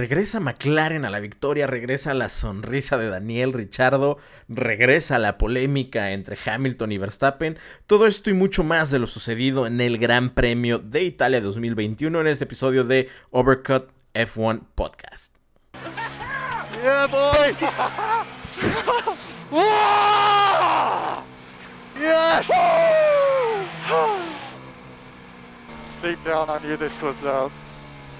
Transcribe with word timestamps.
Regresa 0.00 0.40
McLaren 0.40 1.04
a 1.04 1.10
la 1.10 1.20
victoria, 1.20 1.66
regresa 1.66 2.14
la 2.14 2.30
sonrisa 2.30 2.96
de 2.96 3.10
Daniel 3.10 3.52
Richardo, 3.52 4.16
regresa 4.48 5.18
la 5.18 5.36
polémica 5.36 6.12
entre 6.12 6.38
Hamilton 6.42 6.92
y 6.92 6.96
Verstappen. 6.96 7.58
Todo 7.86 8.06
esto 8.06 8.30
y 8.30 8.32
mucho 8.32 8.64
más 8.64 8.90
de 8.90 8.98
lo 8.98 9.06
sucedido 9.06 9.66
en 9.66 9.78
el 9.82 9.98
Gran 9.98 10.30
Premio 10.30 10.78
de 10.78 11.02
Italia 11.02 11.42
2021 11.42 12.18
en 12.18 12.28
este 12.28 12.44
episodio 12.44 12.84
de 12.84 13.10
Overcut 13.30 13.90
F1 14.14 14.62
Podcast. 14.74 15.34
Yeah, 16.82 17.06
boy. 17.06 17.54
yes. 22.00 22.50
Deep 26.00 26.24
down, 26.24 26.48
I 26.48 26.58
knew 26.60 26.78
this 26.78 27.02
was 27.02 27.22
uh, 27.22 27.50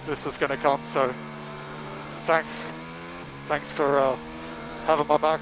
this 0.06 0.26
was 0.26 0.36
going 0.36 0.50
to 0.50 0.58
come. 0.58 0.82
So, 0.92 1.10
thanks, 2.30 2.70
thanks 3.46 3.73
for 3.73 3.98
uh, 3.98 4.16
having 4.86 5.05
my 5.09 5.16
back, 5.16 5.41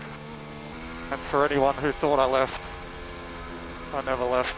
and 1.11 1.21
for 1.21 1.45
anyone 1.45 1.75
who 1.75 1.93
thought 1.93 2.19
I 2.19 2.25
left. 2.25 2.63
I 3.93 4.01
never 4.07 4.25
left. 4.25 4.57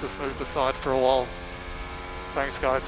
Just 0.00 0.16
moved 0.20 0.40
aside 0.40 0.76
for 0.76 0.92
a 0.92 0.98
while. 0.98 1.26
Thanks, 2.34 2.56
guys. 2.58 2.84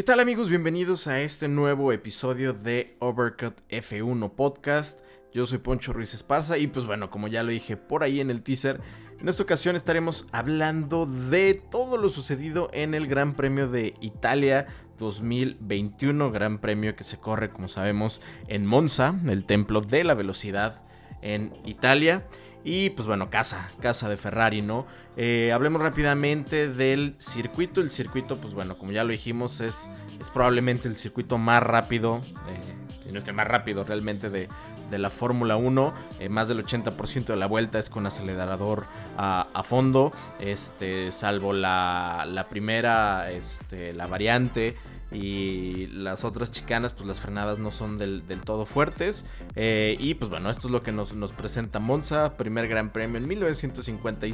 ¿Qué 0.00 0.04
tal 0.04 0.20
amigos? 0.20 0.48
Bienvenidos 0.48 1.08
a 1.08 1.20
este 1.20 1.46
nuevo 1.46 1.92
episodio 1.92 2.54
de 2.54 2.96
Overcut 3.00 3.60
F1 3.68 4.34
Podcast. 4.34 5.00
Yo 5.30 5.44
soy 5.44 5.58
Poncho 5.58 5.92
Ruiz 5.92 6.14
Esparza 6.14 6.56
y 6.56 6.68
pues 6.68 6.86
bueno, 6.86 7.10
como 7.10 7.28
ya 7.28 7.42
lo 7.42 7.50
dije 7.50 7.76
por 7.76 8.02
ahí 8.02 8.18
en 8.18 8.30
el 8.30 8.40
teaser, 8.40 8.80
en 9.20 9.28
esta 9.28 9.42
ocasión 9.42 9.76
estaremos 9.76 10.24
hablando 10.32 11.04
de 11.04 11.52
todo 11.70 11.98
lo 11.98 12.08
sucedido 12.08 12.70
en 12.72 12.94
el 12.94 13.08
Gran 13.08 13.34
Premio 13.34 13.68
de 13.68 13.92
Italia 14.00 14.68
2021, 14.98 16.32
Gran 16.32 16.60
Premio 16.60 16.96
que 16.96 17.04
se 17.04 17.18
corre 17.18 17.50
como 17.50 17.68
sabemos 17.68 18.22
en 18.48 18.64
Monza, 18.64 19.20
el 19.28 19.44
templo 19.44 19.82
de 19.82 20.04
la 20.04 20.14
velocidad 20.14 20.82
en 21.20 21.52
Italia. 21.66 22.26
Y 22.62 22.90
pues 22.90 23.08
bueno, 23.08 23.30
casa, 23.30 23.70
casa 23.80 24.08
de 24.08 24.16
Ferrari, 24.16 24.60
¿no? 24.60 24.86
Eh, 25.16 25.50
hablemos 25.52 25.80
rápidamente 25.80 26.68
del 26.68 27.14
circuito. 27.16 27.80
El 27.80 27.90
circuito, 27.90 28.40
pues 28.40 28.54
bueno, 28.54 28.76
como 28.76 28.92
ya 28.92 29.02
lo 29.04 29.10
dijimos, 29.10 29.60
es, 29.60 29.90
es 30.20 30.30
probablemente 30.30 30.86
el 30.86 30.94
circuito 30.94 31.38
más 31.38 31.62
rápido, 31.62 32.20
eh, 32.48 32.74
si 33.02 33.12
no 33.12 33.18
es 33.18 33.24
que 33.24 33.30
el 33.30 33.36
más 33.36 33.48
rápido 33.48 33.84
realmente 33.84 34.28
de, 34.28 34.48
la 34.90 35.08
Fórmula 35.08 35.56
1. 35.56 35.94
Eh, 36.18 36.28
más 36.28 36.48
del 36.48 36.64
80% 36.64 37.26
de 37.26 37.36
la 37.36 37.46
vuelta 37.46 37.78
es 37.78 37.88
con 37.88 38.06
acelerador 38.06 38.86
a, 39.16 39.62
fondo, 39.64 40.12
este, 40.38 41.12
salvo 41.12 41.52
la, 41.52 42.26
la 42.28 42.48
primera, 42.48 43.30
este, 43.30 43.92
la 43.94 44.06
variante 44.06 44.76
y 45.12 45.86
las 45.88 46.24
otras 46.24 46.50
chicanas, 46.50 46.92
pues 46.92 47.06
las 47.06 47.20
frenadas 47.20 47.58
no 47.58 47.70
son 47.70 47.98
del, 47.98 48.24
todo 48.44 48.66
fuertes. 48.66 49.24
Eh, 49.56 49.96
y 49.98 50.14
pues 50.14 50.30
bueno, 50.30 50.48
esto 50.50 50.68
es 50.68 50.72
lo 50.72 50.82
que 50.82 50.92
nos, 50.92 51.12
presenta 51.32 51.80
Monza, 51.80 52.36
primer 52.36 52.68
gran 52.68 52.92
premio 52.92 53.16
en 53.18 53.26
1950, 53.26 54.26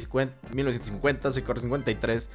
1950 0.53 1.31
se 1.31 1.43
corre 1.43 1.61
53 1.61 2.29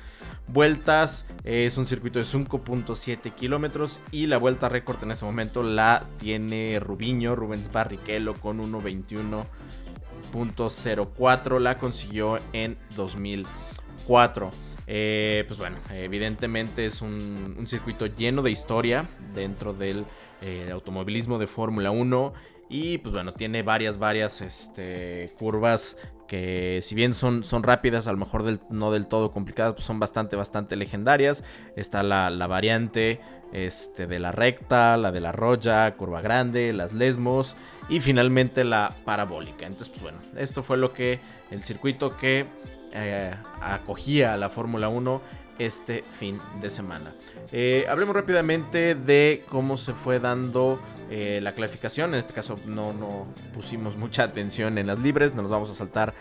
vueltas, 0.49 1.29
es 1.45 1.79
un 1.79 1.87
circuito 1.87 2.19
de 2.19 2.25
5.7 2.25 3.33
kilómetros 3.35 4.01
y 4.11 4.27
la 4.27 4.39
vuelta 4.39 4.69
récord 4.69 5.01
en 5.03 5.13
ese 5.13 5.25
momento 5.25 5.63
la 5.63 6.05
tiene 6.19 6.81
Rubiño, 6.81 7.37
Rubens 7.37 7.71
Barrichello 7.71 8.35
con 8.35 8.61
1.21.04, 8.61 11.61
la 11.61 11.79
consiguió 11.79 12.41
en 12.53 12.77
2004. 12.97 14.51
Eh, 14.95 15.45
pues 15.49 15.59
bueno, 15.59 15.79
evidentemente 15.91 16.85
es 16.85 17.01
un, 17.01 17.65
circuito 17.67 18.05
lleno 18.05 18.43
de 18.43 18.51
historia 18.51 19.07
dentro 19.35 19.73
del 19.73 20.05
eh, 20.43 20.69
automovilismo 20.71 21.39
de 21.39 21.47
Fórmula 21.47 21.91
1. 21.91 22.35
Y 22.69 22.99
pues 22.99 23.15
bueno, 23.15 23.33
tiene 23.33 23.63
varias, 23.63 23.97
varias 23.97 24.43
este, 24.43 25.33
curvas 25.39 25.97
que 26.29 26.81
si 26.83 26.95
bien 26.95 27.15
son, 27.15 27.43
son 27.43 27.63
rápidas, 27.63 28.07
a 28.07 28.13
lo 28.13 28.19
mejor 28.19 28.45
no 28.69 28.93
del 28.93 29.07
todo 29.07 29.31
complicadas, 29.31 29.73
pues 29.73 29.85
son 29.85 29.99
bastante, 29.99 30.37
bastante 30.37 30.77
legendarias. 30.77 31.43
Está 31.75 32.03
la, 32.03 32.29
variante 32.47 33.19
este, 33.55 34.07
de 34.07 34.19
la 34.19 34.31
recta, 34.31 34.99
la 34.99 35.11
de 35.11 35.23
la 35.23 35.33
roya, 35.33 35.95
curva 35.97 36.21
grande, 36.21 36.75
las 36.75 36.93
lesmos 36.93 37.57
y 37.89 38.01
finalmente 38.01 38.63
la 38.63 38.95
parabólica. 39.07 39.65
Entonces, 39.65 39.89
pues 39.89 40.03
bueno, 40.03 40.19
esto 40.37 40.63
fue 40.63 40.77
lo 40.77 40.93
que 40.93 41.19
el 41.51 41.65
circuito 41.65 42.15
que 42.19 42.47
eh, 42.93 43.35
acogía 43.61 44.35
a 44.35 44.37
la 44.37 44.49
Fórmula 44.49 44.89
1 44.89 45.23
este 45.59 46.05
fin 46.19 46.41
de 46.61 46.71
semana. 46.71 47.15
Eh, 47.53 47.87
hablemos 47.89 48.15
rápidamente 48.15 48.95
de 48.95 49.45
cómo 49.49 49.77
se 49.77 49.93
fue 49.95 50.19
dando 50.19 50.81
eh, 51.11 51.41
la 51.43 51.55
clasificación. 51.55 52.15
En 52.15 52.19
este 52.19 52.33
caso 52.33 52.59
no, 52.67 52.93
no 52.93 53.27
pusimos 53.53 53.97
mucha 53.97 54.25
atención 54.25 54.79
en 54.79 54.87
las 54.87 54.99
libres, 54.99 55.35
no 55.35 55.43
nos 55.43 55.51
vamos 55.51 55.71
a 55.71 55.75
saltar 55.75 56.15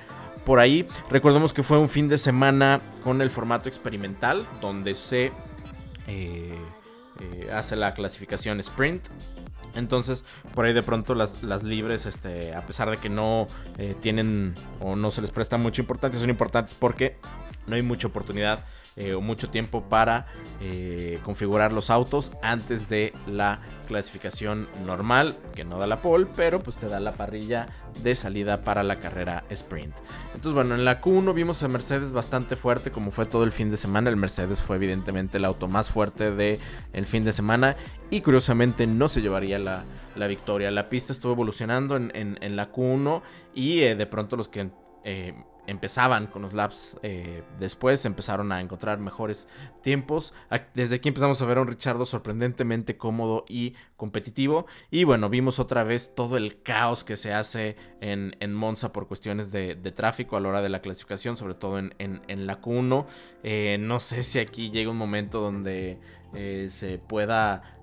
por 0.46 0.60
ahí. 0.60 0.88
Recordemos 1.10 1.54
que 1.54 1.64
fue 1.64 1.78
un 1.78 1.90
fin 1.90 2.08
de 2.08 2.18
semana 2.18 2.82
con 3.04 3.22
el 3.22 3.30
formato 3.30 3.70
experimental, 3.70 4.48
donde 4.60 4.96
se 4.96 5.32
hace 7.54 7.76
la 7.76 7.94
clasificación 7.94 8.60
sprint. 8.60 9.08
Entonces, 9.76 10.26
por 10.54 10.66
ahí 10.66 10.74
de 10.74 10.84
pronto 10.84 11.16
las, 11.16 11.64
libres, 11.64 12.06
este, 12.06 12.54
a 12.56 12.66
pesar 12.66 12.90
de 12.90 12.98
que 12.98 13.10
no 13.10 13.48
eh, 13.78 13.96
tienen 14.00 14.54
o 14.80 14.96
no 14.96 15.12
se 15.12 15.22
les 15.22 15.32
presta 15.32 15.58
mucha 15.58 15.82
importancia, 15.82 16.20
son 16.20 16.30
importantes 16.30 16.76
porque 16.76 17.18
no 17.68 17.76
hay 17.76 17.82
mucha 17.82 18.08
oportunidad 18.08 18.66
eh, 18.98 19.14
o 19.14 19.22
mucho 19.22 19.50
tiempo 19.50 19.84
para 19.84 20.26
eh, 20.60 21.20
configurar 21.24 21.72
los 21.72 21.90
autos 21.90 22.32
antes 22.44 22.90
de 22.90 23.14
la 23.26 23.62
clasificación 23.92 24.70
normal, 24.86 25.36
que 25.54 25.66
no 25.66 25.78
da 25.78 25.86
la 25.86 26.02
pole, 26.02 26.26
pero 26.34 26.60
pues 26.60 26.78
te 26.78 26.88
da 26.88 27.02
la 27.02 27.12
parrilla 27.12 27.68
de 28.02 28.16
salida 28.16 28.64
para 28.64 28.84
la 28.84 28.96
carrera 28.96 29.44
sprint. 29.50 29.94
Entonces, 30.28 30.54
bueno, 30.54 30.76
en 30.76 30.86
la 30.86 31.02
Q1 31.02 31.34
vimos 31.34 31.62
a 31.64 31.68
Mercedes 31.68 32.14
bastante 32.14 32.56
fuerte, 32.56 32.92
como 32.92 33.12
fue 33.12 33.26
todo 33.26 33.44
el 33.44 33.52
fin 33.52 33.70
de 33.70 33.76
semana. 33.76 34.10
El 34.10 34.16
Mercedes 34.16 34.62
fue 34.62 34.78
evidentemente 34.78 35.40
el 35.40 35.46
auto 35.46 35.68
más 35.68 35.90
fuerte 35.90 36.32
del 36.32 36.60
el 36.94 37.06
fin 37.06 37.26
de 37.26 37.34
semana 37.34 37.76
y 38.10 38.22
curiosamente 38.22 38.88
no 38.88 39.10
se 39.10 39.22
llevaría 39.22 39.60
la, 39.60 39.84
victoria. 40.28 40.72
La 40.72 40.88
pista 40.88 41.12
estuvo 41.12 41.34
evolucionando 41.34 41.98
en, 41.98 42.56
la 42.56 42.72
Q1 42.72 43.22
y 43.54 43.80
de 43.80 44.06
pronto 44.06 44.38
los 44.38 44.48
que 44.48 44.72
empezaban 45.68 46.28
con 46.28 46.42
los 46.42 46.54
laps 46.54 46.98
eh, 47.04 47.44
después, 47.60 48.06
empezaron 48.06 48.52
a 48.52 48.62
encontrar 48.62 49.00
mejores 49.00 49.48
tiempos. 49.82 50.34
Desde 50.74 50.98
aquí 50.98 51.10
empezamos 51.10 51.42
a 51.42 51.46
ver 51.46 51.58
a 51.58 51.62
un 51.62 51.68
Richardo 51.68 52.06
sorprendentemente 52.06 52.98
cómodo 52.98 53.46
y 53.48 53.76
competitivo. 53.96 54.66
Y 54.90 55.04
bueno, 55.04 55.30
vimos 55.30 55.60
otra 55.60 55.84
vez 55.84 56.14
todo 56.16 56.38
el 56.38 56.62
caos 56.62 57.04
que 57.04 57.16
se 57.16 57.34
hace 57.34 57.76
en, 58.02 58.32
Monza 58.54 58.92
por 58.92 59.08
cuestiones 59.08 59.52
de, 59.52 59.76
tráfico 59.96 60.38
a 60.38 60.40
la 60.40 60.50
hora 60.50 60.62
de 60.62 60.70
la 60.70 60.82
clasificación, 60.82 61.38
sobre 61.38 61.54
todo 61.54 61.80
en, 61.80 62.48
la 62.48 62.62
Q1. 62.62 63.06
Eh, 63.44 63.78
no 63.80 64.00
sé 64.00 64.24
si 64.24 64.40
aquí 64.40 64.72
llega 64.72 64.92
un 64.92 64.98
momento 64.98 65.42
donde 65.42 66.00
eh, 66.34 66.68
se 66.70 66.98
pueda 66.98 67.78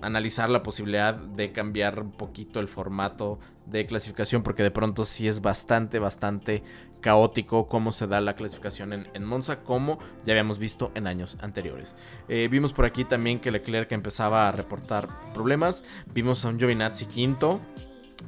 analizar 0.00 0.48
la 0.48 0.62
posibilidad 0.62 1.14
de 1.14 1.52
cambiar 1.52 2.00
un 2.00 2.12
poquito 2.12 2.58
el 2.58 2.68
formato 2.68 3.38
de 3.66 3.84
clasificación 3.84 4.42
porque 4.42 4.62
de 4.62 4.70
pronto 4.70 5.04
sí 5.04 5.28
es 5.28 5.42
bastante, 5.42 5.98
bastante 5.98 6.62
caótico 7.02 7.68
cómo 7.68 7.92
se 7.92 8.06
da 8.06 8.22
la 8.22 8.34
clasificación 8.34 9.06
en, 9.12 9.24
Monza, 9.24 9.62
como 9.62 9.98
ya 10.24 10.32
habíamos 10.32 10.58
visto 10.58 10.90
en 10.94 11.06
años 11.06 11.36
anteriores. 11.42 11.96
Eh, 12.28 12.48
vimos 12.50 12.72
por 12.72 12.86
aquí 12.86 13.04
también 13.04 13.40
que 13.40 13.50
Leclerc 13.50 13.92
empezaba 13.92 14.48
a 14.48 14.52
reportar 14.52 15.08
problemas. 15.34 15.84
Vimos 16.14 16.44
a 16.46 16.48
un 16.48 16.58
Giovinazzi 16.58 17.06
quinto. 17.06 17.60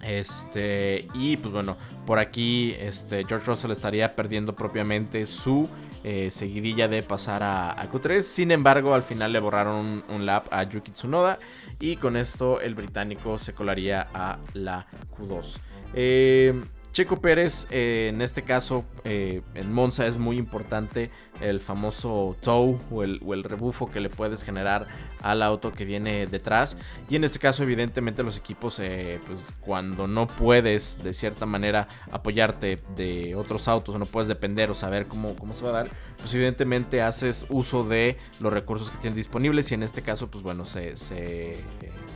Este, 0.02 1.08
y 1.14 1.37
pues 1.37 1.52
bueno, 1.52 1.76
por 2.04 2.19
aquí 2.19 2.75
este, 2.78 3.25
George 3.26 3.46
Russell 3.46 3.70
estaría 3.70 4.14
perdiendo 4.16 4.54
propiamente 4.54 5.25
su 5.25 5.69
eh, 6.02 6.31
seguidilla 6.31 6.88
de 6.88 7.02
pasar 7.02 7.43
a, 7.43 7.90
Q3. 7.90 8.20
Sin 8.20 8.50
embargo, 8.50 8.93
al 8.93 9.02
final 9.02 9.32
le 9.32 9.40
borraron 9.40 10.04
un, 10.08 10.26
lap 10.26 10.49
a 10.50 10.64
Yuki 10.64 10.90
Tsunoda 10.90 11.38
y 11.81 11.96
con 11.96 12.16
esto 12.16 12.60
el 12.60 12.75
británico 12.75 13.38
se 13.38 13.54
colaría 13.54 14.08
a 14.12 14.38
la 14.52 14.87
Q2. 15.16 15.60
Eh, 15.94 16.60
Checo 16.94 17.20
Pérez, 17.20 17.67
eh, 17.73 18.06
en 18.08 18.23
este 18.23 18.43
caso, 18.43 18.85
eh, 19.02 19.43
en 19.55 19.73
Monza 19.73 20.06
es 20.06 20.17
muy 20.17 20.38
importante 20.38 21.11
el 21.41 21.58
famoso 21.58 22.37
tow 22.41 22.79
o 22.88 23.02
el, 23.02 23.43
rebufo 23.43 23.91
que 23.91 23.99
le 23.99 24.08
puedes 24.08 24.44
generar 24.44 24.87
al 25.20 25.43
auto 25.43 25.73
que 25.73 25.85
viene 25.85 26.29
detrás. 26.29 26.79
Y 27.11 27.17
en 27.17 27.25
este 27.25 27.41
caso, 27.41 27.64
evidentemente, 27.64 28.23
los 28.23 28.38
equipos, 28.38 28.79
eh, 28.79 29.19
pues 29.26 29.52
cuando 29.61 30.06
no 30.06 30.29
puedes 30.29 30.96
de 31.02 31.12
cierta 31.14 31.46
manera 31.46 31.88
apoyarte 32.12 32.81
de 32.94 33.35
otros 33.35 33.67
autos 33.67 33.97
o 33.97 33.99
no 33.99 34.06
puedes 34.06 34.29
depender 34.29 34.70
o 34.70 34.75
saber 34.76 35.08
cómo, 35.08 35.35
cómo 35.35 35.52
se 35.55 35.64
va 35.64 35.70
a 35.70 35.73
dar, 35.73 35.90
pues 36.19 36.34
evidentemente 36.34 37.02
haces 37.02 37.46
uso 37.49 37.84
de 37.84 38.16
los 38.40 38.52
recursos 38.52 38.90
que 38.90 38.99
tienes 38.99 39.16
disponibles. 39.16 39.70
Y 39.70 39.75
en 39.75 39.82
este 39.82 40.02
caso, 40.02 40.31
pues 40.31 40.43
bueno, 40.43 40.64
se, 40.64 40.96
se 40.96 41.52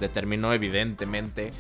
determinó 0.01 0.53
evidentemente 0.53 1.51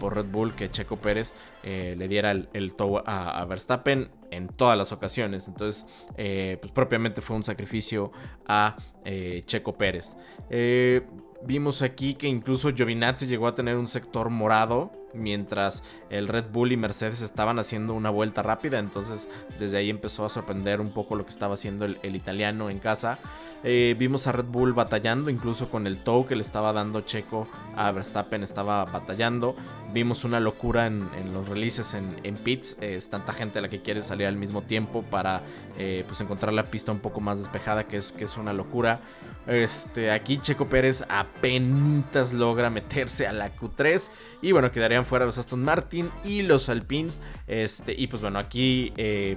por 0.00 0.14
Red 0.14 0.26
Bull 0.26 0.54
que 0.54 0.70
Checo 0.70 0.96
Pérez 0.96 1.34
le 1.62 2.08
diera 2.08 2.30
el, 2.30 2.74
tow 2.74 3.02
a, 3.04 3.44
Verstappen 3.46 4.10
en 4.30 4.48
todas 4.48 4.76
las 4.76 4.92
ocasiones. 4.92 5.48
Entonces, 5.48 5.86
eh, 6.16 6.58
pues 6.60 6.72
propiamente 6.72 7.20
fue 7.20 7.36
un 7.36 7.44
sacrificio 7.44 8.12
a 8.46 8.76
eh, 9.04 9.42
Checo 9.44 9.76
Pérez. 9.76 10.16
Eh, 10.50 11.06
vimos 11.44 11.82
aquí 11.82 12.14
que 12.14 12.28
incluso 12.28 12.70
Giovinazzi 12.70 13.26
llegó 13.26 13.46
a 13.46 13.54
tener 13.54 13.76
un 13.76 13.86
sector 13.86 14.30
morado 14.30 14.92
mientras 15.14 15.82
el 16.10 16.28
Red 16.28 16.46
Bull 16.52 16.72
y 16.72 16.76
Mercedes 16.76 17.20
estaban 17.20 17.58
haciendo 17.58 17.94
una 17.94 18.10
vuelta 18.10 18.42
rápida. 18.42 18.78
Entonces 18.78 19.28
desde 19.58 19.78
ahí 19.78 19.90
empezó 19.90 20.24
a 20.24 20.28
sorprender 20.28 20.80
un 20.80 20.92
poco 20.92 21.14
lo 21.14 21.24
que 21.24 21.30
estaba 21.30 21.54
haciendo 21.54 21.84
el, 21.84 22.16
italiano 22.16 22.70
en 22.70 22.78
casa. 22.78 23.18
Eh, 23.64 23.96
vimos 23.98 24.26
a 24.26 24.32
Red 24.32 24.46
Bull 24.46 24.72
batallando, 24.74 25.30
incluso 25.30 25.70
con 25.70 25.86
el 25.86 25.98
tow 25.98 26.26
que 26.26 26.36
le 26.36 26.42
estaba 26.42 26.72
dando 26.72 27.00
Checo 27.00 27.48
a 27.74 27.90
Verstappen, 27.90 28.42
estaba 28.42 28.84
batallando. 28.84 29.56
Vimos 29.92 30.24
una 30.24 30.40
locura 30.40 30.86
en, 30.86 31.08
los 31.32 31.48
releases 31.48 31.94
en, 31.94 32.36
pits. 32.36 32.76
es 32.80 33.08
tanta 33.08 33.32
gente 33.32 33.60
la 33.60 33.68
que 33.68 33.82
quiere 33.82 34.02
salir 34.02 34.26
al 34.26 34.36
mismo 34.36 34.62
tiempo 34.62 35.02
para 35.02 35.42
eh, 35.78 36.04
pues 36.06 36.20
encontrar 36.20 36.52
la 36.52 36.70
pista 36.70 36.92
un 36.92 36.98
poco 36.98 37.20
más 37.20 37.38
despejada, 37.38 37.86
que 37.86 37.96
es, 37.96 38.12
que 38.12 38.24
es 38.24 38.36
una 38.36 38.52
locura. 38.52 39.00
Este, 39.46 40.10
aquí 40.10 40.38
Checo 40.38 40.68
Pérez 40.68 41.04
apenas 41.08 42.32
logra 42.32 42.68
meterse 42.68 43.26
a 43.26 43.32
la 43.32 43.54
Q3 43.54 44.10
y 44.42 44.52
bueno, 44.52 44.72
quedarían 44.96 45.06
fuera 45.06 45.26
los 45.26 45.36
Aston 45.36 45.62
Martin 45.62 46.10
y 46.24 46.42
los 46.42 46.68
Alpines. 46.68 47.18
Este, 47.46 47.94
y 47.96 48.06
pues 48.06 48.22
bueno, 48.22 48.38
aquí 48.38 48.92
eh, 48.96 49.36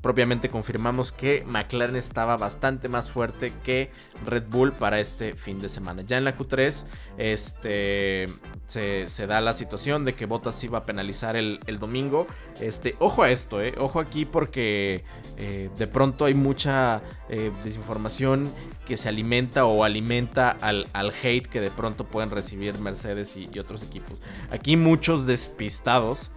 propiamente 0.00 0.48
confirmamos 0.48 1.12
que 1.12 1.44
McLaren 1.46 1.96
estaba 1.96 2.36
bastante 2.36 2.88
más 2.88 3.10
fuerte 3.10 3.52
que 3.64 3.90
Red 4.24 4.44
Bull 4.48 4.72
para 4.72 5.00
este 5.00 5.34
fin 5.34 5.58
de 5.58 5.68
semana. 5.68 6.02
Ya 6.02 6.18
en 6.18 6.24
la 6.24 6.36
Q3 6.36 6.86
este, 7.18 8.26
se, 8.66 9.26
da 9.26 9.40
la 9.40 9.52
situación 9.52 10.04
de 10.04 10.14
que 10.14 10.26
Bottas 10.26 10.62
iba 10.64 10.78
a 10.78 10.86
penalizar 10.86 11.36
el, 11.36 11.60
domingo. 11.78 12.26
Este, 12.60 12.96
ojo 12.98 13.22
a 13.22 13.30
esto, 13.30 13.60
eh, 13.60 13.74
ojo 13.78 14.00
aquí 14.00 14.24
porque 14.24 15.04
eh, 15.36 15.70
de 15.76 15.86
pronto 15.86 16.24
hay 16.24 16.34
mucha 16.34 17.02
eh, 17.28 17.50
desinformación 17.64 18.52
que 18.86 18.96
se 18.96 19.08
alimenta 19.08 19.66
o 19.66 19.84
alimenta 19.84 20.50
al, 20.60 20.86
hate 21.22 21.46
que 21.46 21.60
de 21.60 21.70
pronto 21.70 22.04
pueden 22.04 22.30
recibir 22.30 22.78
Mercedes 22.78 23.36
y 23.36 23.58
otros 23.58 23.82
equipos. 23.82 24.20
Aquí 24.50 24.76
muchos 24.76 25.26
despistados 25.26 26.30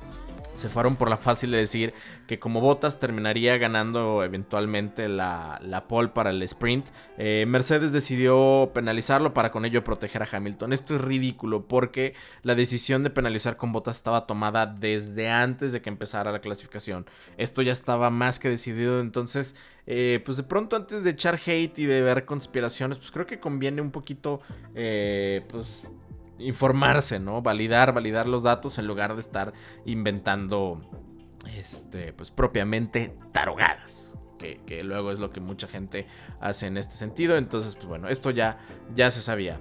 se 0.54 0.70
fueron 0.70 0.96
por 0.96 1.10
la 1.10 1.18
fácil 1.18 1.52
de 1.52 1.58
decir 1.58 1.94
que 2.28 2.40
como 2.40 2.62
Bottas 2.62 3.00
terminaría 3.00 3.58
ganando 3.58 4.24
eventualmente 4.24 5.10
la, 5.10 5.60
la 5.64 5.88
pole 5.88 6.10
para 6.10 6.30
el 6.30 6.42
sprint, 6.44 6.88
eh, 7.18 7.46
Mercedes 7.48 7.92
decidió 7.92 8.72
penalizarlo 8.74 9.34
para 9.34 9.52
con 9.52 9.66
ello 9.66 9.84
proteger 9.84 10.24
a 10.24 10.28
Hamilton. 10.32 10.74
Esto 10.74 10.96
es 10.96 11.02
ridículo 11.02 11.68
porque 11.68 12.14
la 12.44 12.56
decisión 12.56 13.04
de 13.04 13.10
penalizar 13.10 13.58
con 13.58 13.72
Bottas 13.72 13.98
estaba 13.98 14.28
tomada 14.28 14.66
desde 14.66 15.30
antes 15.30 15.72
de 15.72 15.82
que 15.82 15.90
empezara 15.90 16.32
la 16.32 16.40
clasificación. 16.40 17.06
Esto 17.38 17.62
ya 17.62 17.72
estaba 17.72 18.10
más 18.10 18.40
que 18.40 18.50
decidido, 18.50 19.00
entonces 19.00 19.56
eh, 19.86 20.22
pues 20.24 20.38
de 20.38 20.44
pronto 20.44 20.76
antes 20.76 21.04
de 21.04 21.10
echar 21.10 21.40
hate 21.46 21.80
y 21.80 21.86
de 21.86 22.02
ver 22.02 22.26
conspiraciones, 22.26 22.98
pues 22.98 23.12
creo 23.12 23.26
que 23.26 23.40
conviene 23.40 23.82
un 23.82 23.92
poquito, 23.92 24.40
eh, 24.76 25.44
pues 25.50 25.88
informarse, 26.44 27.20
¿no? 27.20 27.42
Validar, 27.42 27.94
validar 27.94 28.28
los 28.28 28.44
datos 28.44 28.78
en 28.78 28.88
lugar 28.88 29.16
de 29.16 29.22
estar 29.22 29.54
inventando, 29.86 30.82
este, 31.58 32.14
pues 32.14 32.32
propiamente 32.32 33.16
tarogadas. 33.32 34.14
Que, 34.66 34.84
luego 34.84 35.12
es 35.12 35.20
lo 35.20 35.30
que 35.30 35.40
mucha 35.40 35.70
gente 35.70 36.06
hace 36.42 36.68
en 36.68 36.76
este 36.76 36.96
sentido. 36.96 37.38
Entonces, 37.38 37.76
pues 37.76 37.88
bueno, 37.88 38.10
esto 38.10 38.30
ya, 38.30 38.58
ya 38.94 39.10
se 39.10 39.22
sabía. 39.22 39.58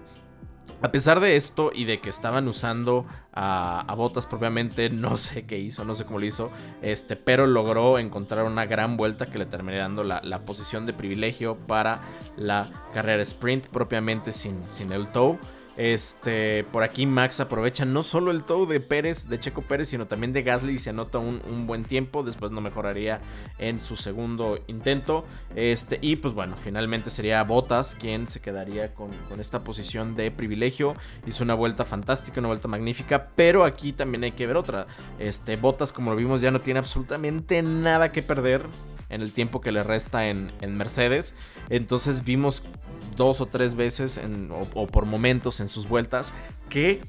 A 0.80 0.90
pesar 0.90 1.20
de 1.20 1.36
esto 1.36 1.70
y 1.72 1.84
de 1.84 2.00
que 2.00 2.08
estaban 2.08 2.48
usando 2.48 3.06
a, 3.32 3.92
Botas 3.96 4.26
propiamente, 4.26 4.90
no 4.90 5.16
sé 5.16 5.46
qué 5.46 5.58
hizo, 5.58 5.84
no 5.84 5.94
sé 5.94 6.04
cómo 6.04 6.18
lo 6.18 6.26
hizo, 6.26 6.50
este, 6.82 7.14
pero 7.14 7.46
logró 7.46 8.00
encontrar 8.00 8.44
una 8.44 8.66
gran 8.66 8.96
vuelta 8.96 9.26
que 9.26 9.38
le 9.38 9.46
terminaría 9.46 9.82
dando 9.82 10.02
la, 10.02 10.44
posición 10.44 10.84
de 10.86 10.92
privilegio 10.92 11.56
para 11.56 12.02
la 12.36 12.68
carrera 12.92 13.22
sprint 13.22 13.68
propiamente 13.68 14.32
sin, 14.32 14.68
sin 14.70 14.92
el 14.92 15.08
tow. 15.12 15.38
Este, 15.76 16.64
por 16.64 16.82
aquí 16.82 17.06
Max 17.06 17.40
aprovecha 17.40 17.84
no 17.84 18.02
solo 18.02 18.30
el 18.30 18.44
tow 18.44 18.66
de 18.66 18.80
Pérez, 18.80 19.28
de 19.28 19.40
Checo 19.40 19.62
Pérez, 19.62 19.88
sino 19.88 20.06
también 20.06 20.32
de 20.32 20.42
Gasly 20.42 20.74
y 20.74 20.78
se 20.78 20.90
anota 20.90 21.18
un, 21.18 21.66
buen 21.66 21.84
tiempo. 21.84 22.22
Después 22.22 22.52
no 22.52 22.60
mejoraría 22.60 23.20
en 23.58 23.80
su 23.80 23.96
segundo 23.96 24.58
intento. 24.66 25.24
Este, 25.54 25.98
y 26.00 26.16
pues 26.16 26.34
bueno, 26.34 26.56
finalmente 26.56 27.10
sería 27.10 27.42
Botas 27.44 27.94
quien 27.94 28.26
se 28.26 28.40
quedaría 28.40 28.94
con, 28.94 29.10
esta 29.38 29.64
posición 29.64 30.14
de 30.14 30.30
privilegio. 30.30 30.94
Hizo 31.26 31.44
una 31.44 31.54
vuelta 31.54 31.84
fantástica, 31.84 32.40
una 32.40 32.48
vuelta 32.48 32.68
magnífica. 32.68 33.28
Pero 33.34 33.64
aquí 33.64 33.92
también 33.92 34.24
hay 34.24 34.32
que 34.32 34.46
ver 34.46 34.56
otra. 34.56 34.86
Este, 35.18 35.56
Botas, 35.56 35.92
como 35.92 36.10
lo 36.10 36.16
vimos, 36.16 36.40
ya 36.40 36.50
no 36.50 36.60
tiene 36.60 36.78
absolutamente 36.78 37.62
nada 37.62 38.12
que 38.12 38.22
perder 38.22 38.62
en 39.12 39.20
el 39.22 39.32
tiempo 39.32 39.60
que 39.60 39.70
le 39.70 39.82
resta 39.84 40.28
en, 40.28 40.50
Mercedes. 40.76 41.34
Entonces 41.68 42.24
vimos 42.24 42.64
dos 43.16 43.40
o 43.40 43.46
tres 43.46 43.76
veces 43.76 44.20
o, 44.74 44.86
por 44.86 45.06
momentos 45.06 45.60
en 45.60 45.68
sus 45.68 45.86
vueltas 45.86 46.32
que 46.68 47.02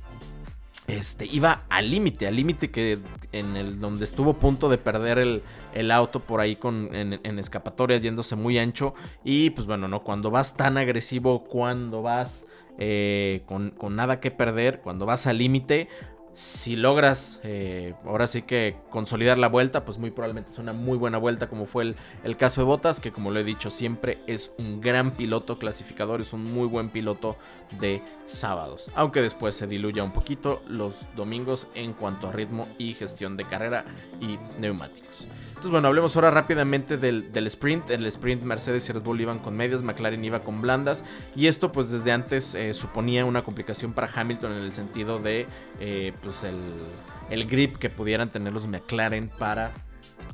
este, 0.88 1.26
iba 1.26 1.64
al 1.70 1.90
límite, 1.90 2.28
al 2.28 2.36
límite 2.36 2.70
que 2.70 3.00
en 3.32 3.56
el 3.56 3.80
donde 3.80 4.04
estuvo 4.04 4.32
a 4.32 4.34
punto 4.34 4.68
de 4.68 4.78
perder 4.78 5.18
el, 5.18 5.92
auto 5.92 6.20
por 6.20 6.42
ahí 6.42 6.58
con, 6.58 6.94
en, 6.94 7.40
escapatorias 7.40 8.04
yéndose 8.04 8.36
muy 8.36 8.58
ancho. 8.58 8.94
Y 9.24 9.52
pues 9.52 9.66
bueno, 9.66 9.88
no, 9.88 10.04
cuando 10.04 10.30
vas 10.30 10.58
tan 10.58 10.78
agresivo, 10.78 11.46
cuando 11.46 12.02
vas 12.02 12.48
eh, 12.80 13.44
con, 13.46 13.72
con, 13.72 13.96
nada 13.96 14.20
que 14.20 14.30
perder, 14.30 14.82
cuando 14.82 15.06
vas 15.06 15.26
al 15.26 15.38
límite, 15.38 15.88
si 16.34 16.76
logras 16.76 17.40
eh, 17.44 17.94
ahora 18.06 18.28
sí 18.28 18.42
que 18.42 18.78
consolidar 18.90 19.38
la 19.38 19.50
vuelta, 19.50 19.86
pues 19.86 20.00
muy 20.00 20.12
probablemente 20.12 20.52
es 20.52 20.58
una 20.58 20.74
muy 20.74 20.98
buena 20.98 21.18
vuelta 21.18 21.48
como 21.48 21.66
fue 21.66 21.96
el, 22.24 22.38
caso 22.38 22.62
de 22.62 22.66
Botas, 22.66 23.00
que 23.00 23.12
como 23.12 23.32
lo 23.32 23.40
he 23.40 23.44
dicho 23.44 23.70
siempre 23.70 24.20
es 24.28 24.52
un 24.58 24.82
gran 24.82 25.12
piloto 25.12 25.60
clasificador, 25.60 26.22
es 26.22 26.34
un 26.34 26.44
muy 26.44 26.68
buen 26.68 26.90
piloto 26.90 27.38
de 27.80 28.02
sábados, 28.26 28.92
aunque 28.96 29.22
después 29.22 29.56
se 29.56 29.68
diluya 29.68 30.04
un 30.04 30.12
poquito 30.12 30.64
los 30.68 31.06
domingos 31.16 31.68
en 31.76 31.94
cuanto 31.94 32.30
a 32.30 32.32
ritmo 32.32 32.68
y 32.78 32.94
gestión 32.94 33.38
de 33.38 33.46
carrera 33.46 33.86
y 34.20 34.40
neumáticos. 34.60 35.28
Bueno, 35.70 35.88
hablemos 35.88 36.16
ahora 36.16 36.30
rápidamente 36.30 36.98
del, 36.98 37.48
sprint. 37.48 37.90
En 37.92 38.02
el 38.02 38.08
sprint, 38.08 38.44
Mercedes 38.44 38.90
y 38.90 38.92
Red 38.92 39.02
Bull 39.02 39.22
iban 39.22 39.40
con 39.40 39.56
medias, 39.56 39.82
McLaren 39.82 40.24
iba 40.24 40.44
con 40.44 40.62
blandas. 40.62 41.06
Y 41.36 41.48
esto, 41.48 41.72
pues 41.72 41.92
desde 41.92 42.12
antes 42.12 42.54
eh, 42.56 42.74
suponía 42.74 43.24
una 43.24 43.44
complicación 43.44 43.94
para 43.94 44.10
Hamilton 44.14 44.54
en 44.54 44.64
el 44.64 44.74
sentido 44.74 45.20
de 45.20 45.48
eh, 45.80 46.14
pues 46.22 46.44
el, 46.44 47.48
grip 47.48 47.78
que 47.78 47.90
pudieran 47.90 48.30
tener 48.30 48.52
los 48.52 48.68
McLaren 48.68 49.30
para 49.40 49.74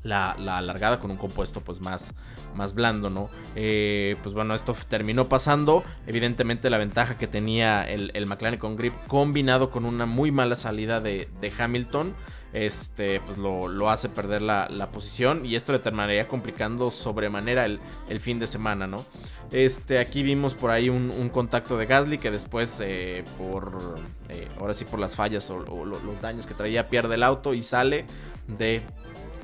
la, 0.03 0.36
la, 0.39 0.57
alargada 0.57 1.00
con 1.00 1.12
un 1.12 1.17
compuesto 1.17 1.62
pues 1.62 1.79
más, 1.79 2.13
más 2.55 2.74
blando, 2.74 3.09
¿no? 3.09 3.29
Eh, 3.55 4.15
pues 4.24 4.33
bueno, 4.33 4.55
esto 4.55 4.75
terminó 4.88 5.29
pasando. 5.29 5.83
Evidentemente 6.07 6.69
la 6.69 6.77
ventaja 6.77 7.17
que 7.17 7.27
tenía 7.27 7.83
el, 7.83 8.25
McLaren 8.25 8.59
con 8.59 8.75
grip 8.75 8.93
combinado 9.07 9.69
con 9.69 9.86
una 9.86 10.07
muy 10.07 10.31
mala 10.31 10.55
salida 10.55 11.00
de 11.01 11.29
Hamilton 11.57 12.15
este, 12.53 13.20
pues 13.22 13.38
lo, 13.38 13.89
hace 13.89 14.10
perder 14.10 14.41
la, 14.41 14.89
posición 14.91 15.46
y 15.46 15.56
esto 15.56 15.72
le 15.72 15.79
terminaría 15.79 16.27
complicando 16.27 16.91
sobremanera 16.91 17.65
el, 17.65 17.79
fin 18.20 18.39
de 18.39 18.48
semana, 18.48 18.88
¿no? 18.88 19.06
Este, 19.51 20.00
aquí 20.00 20.24
vimos 20.24 20.56
por 20.56 20.72
ahí 20.72 20.89
un, 20.89 21.29
contacto 21.29 21.77
de 21.77 21.86
Gasly 21.86 22.18
que 22.18 22.32
después, 22.32 22.82
eh, 22.84 23.24
por, 23.38 24.00
eh, 24.29 24.48
ahora 24.60 24.74
sí 24.74 24.86
por 24.86 25.00
las 25.00 25.15
fallas 25.15 25.50
o, 25.50 25.60
los 25.60 26.22
daños 26.22 26.46
que 26.46 26.53
traía, 26.53 26.89
pierde 26.89 27.15
el 27.15 27.24
auto 27.24 27.53
y 27.53 27.62
sale 27.62 28.06
de 28.48 28.82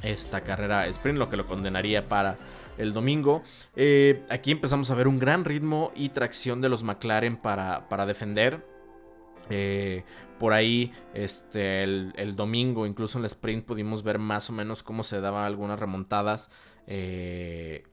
esta 0.02 0.42
carrera 0.42 0.88
sprint, 0.88 1.18
lo 1.18 1.30
que 1.30 1.38
lo 1.38 1.48
condenaría 1.48 2.08
para 2.08 2.38
el 2.78 2.94
domingo. 2.94 3.44
Eh, 3.76 4.24
aquí 4.30 4.52
empezamos 4.52 4.92
a 4.92 4.96
ver 4.96 5.08
un 5.08 5.20
gran 5.20 5.46
ritmo 5.46 5.92
y 5.96 6.10
tracción 6.10 6.62
de 6.62 6.70
los 6.70 6.84
McLaren 6.84 7.38
para, 7.38 7.88
para 7.90 8.06
defender. 8.06 8.66
Eh, 9.50 10.04
por 10.40 10.54
ahí, 10.54 10.92
este, 11.14 11.84
el, 11.84 12.36
domingo, 12.36 12.86
incluso 12.86 13.18
en 13.18 13.24
el 13.24 13.28
sprint, 13.28 13.66
pudimos 13.66 14.04
ver 14.04 14.20
más 14.20 14.50
o 14.50 14.54
menos 14.54 14.84
cómo 14.84 15.04
se 15.04 15.22
daban 15.22 15.46
algunas 15.46 15.80
remontadas 15.80 16.50
eh, 16.88 17.84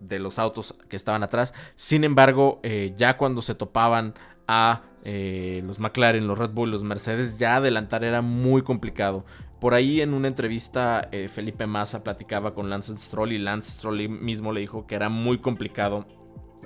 de 0.00 0.18
los 0.18 0.38
autos 0.38 0.74
que 0.88 0.96
estaban 0.96 1.22
atrás. 1.22 1.54
Sin 1.76 2.04
embargo, 2.04 2.60
eh, 2.62 2.92
ya 2.96 3.16
cuando 3.16 3.42
se 3.42 3.54
topaban 3.54 4.14
a 4.48 4.82
eh, 5.04 5.62
los 5.66 5.78
McLaren, 5.78 6.26
los 6.26 6.38
Red 6.38 6.50
Bull, 6.50 6.70
los 6.70 6.82
Mercedes, 6.82 7.38
ya 7.38 7.56
adelantar 7.56 8.04
era 8.04 8.22
muy 8.22 8.62
complicado. 8.62 9.24
Por 9.60 9.74
ahí 9.74 10.02
en 10.02 10.12
una 10.12 10.28
entrevista 10.28 11.08
Felipe 11.32 11.66
Massa 11.66 12.04
platicaba 12.04 12.54
con 12.54 12.68
Lance 12.68 12.98
Stroll 12.98 13.32
y 13.32 13.38
Lance 13.38 13.72
Stroll 13.72 14.10
mismo 14.10 14.52
le 14.52 14.60
dijo 14.60 14.86
que 14.86 14.94
era 14.94 15.08
muy 15.08 15.38
complicado 15.38 16.06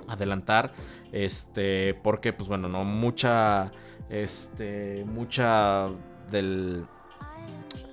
adelantar, 0.09 0.73
este, 1.11 1.93
porque 1.93 2.33
pues 2.33 2.49
bueno, 2.49 2.67
no 2.67 2.83
mucha, 2.83 3.71
este, 4.09 5.05
mucha 5.05 5.87
del 6.31 6.85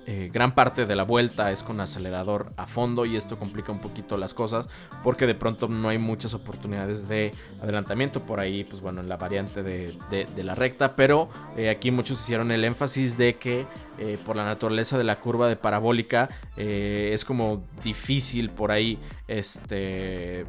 eh, 0.09 0.29
gran 0.31 0.55
parte 0.55 0.85
de 0.85 0.95
la 0.95 1.03
vuelta 1.03 1.51
es 1.51 1.63
con 1.63 1.81
acelerador 1.81 2.53
a 2.55 2.65
fondo 2.65 3.05
y 3.05 3.17
esto 3.17 3.37
complica 3.37 3.73
un 3.73 3.81
poquito 3.81 4.15
las 4.15 4.33
cosas 4.33 4.69
porque 5.03 5.27
de 5.27 5.35
pronto 5.35 5.67
no 5.67 5.89
hay 5.89 5.97
muchas 5.97 6.33
oportunidades 6.33 7.09
de 7.09 7.33
adelantamiento. 7.61 8.25
Por 8.25 8.39
ahí, 8.39 8.63
pues 8.63 8.79
bueno, 8.79 9.01
en 9.01 9.09
la 9.09 9.17
variante 9.17 9.63
de, 9.63 9.97
la 10.37 10.55
recta, 10.55 10.95
pero 10.95 11.27
eh, 11.57 11.69
aquí 11.69 11.91
muchos 11.91 12.21
hicieron 12.21 12.51
el 12.51 12.63
énfasis 12.63 13.17
de 13.17 13.33
que 13.33 13.65
eh, 13.97 14.17
por 14.25 14.37
la 14.37 14.45
naturaleza 14.45 14.97
de 14.97 15.03
la 15.03 15.19
curva 15.19 15.49
de 15.49 15.57
parabólica 15.57 16.29
es 16.55 17.25
como 17.25 17.65
difícil 17.83 18.49
por 18.49 18.71
ahí 18.71 18.97
este 19.27 20.45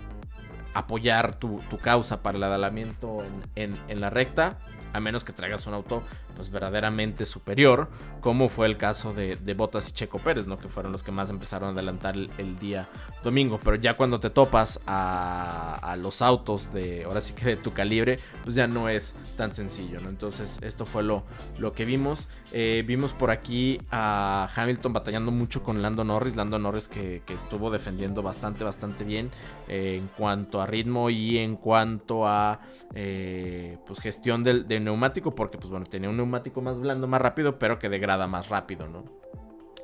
apoyar 0.72 1.36
tu, 1.36 1.60
causa 1.82 2.22
para 2.22 2.38
el 2.38 2.44
adelantamiento 2.44 3.18
en, 3.56 3.76
en 3.88 4.00
la 4.00 4.10
recta 4.10 4.58
a 4.92 5.00
menos 5.00 5.24
que 5.24 5.32
traigas 5.32 5.66
un 5.66 5.74
auto 5.74 6.02
pues 6.38 6.50
verdaderamente 6.50 7.26
superior, 7.26 7.88
como 8.20 8.48
fue 8.48 8.68
el 8.68 8.76
caso 8.76 9.12
de, 9.12 9.34
de 9.34 9.54
Bottas 9.54 9.88
y 9.88 9.92
Checo 9.92 10.20
Pérez, 10.20 10.46
¿no? 10.46 10.56
Que 10.56 10.68
fueron 10.68 10.92
los 10.92 11.02
que 11.02 11.10
más 11.10 11.30
empezaron 11.30 11.70
a 11.70 11.72
adelantar 11.72 12.14
el, 12.16 12.58
día 12.60 12.88
domingo. 13.24 13.58
Pero 13.62 13.74
ya 13.74 13.94
cuando 13.94 14.20
te 14.20 14.30
topas 14.30 14.80
a, 14.86 15.96
los 16.00 16.22
autos 16.22 16.72
de, 16.72 17.02
ahora 17.04 17.20
sí 17.20 17.34
que 17.34 17.44
de 17.44 17.56
tu 17.56 17.72
calibre, 17.72 18.20
pues 18.44 18.54
ya 18.54 18.68
no 18.68 18.88
es 18.88 19.16
tan 19.36 19.52
sencillo, 19.52 20.00
¿no? 20.00 20.08
Entonces 20.08 20.60
esto 20.62 20.86
fue 20.86 21.02
lo, 21.02 21.24
lo 21.58 21.72
que 21.72 21.84
vimos. 21.84 22.28
Eh, 22.52 22.84
vimos 22.86 23.12
por 23.12 23.32
aquí 23.32 23.80
a 23.90 24.48
Hamilton 24.54 24.92
batallando 24.92 25.32
mucho 25.32 25.64
con 25.64 25.82
Lando 25.82 26.04
Norris, 26.04 26.36
Lando 26.36 26.60
Norris 26.60 26.86
que, 26.86 27.20
estuvo 27.34 27.70
defendiendo 27.70 28.22
bastante, 28.22 28.62
bastante 28.62 29.02
bien 29.04 29.30
eh, 29.66 29.96
en 29.96 30.08
cuanto 30.08 30.60
a 30.60 30.66
ritmo 30.66 31.10
y 31.10 31.38
en 31.38 31.56
cuanto 31.56 32.26
a 32.26 32.60
eh, 32.94 33.78
pues 33.86 33.98
gestión 33.98 34.44
del, 34.44 34.68
del 34.68 34.84
neumático, 34.84 35.34
porque 35.34 35.58
pues 35.58 35.70
bueno, 35.70 35.84
tenía 35.86 36.08
un 36.08 36.16
neumático 36.16 36.27
más 36.28 36.80
blando, 36.80 37.08
más 37.08 37.20
rápido, 37.20 37.58
pero 37.58 37.78
que 37.78 37.88
degrada 37.88 38.26
más 38.26 38.48
rápido, 38.48 38.88
¿no? 38.88 39.04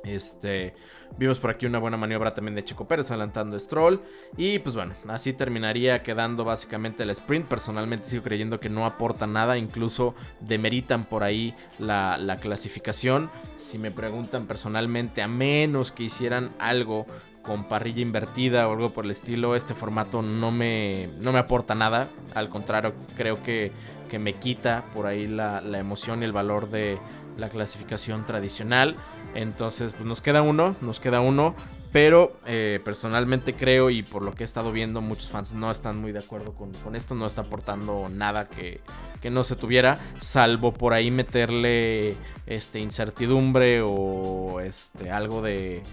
Este, 0.05 0.75
vimos 1.17 1.39
por 1.39 1.49
aquí 1.49 1.65
una 1.65 1.79
buena 1.79 1.97
maniobra 1.97 2.33
también 2.33 2.53
de 2.53 2.63
Chico 2.63 2.87
Pérez 2.87 3.09
adelantando 3.09 3.59
Stroll. 3.59 4.01
Y 4.37 4.59
pues 4.59 4.75
bueno, 4.75 4.93
así 5.07 5.33
terminaría 5.33 6.03
quedando 6.03 6.45
básicamente 6.45 7.03
el 7.03 7.09
sprint. 7.09 7.47
Personalmente 7.47 8.05
sigo 8.05 8.23
creyendo 8.23 8.59
que 8.59 8.69
no 8.69 8.85
aporta 8.85 9.25
nada, 9.25 9.57
incluso 9.57 10.13
demeritan 10.41 11.05
por 11.05 11.23
ahí 11.23 11.55
la 11.79 12.37
clasificación. 12.39 13.31
Si 13.55 13.79
me 13.79 13.91
preguntan 13.91 14.45
personalmente, 14.45 15.21
a 15.23 15.27
menos 15.27 15.91
que 15.91 16.03
hicieran 16.03 16.51
algo 16.59 17.07
con 17.45 17.65
parrilla 17.65 18.01
invertida 18.01 18.67
o 18.67 18.73
algo 18.73 18.91
por 18.91 19.05
el 19.05 19.11
estilo, 19.11 19.55
este 19.55 19.75
formato 19.75 20.21
no 20.21 20.51
me, 20.51 21.09
no 21.19 21.31
me 21.31 21.39
aporta 21.39 21.75
nada. 21.75 22.09
Al 22.33 22.49
contrario, 22.49 22.93
creo 23.15 23.41
que 23.43 23.71
que 24.05 24.19
me 24.19 24.33
quita 24.33 24.85
por 24.93 25.07
ahí 25.07 25.27
la, 25.27 25.61
emoción 25.77 26.21
y 26.21 26.25
el 26.25 26.31
valor 26.31 26.69
de 26.69 26.97
la 27.37 27.49
clasificación 27.49 28.23
tradicional. 28.23 28.95
Entonces, 29.33 29.93
pues 29.93 30.05
nos 30.05 30.21
queda 30.21 30.41
uno, 30.41 30.75
nos 30.81 30.99
queda 30.99 31.21
uno. 31.21 31.55
Pero 31.91 32.37
eh, 32.45 32.81
personalmente 32.83 33.53
creo 33.53 33.89
y 33.89 34.03
por 34.03 34.21
lo 34.21 34.33
que 34.33 34.43
he 34.43 34.45
estado 34.45 34.73
viendo, 34.73 34.99
muchos 34.99 35.29
fans 35.29 35.53
no 35.53 35.71
están 35.71 35.97
muy 35.97 36.11
de 36.11 36.19
acuerdo 36.19 36.53
con, 36.53 36.93
esto. 36.93 37.15
No 37.15 37.25
está 37.25 37.43
aportando 37.43 38.09
nada 38.11 38.49
que, 38.49 38.81
que, 39.21 39.29
no 39.29 39.43
se 39.43 39.55
tuviera. 39.55 39.97
Salvo 40.19 40.73
por 40.73 40.91
ahí 40.91 41.09
meterle 41.09 42.15
este, 42.47 42.79
incertidumbre 42.79 43.81
o 43.81 44.59
este, 44.59 45.09
algo 45.09 45.41
de, 45.41 45.83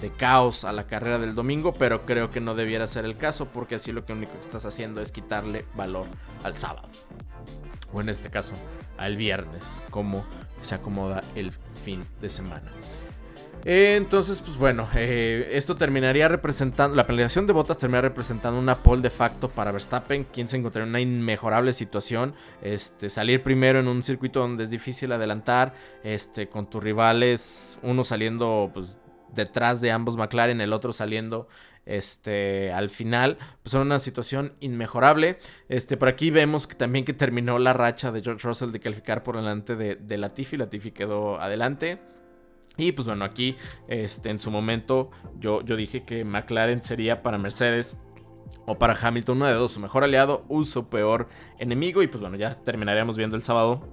de 0.00 0.10
caos 0.10 0.64
a 0.64 0.72
la 0.72 0.86
carrera 0.86 1.18
del 1.18 1.34
domingo. 1.34 1.74
Pero 1.74 2.00
creo 2.00 2.30
que 2.30 2.40
no 2.40 2.54
debiera 2.54 2.86
ser 2.86 3.04
el 3.04 3.16
caso. 3.16 3.46
Porque 3.46 3.76
así 3.76 3.92
lo 3.92 4.04
que 4.04 4.12
único 4.12 4.32
que 4.32 4.40
estás 4.40 4.66
haciendo 4.66 5.00
es 5.00 5.12
quitarle 5.12 5.64
valor 5.74 6.06
al 6.42 6.56
sábado 6.56 6.88
o 7.94 8.00
en 8.00 8.08
este 8.08 8.28
caso 8.28 8.54
al 8.98 9.16
viernes, 9.16 9.82
como 9.90 10.26
se 10.60 10.74
acomoda 10.74 11.22
el 11.34 11.52
fin 11.84 12.04
de 12.20 12.28
semana. 12.28 12.70
Entonces, 13.66 14.42
pues 14.42 14.58
bueno, 14.58 14.86
eh, 14.94 15.48
esto 15.52 15.74
terminaría 15.74 16.28
representando, 16.28 16.94
la 16.94 17.06
planeación 17.06 17.46
de 17.46 17.54
botas 17.54 17.78
terminaría 17.78 18.10
representando 18.10 18.60
una 18.60 18.74
pole 18.74 19.00
de 19.00 19.08
facto 19.08 19.48
para 19.48 19.72
Verstappen, 19.72 20.24
quien 20.24 20.48
se 20.48 20.58
encontraría 20.58 20.84
en 20.84 20.90
una 20.90 21.00
inmejorable 21.00 21.72
situación, 21.72 22.34
este, 22.60 23.08
salir 23.08 23.42
primero 23.42 23.78
en 23.78 23.88
un 23.88 24.02
circuito 24.02 24.40
donde 24.40 24.64
es 24.64 24.70
difícil 24.70 25.12
adelantar, 25.12 25.72
este, 26.02 26.48
con 26.50 26.68
tus 26.68 26.84
rivales, 26.84 27.78
uno 27.82 28.04
saliendo 28.04 28.70
pues, 28.74 28.98
detrás 29.34 29.80
de 29.80 29.90
ambos 29.90 30.16
McLaren, 30.16 30.60
el 30.60 30.72
otro 30.72 30.92
saliendo 30.92 31.48
este, 31.86 32.72
al 32.72 32.88
final, 32.88 33.38
pues 33.62 33.74
era 33.74 33.82
una 33.82 33.98
situación 33.98 34.54
inmejorable. 34.60 35.38
Este, 35.68 35.96
por 35.96 36.08
aquí 36.08 36.30
vemos 36.30 36.66
que 36.66 36.74
también 36.74 37.04
que 37.04 37.12
terminó 37.12 37.58
la 37.58 37.72
racha 37.72 38.10
de 38.12 38.22
George 38.22 38.46
Russell 38.46 38.70
de 38.70 38.80
calificar 38.80 39.22
por 39.22 39.36
delante 39.36 39.76
de, 39.76 40.18
Latifi. 40.18 40.56
Latifi 40.56 40.92
quedó 40.92 41.40
adelante. 41.40 42.00
Y 42.76 42.92
pues 42.92 43.06
bueno, 43.06 43.24
aquí 43.24 43.56
este, 43.86 44.30
en 44.30 44.38
su 44.38 44.50
momento 44.50 45.10
yo, 45.38 45.62
yo 45.62 45.76
dije 45.76 46.04
que 46.04 46.24
McLaren 46.24 46.82
sería 46.82 47.22
para 47.22 47.38
Mercedes 47.38 47.96
o 48.66 48.78
para 48.78 48.98
Hamilton 49.00 49.36
uno 49.36 49.46
de 49.46 49.54
dos, 49.54 49.72
su 49.72 49.80
mejor 49.80 50.02
aliado 50.02 50.44
o 50.48 50.64
su 50.64 50.88
peor 50.88 51.28
enemigo. 51.58 52.02
Y 52.02 52.08
pues 52.08 52.20
bueno, 52.20 52.36
ya 52.36 52.54
terminaríamos 52.62 53.16
viendo 53.16 53.36
el 53.36 53.42
sábado, 53.42 53.86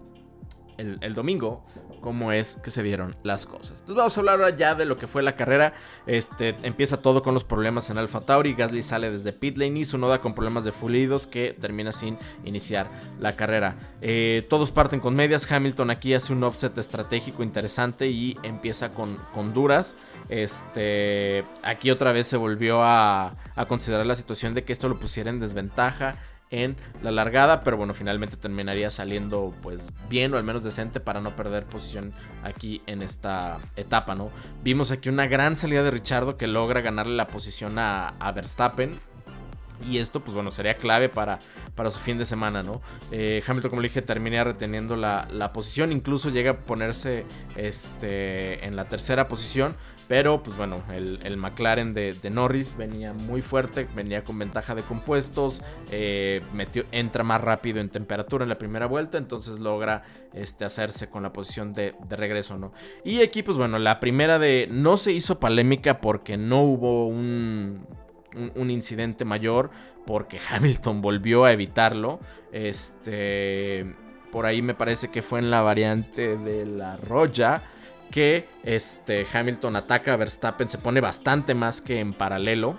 el, 0.82 1.14
domingo, 1.14 1.66
cómo 2.02 2.32
es 2.32 2.56
que 2.64 2.72
se 2.72 2.84
dieron 2.84 3.16
las 3.24 3.46
cosas. 3.46 3.80
Entonces 3.80 3.96
vamos 3.96 4.18
a 4.18 4.20
hablar 4.20 4.40
ahora 4.40 4.56
ya 4.56 4.76
de 4.76 4.86
lo 4.86 4.98
que 4.98 5.08
fue 5.08 5.22
la 5.22 5.36
carrera. 5.36 5.74
Este 6.06 6.56
empieza 6.64 7.02
todo 7.02 7.22
con 7.22 7.34
los 7.34 7.44
problemas 7.44 7.90
en 7.90 7.98
Alfa 7.98 8.22
Tauri. 8.22 8.54
Gasly 8.54 8.84
sale 8.84 9.12
desde 9.12 9.34
pit 9.34 9.58
lane 9.58 9.80
y 9.80 9.86
Sunoda 9.86 10.22
con 10.22 10.34
problemas 10.34 10.64
de 10.64 10.72
fluidos 10.72 11.28
que 11.28 11.56
termina 11.60 11.92
sin 11.92 12.18
iniciar 12.44 12.90
la 13.20 13.36
carrera. 13.36 13.78
Eh, 14.02 14.46
todos 14.50 14.72
parten 14.72 15.00
con 15.00 15.16
medias. 15.16 15.50
Hamilton 15.52 15.92
aquí 15.92 16.14
hace 16.14 16.34
un 16.34 16.44
offset 16.44 16.78
estratégico 16.78 17.44
interesante 17.44 18.08
y 18.08 18.36
empieza 18.44 18.94
con, 18.94 19.18
con 19.34 19.54
duras. 19.54 19.96
Este, 20.30 21.46
aquí 21.62 21.92
otra 21.92 22.12
vez 22.12 22.28
se 22.28 22.38
volvió 22.38 22.84
a, 22.84 23.36
a 23.56 23.66
considerar 23.66 24.06
la 24.06 24.16
situación 24.16 24.54
de 24.54 24.64
que 24.64 24.74
esto 24.74 24.88
lo 24.90 25.00
pusiera 25.00 25.30
en 25.30 25.40
desventaja 25.40 26.16
en 26.52 26.76
la 27.02 27.12
largada, 27.12 27.64
pero 27.64 27.78
bueno, 27.78 27.94
finalmente 27.94 28.38
terminaría 28.38 28.90
saliendo 28.90 29.54
pues 29.62 29.92
bien 30.10 30.34
o 30.34 30.38
al 30.38 30.44
menos 30.44 30.64
decente 30.64 31.00
para 31.00 31.22
no 31.22 31.36
perder 31.36 31.66
posición 31.66 32.12
aquí 32.44 32.82
en 32.86 33.02
esta 33.02 33.60
etapa, 33.78 34.16
¿no? 34.16 34.30
Vimos 34.62 34.92
aquí 34.92 35.10
una 35.10 35.28
gran 35.28 35.56
salida 35.58 35.82
de 35.82 35.92
Richardo 35.92 36.38
que 36.38 36.48
logra 36.48 36.82
ganarle 36.82 37.16
la 37.16 37.28
posición 37.28 37.80
a, 37.80 38.14
Verstappen. 38.36 39.00
Y 39.90 39.98
esto, 39.98 40.24
pues 40.24 40.36
bueno, 40.36 40.52
sería 40.52 40.76
clave 40.76 41.10
para, 41.10 41.40
para 41.74 41.90
su 41.90 41.98
fin 41.98 42.20
de 42.20 42.26
semana, 42.26 42.62
¿no? 42.62 42.82
Eh, 43.12 43.42
Hamilton, 43.48 43.72
como 43.72 43.82
le 43.82 43.88
dije, 43.88 44.04
termina 44.04 44.44
reteniendo 44.44 44.96
la, 44.96 45.28
la, 45.32 45.52
posición. 45.54 45.92
Incluso 45.92 46.30
llega 46.30 46.52
a 46.52 46.58
ponerse 46.60 47.26
este, 47.56 48.64
en 48.64 48.76
la 48.76 48.86
tercera 48.86 49.28
posición. 49.28 49.76
Pero, 50.12 50.44
pues 50.44 50.58
bueno, 50.58 50.84
el, 50.94 51.38
McLaren 51.38 51.94
de, 51.94 52.14
Norris 52.30 52.76
venía 52.76 53.14
muy 53.14 53.42
fuerte, 53.42 53.88
venía 53.96 54.26
con 54.26 54.38
ventaja 54.38 54.76
de 54.76 54.82
compuestos, 54.82 55.62
eh, 55.90 56.42
metió, 56.54 56.84
entra 56.92 57.24
más 57.24 57.40
rápido 57.40 57.80
en 57.80 57.88
temperatura 57.88 58.44
en 58.44 58.50
la 58.50 58.58
primera 58.58 58.88
vuelta, 58.88 59.18
entonces 59.18 59.60
logra 59.60 60.04
este, 60.34 60.66
hacerse 60.66 61.10
con 61.10 61.24
la 61.24 61.32
posición 61.32 61.72
de, 61.72 61.96
regreso, 62.10 62.58
¿no? 62.58 62.74
Y 63.06 63.22
aquí, 63.22 63.42
pues 63.42 63.56
bueno, 63.56 63.80
la 63.80 64.02
primera 64.02 64.38
de 64.38 64.68
no 64.70 64.98
se 64.98 65.14
hizo 65.14 65.40
polémica 65.40 66.02
porque 66.02 66.36
no 66.36 66.62
hubo 66.62 67.08
un, 67.08 67.88
un, 68.56 68.70
incidente 68.70 69.24
mayor, 69.24 69.72
porque 70.06 70.42
Hamilton 70.50 71.02
volvió 71.02 71.46
a 71.46 71.54
evitarlo. 71.54 72.20
Este, 72.52 73.96
por 74.30 74.46
ahí 74.46 74.62
me 74.62 74.76
parece 74.76 75.10
que 75.10 75.22
fue 75.22 75.40
en 75.40 75.50
la 75.50 75.62
variante 75.62 76.36
de 76.36 76.66
la 76.66 76.98
Roya 76.98 77.64
que 78.12 78.48
este, 78.64 79.26
Hamilton 79.32 79.78
ataca 79.78 80.14
a 80.14 80.18
Verstappen, 80.18 80.70
se 80.70 80.78
pone 80.78 81.02
bastante 81.02 81.56
más 81.56 81.82
que 81.82 82.00
en 82.00 82.14
paralelo. 82.14 82.78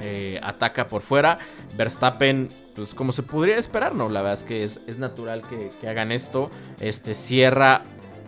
Eh, 0.00 0.40
ataca 0.42 0.88
por 0.88 1.02
fuera. 1.02 1.38
Verstappen, 1.76 2.52
pues 2.74 2.94
como 2.94 3.12
se 3.12 3.22
podría 3.22 3.56
esperar, 3.56 3.94
¿no? 3.94 4.08
La 4.08 4.20
verdad 4.20 4.34
es 4.34 4.44
que 4.44 4.64
es, 4.64 4.98
natural 4.98 5.42
que, 5.48 5.72
que, 5.80 5.88
hagan 5.88 6.12
esto. 6.12 6.50
Este 6.80 7.14
cierra, 7.14 7.82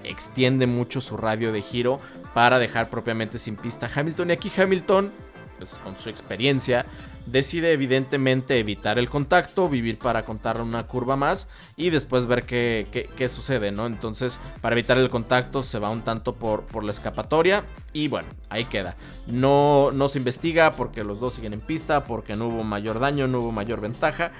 extiende 0.05 0.67
mucho 0.67 1.01
su 1.01 1.17
radio 1.17 1.53
de 1.53 1.63
giro 1.63 2.01
para 2.35 2.59
dejar 2.59 2.91
propiamente 2.91 3.39
sin 3.39 3.57
pista 3.57 3.87
a 3.87 3.91
Hamilton. 3.95 4.31
Y 4.31 4.33
aquí 4.33 4.53
Hamilton, 4.57 5.13
pues 5.59 5.75
con 5.83 5.97
su 5.97 6.09
experiencia, 6.09 6.87
decide 7.31 7.73
evidentemente 7.73 8.59
evitar 8.59 8.99
el 8.99 9.09
contacto, 9.09 9.69
vivir 9.69 9.99
para 9.99 10.25
contar 10.25 10.61
una 10.61 10.87
curva 10.87 11.17
más 11.17 11.51
y 11.77 11.91
después 11.91 12.27
ver 12.27 12.45
qué, 12.45 13.09
qué, 13.17 13.29
sucede, 13.29 13.73
¿no? 13.73 13.87
Entonces, 13.87 14.41
para 14.61 14.75
evitar 14.75 14.99
el 14.99 15.11
contacto 15.11 15.63
se 15.63 15.79
va 15.79 15.91
un 15.91 16.03
tanto 16.03 16.35
por, 16.35 16.63
por 16.63 16.85
la 16.85 16.91
escapatoria 16.91 17.65
y 17.93 18.09
bueno, 18.09 18.29
ahí 18.49 18.65
queda. 18.65 18.97
No, 19.27 19.91
no 19.93 20.09
se 20.09 20.19
investiga 20.19 20.71
porque 20.73 21.05
los 21.05 21.21
dos 21.21 21.35
siguen 21.35 21.53
en 21.53 21.61
pista, 21.61 22.05
porque 22.05 22.37
no 22.37 22.49
hubo 22.49 22.65
mayor 22.65 23.01
daño, 23.01 23.27
no 23.29 23.39
hubo 23.39 23.53
mayor 23.53 23.81
ventaja, 23.81 24.33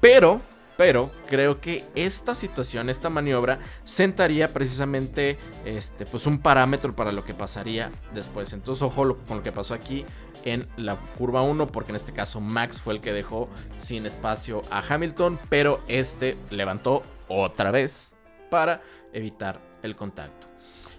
pero 0.00 0.40
Pero 0.76 1.10
creo 1.28 1.60
que 1.60 1.84
esta 1.94 2.34
situación, 2.34 2.90
esta 2.90 3.08
maniobra, 3.08 3.60
sentaría 3.84 4.52
precisamente 4.52 5.38
este, 5.64 6.04
pues 6.04 6.26
un 6.26 6.38
parámetro 6.38 6.96
para 6.96 7.12
lo 7.12 7.24
que 7.24 7.32
pasaría 7.32 7.92
después. 8.12 8.52
Entonces, 8.52 8.82
ojo 8.82 9.16
con 9.28 9.36
lo 9.36 9.42
que 9.42 9.52
pasó 9.52 9.74
aquí 9.74 10.04
en 10.44 10.68
la 10.76 10.96
curva 10.96 11.42
1, 11.42 11.66
porque 11.68 11.92
en 11.92 11.96
este 11.96 12.12
caso 12.12 12.40
Max 12.40 12.80
fue 12.80 12.94
el 12.94 13.00
que 13.00 13.12
dejó 13.12 13.48
sin 13.74 14.06
espacio 14.06 14.62
a 14.70 14.82
Hamilton, 14.86 15.38
pero 15.48 15.82
este 15.88 16.36
levantó 16.50 17.02
otra 17.28 17.70
vez 17.70 18.14
para 18.50 18.82
evitar 19.12 19.60
el 19.82 19.96
contacto. 19.96 20.53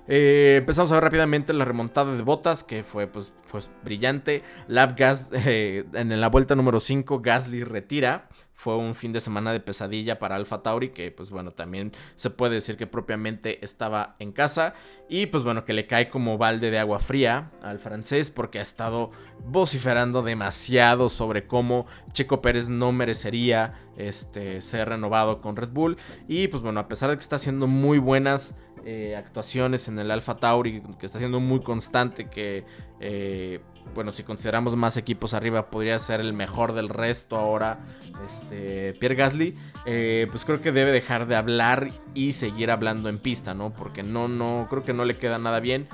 Eh, 0.07 0.57
empezamos 0.59 0.91
a 0.91 0.95
ver 0.95 1.05
rápidamente 1.05 1.53
la 1.53 1.65
remontada 1.65 2.13
de 2.13 2.21
botas, 2.21 2.63
que 2.63 2.83
fue, 2.83 3.07
pues, 3.07 3.33
fue 3.47 3.61
brillante. 3.83 4.43
Lab 4.67 4.95
Gas, 4.95 5.29
eh, 5.31 5.85
en 5.93 6.19
la 6.19 6.29
vuelta 6.29 6.55
número 6.55 6.79
5, 6.79 7.21
Gasly 7.21 7.63
retira. 7.63 8.29
Fue 8.57 8.77
un 8.77 8.95
fin 8.95 9.11
de 9.11 9.19
semana 9.19 9.51
de 9.51 9.59
pesadilla 9.59 10.17
para 10.17 10.37
Alfa 10.37 10.63
Tauri, 10.63 10.89
que 10.89 11.11
pues 11.11 11.29
bueno, 11.29 11.51
también 11.51 11.91
se 12.15 12.29
puede 12.29 12.53
decir 12.53 12.77
que 12.77 12.87
propiamente 12.87 13.63
estaba 13.65 14.15
en 14.19 14.31
casa. 14.31 14.75
Y 15.09 15.25
pues 15.25 15.43
bueno, 15.43 15.65
que 15.65 15.73
le 15.73 15.87
cae 15.87 16.09
como 16.09 16.37
balde 16.37 16.71
de 16.71 16.79
agua 16.79 16.99
fría 16.99 17.51
al 17.61 17.79
francés, 17.79 18.31
porque 18.31 18.59
ha 18.59 18.61
estado 18.61 19.11
vociferando 19.43 20.23
demasiado 20.23 21.09
sobre 21.09 21.47
cómo 21.47 21.85
Checo 22.13 22.41
Pérez 22.41 22.69
no 22.69 22.93
merecería 22.93 23.73
este, 23.97 24.61
ser 24.61 24.87
renovado 24.87 25.41
con 25.41 25.57
Red 25.57 25.69
Bull. 25.69 25.97
Y 26.29 26.47
pues 26.47 26.63
bueno, 26.63 26.79
a 26.79 26.87
pesar 26.87 27.09
de 27.09 27.17
que 27.17 27.21
está 27.21 27.35
haciendo 27.35 27.67
muy 27.67 27.97
buenas 27.97 28.57
eh, 28.87 29.15
actuaciones 29.15 29.87
en 29.87 29.97
el 29.97 30.11
Alpha 30.11 30.35
Tauri, 30.35 30.83
que 30.99 31.07
está 31.07 31.17
siendo 31.17 31.39
muy 31.39 31.61
constante, 31.61 32.29
que, 32.29 32.65
eh, 32.99 33.59
bueno, 33.95 34.11
si 34.11 34.21
consideramos 34.21 34.75
más 34.75 34.95
equipos 34.95 35.33
arriba, 35.33 35.71
podría 35.71 35.97
ser 35.97 36.19
el 36.19 36.33
mejor 36.33 36.73
del 36.73 36.89
resto 36.89 37.35
ahora, 37.35 37.79
este, 38.27 38.93
Pierre 38.99 39.15
Gasly, 39.15 39.57
eh, 39.87 40.27
pues 40.29 40.45
creo 40.45 40.61
que 40.61 40.71
debe 40.71 40.91
dejar 40.91 41.25
de 41.25 41.35
hablar 41.35 41.89
y 42.13 42.33
seguir 42.33 42.69
hablando 42.69 43.09
en 43.09 43.17
pista, 43.17 43.55
¿no? 43.55 43.73
Porque 43.73 44.03
no, 44.03 44.27
no, 44.27 44.67
creo 44.69 44.83
que 44.83 44.93
no 44.93 45.03
le 45.03 45.17
queda 45.17 45.39
nada 45.39 45.59
bien, 45.59 45.87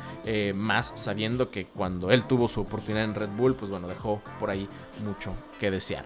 más 0.54 0.92
sabiendo 0.98 1.50
que 1.50 1.68
cuando 1.68 2.12
él 2.12 2.26
tuvo 2.26 2.50
su 2.50 2.60
oportunidad 2.60 3.06
en 3.06 3.16
Red 3.16 3.30
Bull, 3.30 3.56
pues 3.56 3.72
bueno, 3.72 3.88
dejó 3.88 4.22
por 4.38 4.50
ahí 4.50 4.68
mucho 5.02 5.34
que 5.62 5.72
desear. 5.72 6.04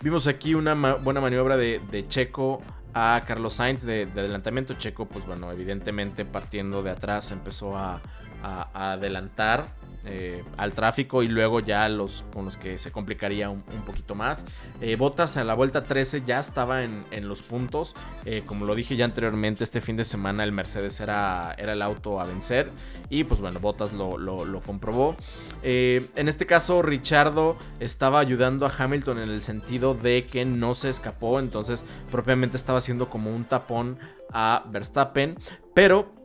vimos 0.00 0.28
aquí 0.28 0.54
una 0.54 0.74
buena 0.74 1.20
maniobra 1.20 1.56
de, 1.56 1.80
de 1.90 2.06
Checo 2.06 2.62
a 2.94 3.22
Carlos 3.26 3.54
Sainz 3.54 3.82
de, 3.82 4.02
adelantamiento. 4.02 4.74
Checo, 4.74 5.06
pues 5.06 5.26
bueno, 5.26 5.50
evidentemente 5.52 6.24
partiendo 6.24 6.82
de 6.82 6.90
atrás 6.90 7.30
empezó 7.30 7.76
a, 7.76 8.00
adelantar 8.40 9.64
eh, 10.04 10.44
al 10.56 10.72
tráfico 10.72 11.22
y 11.22 11.28
luego 11.28 11.60
ya 11.60 11.88
los 11.88 12.24
con 12.32 12.44
los 12.44 12.56
que 12.56 12.78
se 12.78 12.92
complicaría 12.92 13.50
un, 13.50 13.62
poquito 13.84 14.14
más. 14.14 14.46
Eh, 14.80 14.96
Botas 14.96 15.36
a 15.36 15.44
la 15.44 15.54
vuelta 15.54 15.84
13 15.84 16.22
ya 16.24 16.38
estaba 16.38 16.82
en, 16.82 17.04
los 17.28 17.42
puntos. 17.42 17.94
Eh, 18.24 18.42
como 18.46 18.64
lo 18.64 18.74
dije 18.74 18.96
ya 18.96 19.04
anteriormente, 19.04 19.64
este 19.64 19.80
fin 19.80 19.96
de 19.96 20.04
semana 20.04 20.44
el 20.44 20.52
Mercedes 20.52 21.00
era, 21.00 21.54
era 21.58 21.72
el 21.72 21.82
auto 21.82 22.20
a 22.20 22.24
vencer. 22.24 22.70
Y 23.10 23.24
pues 23.24 23.40
bueno, 23.40 23.60
Botas 23.60 23.92
lo, 23.92 24.16
lo 24.18 24.60
comprobó. 24.62 25.16
en 25.62 26.28
este 26.28 26.46
caso, 26.46 26.82
Richardo 26.82 27.56
estaba 27.80 28.20
ayudando 28.20 28.66
a 28.66 28.72
Hamilton 28.76 29.18
en 29.18 29.30
el 29.30 29.42
sentido 29.42 29.94
de 29.94 30.24
que 30.24 30.44
no 30.44 30.74
se 30.74 30.90
escapó. 30.90 31.38
Entonces, 31.38 31.84
propiamente 32.10 32.56
estaba 32.56 32.78
haciendo 32.78 33.10
como 33.10 33.34
un 33.34 33.44
tapón 33.44 33.98
a 34.32 34.64
Verstappen. 34.70 35.36
Pero 35.74 36.17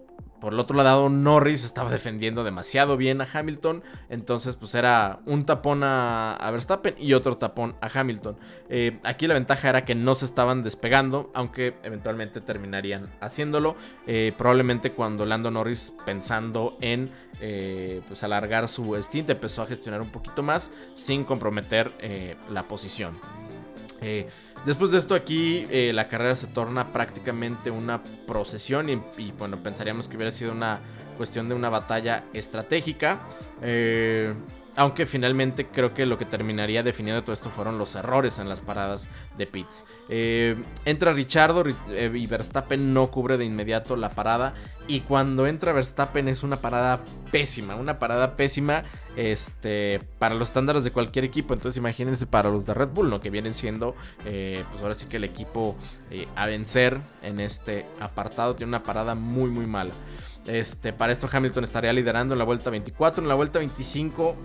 por 0.43 0.51
el 0.51 0.59
otro 0.59 0.75
lado, 0.75 1.07
Norris 1.07 1.63
estaba 1.63 1.89
defendiendo 1.89 2.43
demasiado 2.43 2.97
bien 2.97 3.21
a 3.21 3.27
Hamilton. 3.33 3.81
Entonces, 4.09 4.57
pues 4.57 4.75
era 4.75 5.21
un 5.25 5.45
tapón 5.45 5.83
a, 5.85 6.37
Verstappen 6.51 6.95
y 6.97 7.13
otro 7.13 7.35
tapón 7.35 7.77
a 7.79 7.87
Hamilton. 7.87 8.35
Eh, 8.67 8.99
aquí 9.05 9.25
la 9.25 9.35
ventaja 9.35 9.69
era 9.69 9.85
que 9.85 9.95
no 9.95 10.15
se 10.15 10.25
estaban 10.25 10.61
despegando, 10.61 11.31
aunque 11.33 11.75
eventualmente 11.83 12.41
terminarían 12.41 13.09
haciéndolo. 13.21 13.77
Eh, 14.05 14.33
probablemente 14.37 14.91
cuando 14.91 15.25
Lando 15.25 15.49
Norris, 15.49 15.93
pensando 16.05 16.77
en 16.81 17.09
eh, 17.39 18.01
pues 18.09 18.21
alargar 18.25 18.67
su 18.67 19.01
stint, 19.01 19.29
empezó 19.29 19.61
a 19.61 19.65
gestionar 19.65 20.01
un 20.01 20.11
poquito 20.11 20.43
más 20.43 20.73
sin 20.93 21.23
comprometer 21.23 21.93
la 22.49 22.67
posición. 22.67 23.17
Después 24.65 24.91
de 24.91 24.97
esto 24.97 25.13
aquí 25.13 25.67
eh, 25.69 25.91
la 25.93 26.07
carrera 26.07 26.35
se 26.35 26.47
torna 26.47 26.93
prácticamente 26.93 27.69
una 27.69 28.01
procesión 28.25 28.89
y, 28.89 29.31
bueno, 29.31 29.61
pensaríamos 29.61 30.07
que 30.07 30.15
hubiera 30.15 30.31
sido 30.31 30.53
una 30.53 30.79
cuestión 31.17 31.49
de 31.49 31.55
una 31.55 31.69
batalla 31.69 32.25
estratégica. 32.33 33.27
Eh, 33.61 34.33
aunque 34.75 35.05
finalmente 35.05 35.67
creo 35.67 35.93
que 35.93 36.05
lo 36.05 36.17
que 36.17 36.25
terminaría 36.25 36.83
definiendo 36.83 37.21
todo 37.23 37.33
esto 37.33 37.49
fueron 37.49 37.77
los 37.77 37.95
errores 37.95 38.39
en 38.39 38.49
las 38.49 38.61
paradas 38.61 39.07
de 39.37 39.45
pits. 39.45 39.83
Eh, 40.09 40.55
entra 40.85 41.13
Richardo 41.13 41.63
eh, 41.91 42.11
y 42.13 42.25
Verstappen 42.25 42.93
no 42.93 43.11
cubre 43.11 43.37
de 43.37 43.45
inmediato 43.45 43.95
la 43.95 44.09
parada. 44.09 44.53
Y 44.87 45.01
cuando 45.01 45.45
entra 45.45 45.73
Verstappen 45.73 46.27
es 46.27 46.43
una 46.43 46.57
parada 46.57 46.99
pésima. 47.31 47.75
Una 47.75 47.99
parada 47.99 48.35
pésima 48.35 48.83
este, 49.15 50.01
para 50.17 50.33
los 50.33 50.49
estándares 50.49 50.83
de 50.83 50.91
cualquier 50.91 51.25
equipo. 51.25 51.53
Entonces 51.53 51.77
imagínense 51.77 52.25
para 52.25 52.49
los 52.49 52.65
de 52.65 52.73
Red 52.73 52.89
Bull, 52.89 53.09
¿no? 53.09 53.19
que 53.19 53.29
vienen 53.29 53.53
siendo 53.53 53.95
eh, 54.25 54.63
pues 54.71 54.81
ahora 54.81 54.95
sí 54.95 55.05
que 55.05 55.17
el 55.17 55.23
equipo 55.23 55.75
a 56.35 56.45
vencer 56.47 56.99
en 57.21 57.39
este 57.39 57.85
apartado. 57.99 58.55
Tiene 58.55 58.69
una 58.69 58.83
parada 58.83 59.13
muy 59.13 59.49
muy 59.49 59.67
mala. 59.67 59.93
Este, 60.47 60.91
para 60.91 61.13
esto 61.13 61.29
Hamilton 61.31 61.63
estaría 61.63 61.93
liderando 61.93 62.33
en 62.33 62.39
la 62.39 62.45
vuelta 62.45 62.69
24. 62.69 63.23
En 63.23 63.29
la 63.29 63.35
vuelta 63.35 63.59
25 63.59 64.35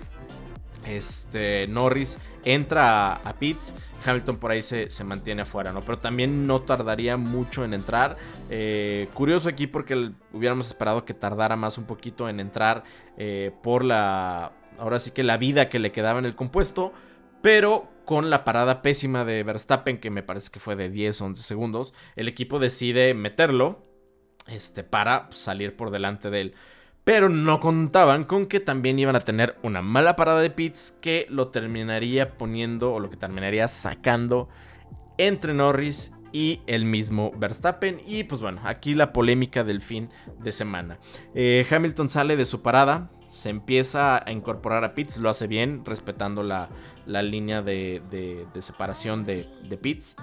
este, 0.87 1.67
Norris 1.69 2.19
entra 2.45 3.14
a, 3.14 3.33
pits. 3.35 3.75
Hamilton 4.05 4.37
por 4.37 4.53
ahí 4.53 4.62
se, 4.62 4.88
mantiene 5.05 5.43
afuera, 5.43 5.73
¿no? 5.73 5.83
Pero 5.83 5.99
también 5.99 6.47
no 6.47 6.62
tardaría 6.62 7.17
mucho 7.17 7.64
en 7.64 7.75
entrar. 7.75 8.17
Eh, 8.49 9.09
curioso 9.12 9.49
aquí 9.49 9.67
porque 9.67 10.12
hubiéramos 10.33 10.69
esperado 10.69 11.05
que 11.05 11.14
tardara 11.14 11.57
más 11.57 11.79
un 11.79 11.85
poquito 11.85 12.29
en 12.29 12.41
entrar 12.41 12.85
eh, 13.17 13.53
por 13.62 13.85
la... 13.85 14.53
Ahora 14.79 15.01
sí 15.01 15.11
que 15.11 15.25
la 15.25 15.37
vida 15.37 15.69
que 15.69 15.81
le 15.81 15.91
quedaba 15.91 16.21
en 16.21 16.25
el 16.25 16.37
compuesto. 16.37 16.93
Pero 17.43 17.88
con 18.05 18.31
la 18.31 18.45
parada 18.45 18.83
pésima 18.83 19.25
de 19.25 19.43
Verstappen, 19.43 19.99
que 19.99 20.11
me 20.11 20.23
parece 20.23 20.51
que 20.51 20.61
fue 20.61 20.77
de 20.77 20.88
10 20.88 21.21
o 21.21 21.25
11 21.27 21.43
segundos, 21.43 21.95
el 22.17 22.27
equipo 22.27 22.59
decide 22.59 23.12
meterlo 23.14 23.83
este, 24.47 24.83
para 24.83 25.29
salir 25.33 25.77
por 25.77 25.91
delante 25.91 26.31
de 26.31 26.41
él. 26.41 26.55
Pero 27.09 27.31
no 27.31 27.59
contaban 27.59 28.25
con 28.25 28.44
que 28.44 28.61
también 28.61 28.99
iban 28.99 29.16
a 29.16 29.21
tener 29.21 29.57
una 29.62 29.81
mala 29.81 30.14
parada 30.14 30.42
de 30.42 30.51
pits 30.51 30.99
que 31.01 31.27
lo 31.31 31.49
terminaría 31.49 32.37
poniendo 32.37 32.92
o 32.92 33.01
lo 33.01 33.09
que 33.09 33.16
terminaría 33.16 33.66
sacando 33.66 34.51
entre 35.16 35.55
Norris 35.55 36.12
y 36.35 36.61
el 36.66 36.85
mismo 36.85 37.33
Verstappen. 37.35 38.03
Y 38.07 38.25
pues 38.25 38.42
bueno, 38.42 38.61
aquí 38.62 38.92
la 38.92 39.14
polémica 39.14 39.64
del 39.64 39.81
fin 39.81 40.11
de 40.42 40.53
semana. 40.53 40.99
Eh, 41.35 41.66
Hamilton 41.71 42.11
sale 42.11 42.37
de 42.37 42.44
su 42.44 42.61
parada, 42.61 43.11
se 43.27 43.49
empieza 43.49 44.23
a 44.23 44.31
incorporar 44.31 44.85
a 44.85 44.94
pits, 44.94 45.16
lo 45.16 45.31
hace 45.31 45.47
bien, 45.47 45.87
respetando 45.87 46.42
la, 46.42 46.68
línea 47.07 47.62
de, 47.62 48.03
de 48.53 48.61
separación 48.61 49.25
de, 49.25 49.49
de 49.66 49.79
pits. 49.79 50.14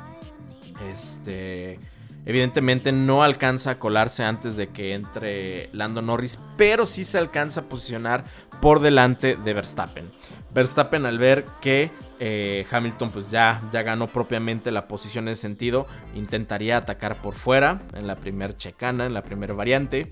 Este. 0.92 1.80
Evidentemente 2.26 2.92
no 2.92 3.24
alcanza 3.24 3.72
a 3.72 3.80
colarse 3.80 4.24
antes 4.24 4.58
de 4.58 4.70
que 4.70 4.94
entre 4.94 5.70
Lando 5.74 6.02
Norris, 6.02 6.40
pero 6.58 6.86
sí 6.86 7.04
se 7.04 7.18
alcanza 7.18 7.62
a 7.62 7.70
posicionar 7.70 8.26
por 8.62 8.80
delante 8.80 9.36
de 9.36 9.54
Verstappen. 9.54 10.10
Verstappen 10.54 11.06
al 11.06 11.20
ver 11.20 11.46
que 11.62 11.92
eh, 12.20 12.66
Hamilton 12.72 13.12
pues 13.12 13.30
ya, 13.30 13.62
ya 13.72 13.84
ganó 13.84 14.08
propiamente 14.08 14.72
la 14.72 14.88
posición 14.88 15.28
en 15.28 15.36
sentido, 15.36 15.86
intentaría 16.16 16.78
atacar 16.78 17.18
por 17.18 17.36
fuera 17.36 17.82
en 17.94 18.08
la 18.08 18.16
primera 18.16 18.56
checana, 18.58 19.06
en 19.06 19.14
la 19.14 19.24
primera 19.24 19.54
variante. 19.54 20.12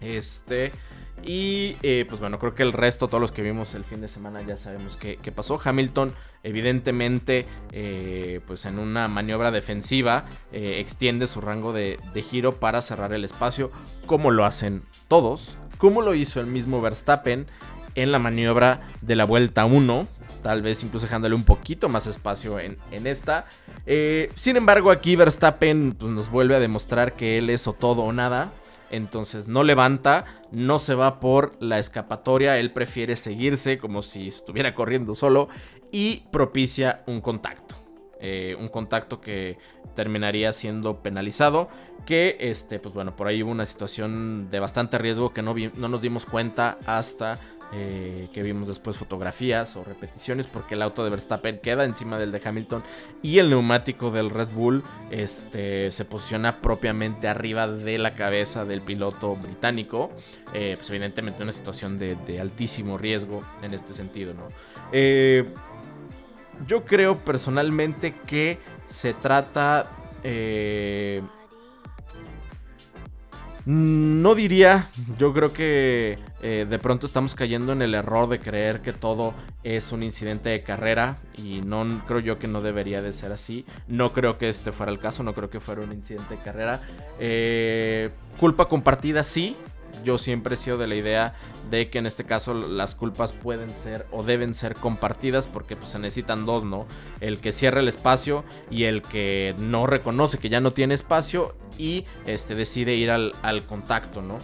Este... 0.00 0.72
Y 1.22 1.76
eh, 1.82 2.04
pues 2.08 2.20
bueno, 2.20 2.38
creo 2.38 2.54
que 2.54 2.62
el 2.62 2.72
resto, 2.72 3.08
todos 3.08 3.20
los 3.20 3.32
que 3.32 3.42
vimos 3.42 3.74
el 3.74 3.84
fin 3.84 4.00
de 4.00 4.08
semana 4.08 4.42
ya 4.42 4.56
sabemos 4.56 4.96
qué, 4.96 5.16
pasó. 5.32 5.60
Hamilton 5.62 6.12
evidentemente 6.42 7.46
eh, 7.72 8.40
pues 8.46 8.66
en 8.66 8.78
una 8.78 9.08
maniobra 9.08 9.50
defensiva 9.50 10.26
eh, 10.52 10.80
extiende 10.80 11.26
su 11.26 11.40
rango 11.40 11.72
de, 11.72 11.98
giro 12.28 12.56
para 12.56 12.82
cerrar 12.82 13.12
el 13.12 13.24
espacio 13.24 13.70
como 14.06 14.30
lo 14.30 14.44
hacen 14.44 14.82
todos, 15.08 15.58
como 15.78 16.02
lo 16.02 16.14
hizo 16.14 16.40
el 16.40 16.46
mismo 16.46 16.80
Verstappen 16.80 17.46
en 17.94 18.12
la 18.12 18.18
maniobra 18.18 18.82
de 19.00 19.16
la 19.16 19.24
vuelta 19.24 19.64
1, 19.64 20.06
tal 20.42 20.60
vez 20.60 20.82
incluso 20.82 21.06
dejándole 21.06 21.34
un 21.34 21.44
poquito 21.44 21.88
más 21.88 22.06
espacio 22.06 22.58
en, 22.58 22.76
esta. 23.06 23.46
sin 24.34 24.56
embargo 24.56 24.90
aquí 24.90 25.16
Verstappen 25.16 25.94
pues, 25.98 26.12
nos 26.12 26.30
vuelve 26.30 26.56
a 26.56 26.60
demostrar 26.60 27.14
que 27.14 27.38
él 27.38 27.48
es 27.48 27.66
o 27.66 27.72
todo 27.72 28.02
o 28.02 28.12
nada. 28.12 28.52
Entonces 28.94 29.48
no 29.48 29.64
levanta, 29.64 30.24
no 30.52 30.78
se 30.78 30.94
va 30.94 31.18
por 31.18 31.56
la 31.58 31.80
escapatoria, 31.80 32.58
él 32.58 32.70
prefiere 32.72 33.16
seguirse 33.16 33.76
como 33.76 34.02
si 34.02 34.28
estuviera 34.28 34.72
corriendo 34.72 35.16
solo 35.16 35.48
y 35.90 36.22
propicia 36.30 37.02
un 37.06 37.20
contacto. 37.20 37.74
Eh, 38.20 38.56
un 38.58 38.68
contacto 38.68 39.20
que 39.20 39.58
terminaría 39.96 40.52
siendo 40.52 41.02
penalizado. 41.02 41.68
Que, 42.06 42.36
este, 42.38 42.78
pues 42.78 42.94
bueno, 42.94 43.16
por 43.16 43.26
ahí 43.26 43.42
hubo 43.42 43.50
una 43.50 43.66
situación 43.66 44.48
de 44.48 44.60
bastante 44.60 44.96
riesgo 44.96 45.32
que 45.32 45.42
no, 45.42 45.56
no 45.74 45.88
nos 45.88 46.00
dimos 46.00 46.24
cuenta 46.24 46.78
hasta 46.86 47.40
eh, 47.72 48.28
que 48.32 48.42
vimos 48.42 48.68
después 48.68 48.96
fotografías 48.96 49.76
o 49.76 49.84
repeticiones 49.84 50.46
porque 50.46 50.74
el 50.74 50.82
auto 50.82 51.02
de 51.04 51.10
Verstappen 51.10 51.58
queda 51.58 51.84
encima 51.84 52.18
del 52.18 52.30
de 52.30 52.40
Hamilton 52.44 52.82
y 53.22 53.38
el 53.38 53.50
neumático 53.50 54.10
del 54.10 54.30
Red 54.30 54.48
Bull 54.48 54.82
este, 55.10 55.90
se 55.90 56.04
posiciona 56.04 56.60
propiamente 56.60 57.26
arriba 57.26 57.66
de 57.66 57.98
la 57.98 58.14
cabeza 58.14 58.64
del 58.64 58.82
piloto 58.82 59.34
británico 59.36 60.10
eh, 60.52 60.74
pues 60.76 60.90
evidentemente 60.90 61.42
una 61.42 61.52
situación 61.52 61.98
de, 61.98 62.16
altísimo 62.40 62.98
riesgo 62.98 63.44
en 63.62 63.74
este 63.74 63.92
sentido 63.92 64.34
¿no? 64.34 64.48
Eh, 64.92 65.52
yo 66.66 66.84
creo 66.84 67.24
personalmente 67.24 68.14
que 68.26 68.58
se 68.86 69.14
trata 69.14 69.90
no 73.66 74.34
diría, 74.34 74.90
yo 75.18 75.32
creo 75.32 75.52
que 75.52 76.18
eh, 76.42 76.66
de 76.68 76.78
pronto 76.78 77.06
estamos 77.06 77.34
cayendo 77.34 77.72
en 77.72 77.80
el 77.80 77.94
error 77.94 78.28
de 78.28 78.38
creer 78.38 78.80
que 78.80 78.92
todo 78.92 79.32
es 79.62 79.92
un 79.92 80.02
incidente 80.02 80.50
de 80.50 80.62
carrera 80.62 81.18
y 81.38 81.62
no 81.62 81.86
creo 82.06 82.20
yo 82.20 82.38
que 82.38 82.46
no 82.46 82.60
debería 82.60 83.00
de 83.00 83.12
ser 83.14 83.32
así. 83.32 83.64
No 83.88 84.12
creo 84.12 84.36
que 84.36 84.50
este 84.50 84.70
fuera 84.70 84.92
el 84.92 84.98
caso, 84.98 85.22
no 85.22 85.32
creo 85.32 85.48
que 85.48 85.60
fuera 85.60 85.80
un 85.80 85.92
incidente 85.92 86.36
de 86.36 86.42
carrera. 86.42 86.82
Eh, 87.18 88.10
culpa 88.38 88.68
compartida 88.68 89.22
sí, 89.22 89.56
yo 90.02 90.18
siempre 90.18 90.54
he 90.54 90.58
sido 90.58 90.78
de 90.78 90.86
la 90.86 90.94
idea 90.94 91.34
de 91.70 91.90
que 91.90 91.98
en 91.98 92.06
este 92.06 92.24
caso 92.24 92.54
las 92.54 92.94
culpas 92.94 93.32
pueden 93.32 93.70
ser 93.70 94.06
o 94.10 94.22
deben 94.22 94.54
ser 94.54 94.74
compartidas 94.74 95.46
porque 95.46 95.76
pues, 95.76 95.90
se 95.90 95.98
necesitan 95.98 96.46
dos, 96.46 96.64
¿no? 96.64 96.86
El 97.20 97.40
que 97.40 97.52
cierra 97.52 97.80
el 97.80 97.88
espacio 97.88 98.44
y 98.70 98.84
el 98.84 99.02
que 99.02 99.54
no 99.58 99.86
reconoce 99.86 100.38
que 100.38 100.48
ya 100.48 100.60
no 100.60 100.72
tiene 100.72 100.94
espacio 100.94 101.54
y 101.78 102.04
este, 102.26 102.54
decide 102.54 102.94
ir 102.94 103.10
al, 103.10 103.32
contacto, 103.66 104.22
¿no? 104.22 104.38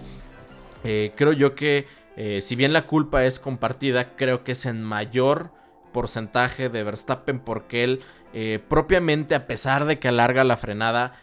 Eh, 0.84 1.12
creo 1.16 1.32
yo 1.32 1.54
que 1.54 1.86
eh, 2.16 2.40
si 2.42 2.56
bien 2.56 2.72
la 2.72 2.86
culpa 2.86 3.24
es 3.24 3.38
compartida, 3.38 4.16
creo 4.16 4.44
que 4.44 4.52
es 4.52 4.66
en 4.66 4.82
mayor 4.82 5.50
porcentaje 5.92 6.68
de 6.68 6.82
Verstappen 6.84 7.40
porque 7.40 7.84
él 7.84 8.00
eh, 8.32 8.60
propiamente 8.68 9.34
a 9.34 9.46
pesar 9.46 9.84
de 9.84 9.98
que 9.98 10.08
alarga 10.08 10.44
la 10.44 10.56
frenada 10.56 11.14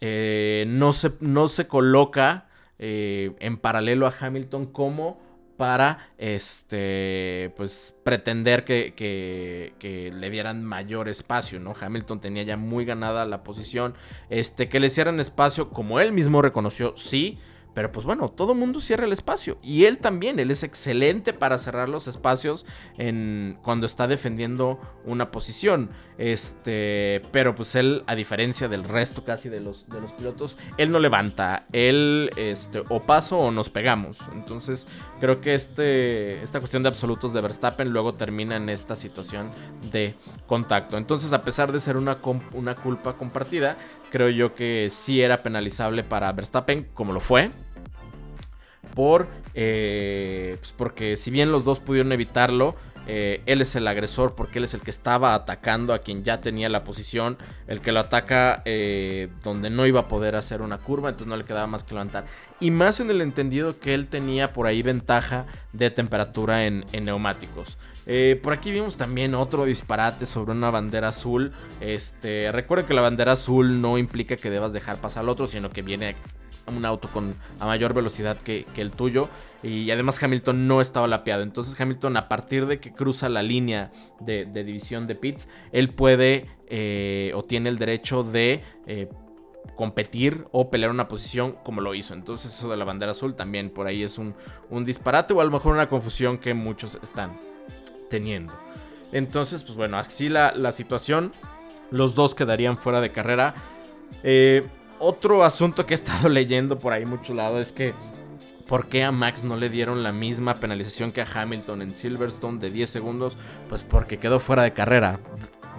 no, 0.00 0.92
se, 0.92 1.12
no 1.20 1.48
se 1.48 1.66
coloca 1.66 2.46
eh, 2.78 3.34
en 3.40 3.58
paralelo 3.58 4.06
a 4.06 4.14
Hamilton 4.18 4.66
como 4.66 5.18
para 5.56 6.10
este 6.18 7.52
pues 7.56 7.96
pretender 8.02 8.64
que, 8.64 8.94
que, 8.96 10.12
le 10.12 10.30
dieran 10.30 10.64
mayor 10.64 11.08
espacio, 11.08 11.60
¿no? 11.60 11.74
Hamilton 11.78 12.20
tenía 12.20 12.42
ya 12.42 12.56
muy 12.56 12.84
ganada 12.84 13.24
la 13.24 13.44
posición. 13.44 13.94
Este, 14.30 14.68
que 14.68 14.80
le 14.80 14.88
hicieran 14.88 15.20
espacio, 15.20 15.70
como 15.70 16.00
él 16.00 16.12
mismo 16.12 16.42
reconoció, 16.42 16.96
sí. 16.96 17.38
Pero 17.74 17.90
pues 17.90 18.06
bueno, 18.06 18.28
todo 18.28 18.54
mundo 18.54 18.80
cierra 18.80 19.04
el 19.04 19.12
espacio. 19.12 19.58
Y 19.60 19.84
él 19.84 19.98
también, 19.98 20.38
él 20.38 20.52
es 20.52 20.62
excelente 20.62 21.32
para 21.32 21.58
cerrar 21.58 21.88
los 21.88 22.06
espacios 22.06 22.66
en, 22.96 23.58
cuando 23.62 23.84
está 23.84 24.06
defendiendo 24.06 24.80
una 25.04 25.32
posición. 25.32 25.90
Este, 26.16 27.22
pero 27.32 27.54
pues 27.54 27.74
él, 27.74 28.04
a 28.06 28.14
diferencia 28.14 28.68
del 28.68 28.84
resto 28.84 29.24
casi 29.24 29.48
de 29.48 29.60
los, 29.60 29.88
de 29.88 30.00
los 30.00 30.12
pilotos, 30.12 30.58
él 30.78 30.90
no 30.90 30.98
levanta. 30.98 31.66
Él, 31.72 32.30
este, 32.36 32.82
o 32.88 33.02
paso 33.02 33.38
o 33.38 33.50
nos 33.50 33.70
pegamos. 33.70 34.18
Entonces, 34.32 34.86
creo 35.20 35.40
que 35.40 35.54
este, 35.54 36.42
esta 36.42 36.60
cuestión 36.60 36.82
de 36.82 36.88
absolutos 36.88 37.32
de 37.32 37.40
Verstappen 37.40 37.90
luego 37.90 38.14
termina 38.14 38.56
en 38.56 38.68
esta 38.68 38.96
situación 38.96 39.50
de 39.90 40.14
contacto. 40.46 40.96
Entonces, 40.96 41.32
a 41.32 41.44
pesar 41.44 41.72
de 41.72 41.80
ser 41.80 41.96
una, 41.96 42.18
una 42.52 42.74
culpa 42.74 43.16
compartida, 43.16 43.76
creo 44.10 44.28
yo 44.30 44.54
que 44.54 44.88
sí 44.90 45.20
era 45.20 45.42
penalizable 45.42 46.04
para 46.04 46.32
Verstappen, 46.32 46.88
como 46.94 47.12
lo 47.12 47.20
fue 47.20 47.50
por 48.94 49.26
eh, 49.54 50.56
pues 50.58 50.72
porque 50.72 51.16
si 51.16 51.30
bien 51.30 51.52
los 51.52 51.64
dos 51.64 51.80
pudieron 51.80 52.12
evitarlo, 52.12 52.76
eh, 53.06 53.42
él 53.46 53.60
es 53.60 53.74
el 53.76 53.86
agresor 53.86 54.34
porque 54.34 54.58
él 54.58 54.64
es 54.64 54.74
el 54.74 54.80
que 54.80 54.90
estaba 54.90 55.34
atacando 55.34 55.92
a 55.94 55.98
quien 55.98 56.24
ya 56.24 56.40
tenía 56.40 56.68
la 56.68 56.84
posición, 56.84 57.38
el 57.66 57.80
que 57.80 57.92
lo 57.92 58.00
ataca 58.00 58.62
eh, 58.64 59.28
donde 59.42 59.70
no 59.70 59.86
iba 59.86 60.00
a 60.00 60.08
poder 60.08 60.36
hacer 60.36 60.62
una 60.62 60.78
curva, 60.78 61.10
entonces 61.10 61.28
no 61.28 61.36
le 61.36 61.44
quedaba 61.44 61.66
más 61.66 61.84
que 61.84 61.94
levantar. 61.94 62.24
Y 62.60 62.70
más 62.70 63.00
en 63.00 63.10
el 63.10 63.20
entendido 63.20 63.78
que 63.78 63.94
él 63.94 64.06
tenía 64.06 64.52
por 64.52 64.66
ahí 64.66 64.82
ventaja 64.82 65.46
de 65.72 65.90
temperatura 65.90 66.66
en, 66.66 66.84
neumáticos. 66.92 67.76
por 68.42 68.52
aquí 68.52 68.70
vimos 68.70 68.96
también 68.96 69.34
otro 69.34 69.64
disparate 69.64 70.26
sobre 70.26 70.52
una 70.52 70.70
bandera 70.70 71.08
azul. 71.08 71.52
Este, 71.80 72.50
recuerden 72.52 72.86
que 72.86 72.94
la 72.94 73.02
bandera 73.02 73.32
azul 73.32 73.80
no 73.80 73.98
implica 73.98 74.36
que 74.36 74.50
debas 74.50 74.72
dejar 74.72 74.96
pasar 74.98 75.24
al 75.24 75.28
otro, 75.28 75.46
sino 75.46 75.70
que 75.70 75.82
viene 75.82 76.16
un 76.66 76.84
auto 76.84 77.08
con 77.08 77.34
a 77.60 77.66
mayor 77.66 77.94
velocidad 77.94 78.36
que, 78.36 78.66
el 78.76 78.92
tuyo. 78.92 79.28
Y 79.64 79.90
además 79.90 80.22
Hamilton 80.22 80.68
no 80.68 80.80
estaba 80.80 81.08
lapeado. 81.08 81.42
Entonces 81.42 81.80
Hamilton 81.80 82.18
a 82.18 82.28
partir 82.28 82.66
de 82.66 82.78
que 82.78 82.92
cruza 82.92 83.28
la 83.28 83.42
línea 83.42 83.90
de, 84.20 84.44
división 84.44 85.06
de 85.06 85.14
pits, 85.14 85.48
él 85.72 85.88
puede 85.88 86.46
eh, 86.68 87.32
o 87.34 87.42
tiene 87.44 87.68
el 87.70 87.78
derecho 87.78 88.22
de... 88.22 88.62
Eh, 88.86 89.08
competir 89.76 90.46
o 90.52 90.70
pelear 90.70 90.90
una 90.90 91.08
posición 91.08 91.56
como 91.64 91.80
lo 91.80 91.94
hizo. 91.94 92.14
Entonces 92.14 92.54
eso 92.54 92.68
de 92.68 92.76
la 92.76 92.84
bandera 92.84 93.12
azul 93.12 93.34
también 93.34 93.70
por 93.70 93.86
ahí 93.86 94.02
es 94.02 94.18
un, 94.18 94.34
disparate 94.84 95.34
o 95.34 95.40
a 95.40 95.44
lo 95.44 95.50
mejor 95.50 95.72
una 95.72 95.88
confusión 95.88 96.38
que 96.38 96.54
muchos 96.54 96.98
están 97.02 97.38
teniendo. 98.08 98.52
Entonces, 99.12 99.62
pues 99.64 99.76
bueno, 99.76 99.96
así 99.96 100.28
la, 100.28 100.52
la 100.54 100.72
situación. 100.72 101.32
Los 101.90 102.14
dos 102.14 102.34
quedarían 102.34 102.78
fuera 102.78 103.00
de 103.00 103.12
carrera. 103.12 103.54
Eh, 104.22 104.66
otro 104.98 105.44
asunto 105.44 105.86
que 105.86 105.94
he 105.94 105.96
estado 105.96 106.28
leyendo 106.30 106.78
por 106.78 106.92
ahí 106.92 107.04
mucho 107.04 107.34
lado 107.34 107.60
es 107.60 107.72
que 107.72 107.94
¿Por 108.66 108.88
qué 108.88 109.04
a 109.04 109.12
Max 109.12 109.44
no 109.44 109.56
le 109.56 109.68
dieron 109.68 110.02
la 110.02 110.12
misma 110.12 110.58
penalización 110.58 111.12
que 111.12 111.20
a 111.20 111.26
Hamilton 111.32 111.82
en 111.82 111.94
Silverstone 111.94 112.58
de 112.58 112.70
10 112.70 112.88
segundos? 112.88 113.36
Pues 113.68 113.84
porque 113.84 114.18
quedó 114.18 114.40
fuera 114.40 114.62
de 114.62 114.72
carrera. 114.72 115.20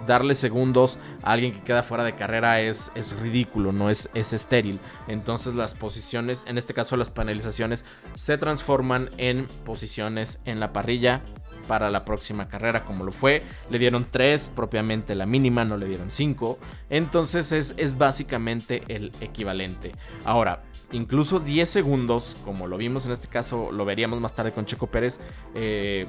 Darle 0.06 0.34
segundos 0.34 0.98
a 1.24 1.32
alguien 1.32 1.52
que 1.52 1.64
queda 1.64 1.82
fuera 1.82 2.04
de 2.04 2.14
carrera 2.14 2.60
es, 2.60 2.92
es 2.94 3.18
ridículo, 3.18 3.72
no 3.72 3.90
es, 3.90 4.08
es 4.14 4.32
estéril. 4.32 4.78
Entonces 5.08 5.56
las 5.56 5.74
posiciones, 5.74 6.44
en 6.46 6.58
este 6.58 6.74
caso 6.74 6.96
las 6.96 7.10
penalizaciones, 7.10 7.84
se 8.14 8.38
transforman 8.38 9.10
en 9.18 9.46
posiciones 9.64 10.38
en 10.44 10.60
la 10.60 10.72
parrilla 10.72 11.22
para 11.66 11.90
la 11.90 12.04
próxima 12.04 12.48
carrera 12.48 12.84
como 12.84 13.02
lo 13.02 13.10
fue. 13.10 13.42
Le 13.68 13.80
dieron 13.80 14.06
3, 14.08 14.52
propiamente 14.54 15.16
la 15.16 15.26
mínima, 15.26 15.64
no 15.64 15.76
le 15.76 15.86
dieron 15.86 16.12
5. 16.12 16.56
Entonces 16.88 17.50
es, 17.50 17.74
es 17.76 17.98
básicamente 17.98 18.84
el 18.86 19.10
equivalente. 19.20 19.92
Ahora, 20.24 20.62
incluso 20.92 21.40
10 21.40 21.68
segundos, 21.68 22.36
como 22.44 22.66
lo 22.66 22.76
vimos 22.76 23.06
en 23.06 23.12
este 23.12 23.28
caso, 23.28 23.70
lo 23.72 23.84
veríamos 23.84 24.20
más 24.20 24.34
tarde 24.34 24.52
con 24.52 24.66
Checo 24.66 24.86
Pérez. 24.86 25.18
Eh, 25.54 26.06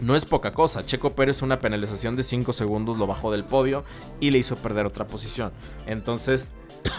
no 0.00 0.14
es 0.14 0.24
poca 0.24 0.52
cosa. 0.52 0.84
Checo 0.84 1.14
Pérez 1.14 1.42
una 1.42 1.58
penalización 1.58 2.16
de 2.16 2.22
5 2.22 2.52
segundos 2.52 2.98
lo 2.98 3.06
bajó 3.06 3.32
del 3.32 3.44
podio 3.44 3.84
y 4.20 4.30
le 4.30 4.38
hizo 4.38 4.56
perder 4.56 4.86
otra 4.86 5.06
posición. 5.06 5.52
Entonces, 5.86 6.50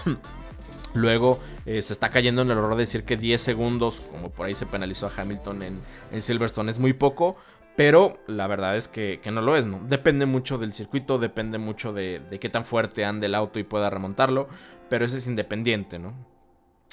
luego 0.94 1.40
eh, 1.66 1.82
se 1.82 1.94
está 1.94 2.10
cayendo 2.10 2.42
en 2.42 2.52
el 2.52 2.58
error 2.58 2.72
de 2.72 2.82
decir 2.82 3.04
que 3.04 3.18
10 3.18 3.40
segundos, 3.40 4.02
como 4.12 4.30
por 4.30 4.48
ahí 4.48 4.56
se 4.56 4.66
penalizó 4.66 5.08
a 5.08 5.12
Hamilton 5.16 5.62
en, 5.62 5.80
en 6.12 6.22
Silverstone, 6.22 6.72
es 6.72 6.80
muy 6.80 6.94
poco. 6.94 7.38
Pero 7.78 8.18
la 8.26 8.48
verdad 8.48 8.76
es 8.76 8.88
que, 8.88 9.22
no 9.32 9.40
lo 9.40 9.56
es, 9.56 9.68
¿no? 9.68 9.80
Depende 9.86 10.26
mucho 10.26 10.58
del 10.58 10.74
circuito, 10.74 11.20
depende 11.20 11.60
mucho 11.60 11.94
de, 11.94 12.24
qué 12.42 12.50
tan 12.50 12.66
fuerte 12.66 13.06
ande 13.06 13.28
el 13.28 13.36
auto 13.36 13.60
y 13.60 13.64
pueda 13.64 13.92
remontarlo. 13.92 14.48
Pero 14.90 15.06
ese 15.06 15.18
es 15.18 15.28
independiente, 15.28 16.00
¿no? 16.00 16.16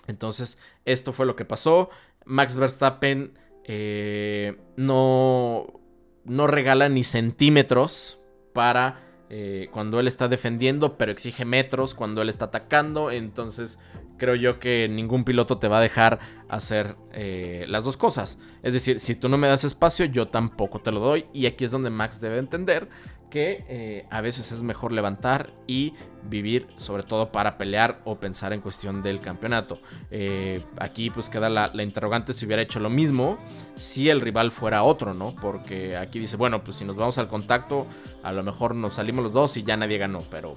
Entonces, 0.06 0.58
esto 0.84 1.12
fue 1.12 1.26
lo 1.26 1.36
que 1.36 1.44
pasó. 1.44 1.90
Max 2.24 2.56
Verstappen 2.56 3.38
eh, 3.64 4.56
no, 4.76 5.80
no 6.24 6.46
regala 6.46 6.88
ni 6.88 7.04
centímetros 7.04 8.18
para 8.52 9.00
eh, 9.30 9.68
cuando 9.72 10.00
él 10.00 10.06
está 10.06 10.28
defendiendo, 10.28 10.96
pero 10.96 11.10
exige 11.10 11.44
metros 11.44 11.94
cuando 11.94 12.22
él 12.22 12.28
está 12.28 12.46
atacando. 12.46 13.10
Entonces, 13.10 13.78
creo 14.18 14.34
yo 14.34 14.58
que 14.58 14.88
ningún 14.88 15.24
piloto 15.24 15.56
te 15.56 15.68
va 15.68 15.78
a 15.78 15.80
dejar 15.80 16.20
hacer 16.48 16.96
eh, 17.12 17.64
las 17.68 17.84
dos 17.84 17.96
cosas. 17.96 18.38
Es 18.62 18.72
decir, 18.72 19.00
si 19.00 19.14
tú 19.14 19.28
no 19.28 19.38
me 19.38 19.48
das 19.48 19.64
espacio, 19.64 20.06
yo 20.06 20.28
tampoco 20.28 20.80
te 20.80 20.92
lo 20.92 21.00
doy. 21.00 21.26
Y 21.32 21.46
aquí 21.46 21.64
es 21.64 21.70
donde 21.70 21.90
Max 21.90 22.20
debe 22.20 22.38
entender 22.38 22.88
que 23.30 23.64
eh, 23.68 24.06
a 24.10 24.20
veces 24.20 24.52
es 24.52 24.62
mejor 24.62 24.92
levantar 24.92 25.52
y 25.66 25.92
vivir, 26.22 26.68
sobre 26.76 27.02
todo 27.02 27.32
para 27.32 27.58
pelear 27.58 28.00
o 28.04 28.14
pensar 28.14 28.52
en 28.52 28.60
cuestión 28.60 29.02
del 29.02 29.18
campeonato. 29.18 29.80
Eh, 30.12 30.62
aquí 30.78 31.10
pues 31.10 31.28
queda 31.28 31.48
la, 31.48 31.68
la, 31.74 31.82
interrogante 31.82 32.32
si 32.32 32.46
hubiera 32.46 32.62
hecho 32.62 32.78
lo 32.78 32.90
mismo 32.90 33.36
si 33.74 34.08
el 34.08 34.20
rival 34.20 34.52
fuera 34.52 34.84
otro, 34.84 35.14
¿no? 35.14 35.34
Porque 35.34 35.96
aquí 35.96 36.20
dice, 36.20 36.36
bueno, 36.36 36.62
pues 36.62 36.76
si 36.76 36.84
nos 36.84 36.94
vamos 36.94 37.18
al 37.18 37.26
contacto, 37.26 37.88
a 38.22 38.30
lo 38.30 38.44
mejor 38.44 38.76
nos 38.76 38.94
salimos 38.94 39.24
los 39.24 39.32
dos 39.32 39.56
y 39.56 39.64
ya 39.64 39.76
nadie 39.76 39.98
ganó, 39.98 40.22
pero 40.30 40.56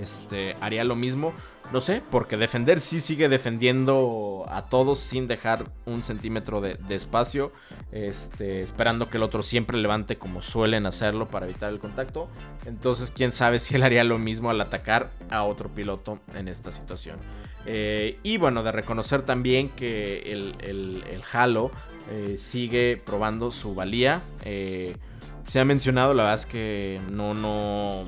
este, 0.00 0.56
haría 0.60 0.84
lo 0.84 0.96
mismo 0.96 1.34
No 1.74 1.80
sé, 1.80 2.04
porque 2.08 2.36
defender 2.36 2.78
sí 2.78 3.00
sigue 3.00 3.28
defendiendo 3.28 4.46
a 4.48 4.66
todos 4.66 5.00
sin 5.00 5.26
dejar 5.26 5.64
un 5.86 6.04
centímetro 6.04 6.60
de, 6.60 6.78
espacio. 6.90 7.50
Este, 7.90 8.62
esperando 8.62 9.08
que 9.08 9.16
el 9.16 9.24
otro 9.24 9.42
siempre 9.42 9.76
levante 9.76 10.16
como 10.16 10.40
suelen 10.40 10.86
hacerlo 10.86 11.26
para 11.26 11.46
evitar 11.46 11.72
el 11.72 11.80
contacto. 11.80 12.28
Entonces, 12.64 13.10
quién 13.10 13.32
sabe 13.32 13.58
si 13.58 13.74
él 13.74 13.82
haría 13.82 14.04
lo 14.04 14.20
mismo 14.20 14.50
al 14.50 14.60
atacar 14.60 15.10
a 15.30 15.42
otro 15.42 15.68
piloto 15.68 16.20
en 16.36 16.46
esta 16.46 16.70
situación. 16.70 17.18
Eh, 17.66 18.20
y 18.22 18.36
bueno, 18.36 18.62
de 18.62 18.70
reconocer 18.70 19.22
también 19.22 19.68
que 19.68 20.18
el, 20.26 20.54
el, 20.60 21.22
Halo 21.32 21.72
eh, 22.08 22.36
sigue 22.38 23.02
probando 23.04 23.50
su 23.50 23.74
valía. 23.74 24.22
Eh, 24.44 24.94
se 25.48 25.58
ha 25.58 25.64
mencionado, 25.64 26.14
la 26.14 26.22
verdad 26.22 26.38
es 26.38 26.46
que 26.46 27.00
no, 27.10 27.34
no, 27.34 28.04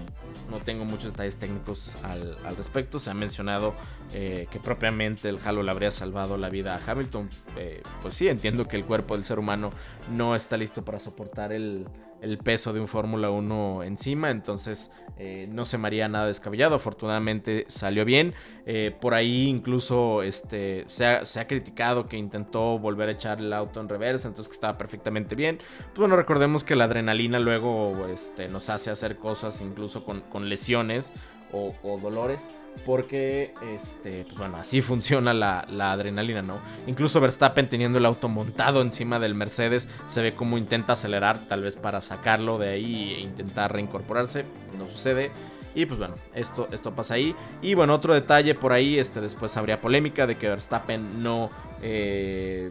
no 0.50 0.58
tengo 0.58 0.84
muchos 0.84 1.12
detalles 1.12 1.36
técnicos 1.36 1.96
al, 2.04 2.36
respecto. 2.56 2.98
Se 2.98 3.10
ha 3.10 3.14
mencionado 3.14 3.74
eh, 4.12 4.46
que 4.50 4.60
propiamente 4.60 5.28
el 5.28 5.38
Halo 5.44 5.62
le 5.62 5.70
habría 5.70 5.90
salvado 5.90 6.36
la 6.36 6.48
vida 6.48 6.74
a 6.76 6.90
Hamilton. 6.90 7.28
Eh, 7.56 7.82
pues 8.02 8.14
sí, 8.14 8.28
entiendo 8.28 8.64
que 8.64 8.76
el 8.76 8.84
cuerpo 8.84 9.14
del 9.14 9.24
ser 9.24 9.38
humano 9.38 9.70
no 10.10 10.36
está 10.36 10.56
listo 10.56 10.84
para 10.84 11.00
soportar 11.00 11.52
el, 11.52 11.86
el 12.20 12.38
peso 12.38 12.72
de 12.72 12.80
un 12.80 12.88
Fórmula 12.88 13.30
1 13.30 13.82
encima, 13.84 14.30
entonces 14.30 14.92
eh, 15.18 15.48
no 15.50 15.64
se 15.64 15.78
me 15.78 15.86
haría 15.86 16.08
nada 16.08 16.26
descabellado, 16.26 16.74
afortunadamente 16.74 17.64
salió 17.68 18.04
bien, 18.04 18.34
eh, 18.66 18.94
por 19.00 19.14
ahí 19.14 19.48
incluso 19.48 20.22
este, 20.22 20.84
se, 20.88 21.06
ha, 21.06 21.46
criticado 21.46 22.06
que 22.06 22.16
intentó 22.16 22.78
volver 22.78 23.08
a 23.08 23.12
echar 23.12 23.40
el 23.40 23.52
auto 23.52 23.80
en 23.80 23.88
reversa, 23.88 24.28
entonces 24.28 24.48
que 24.48 24.54
estaba 24.54 24.76
perfectamente 24.78 25.34
bien, 25.34 25.58
pues 25.58 25.98
bueno, 25.98 26.16
recordemos 26.16 26.64
que 26.64 26.76
la 26.76 26.84
adrenalina 26.84 27.38
luego 27.38 28.06
este, 28.08 28.48
nos 28.48 28.70
hace 28.70 28.90
hacer 28.90 29.16
cosas 29.16 29.60
incluso 29.60 30.04
con, 30.04 30.48
lesiones 30.48 31.12
o, 31.52 31.74
o 31.82 31.98
dolores 31.98 32.46
porque, 32.84 33.54
este, 33.74 34.24
pues 34.24 34.36
bueno, 34.36 34.56
así 34.56 34.80
funciona 34.80 35.32
la, 35.34 35.60
adrenalina, 35.92 36.42
¿no? 36.42 36.58
Incluso 36.86 37.20
Verstappen 37.20 37.68
teniendo 37.68 37.98
el 37.98 38.06
auto 38.06 38.28
montado 38.28 38.82
encima 38.82 39.18
del 39.18 39.34
Mercedes, 39.34 39.88
se 40.06 40.22
ve 40.22 40.34
como 40.34 40.58
intenta 40.58 40.92
acelerar, 40.92 41.46
tal 41.48 41.62
vez 41.62 41.76
para 41.76 42.00
sacarlo 42.00 42.58
de 42.58 42.70
ahí 42.70 43.14
e 43.14 43.20
intentar 43.20 43.72
reincorporarse, 43.72 44.44
no 44.76 44.86
sucede. 44.86 45.30
Y 45.74 45.84
pues 45.84 45.98
bueno, 45.98 46.14
esto, 46.34 46.68
esto 46.72 46.94
pasa 46.94 47.14
ahí. 47.14 47.34
Y 47.60 47.74
bueno, 47.74 47.94
otro 47.94 48.14
detalle 48.14 48.54
por 48.54 48.72
ahí, 48.72 48.98
este, 48.98 49.20
después 49.20 49.56
habría 49.56 49.80
polémica 49.80 50.26
de 50.26 50.36
que 50.36 50.48
Verstappen 50.48 51.22
no... 51.22 51.50
Eh, 51.82 52.70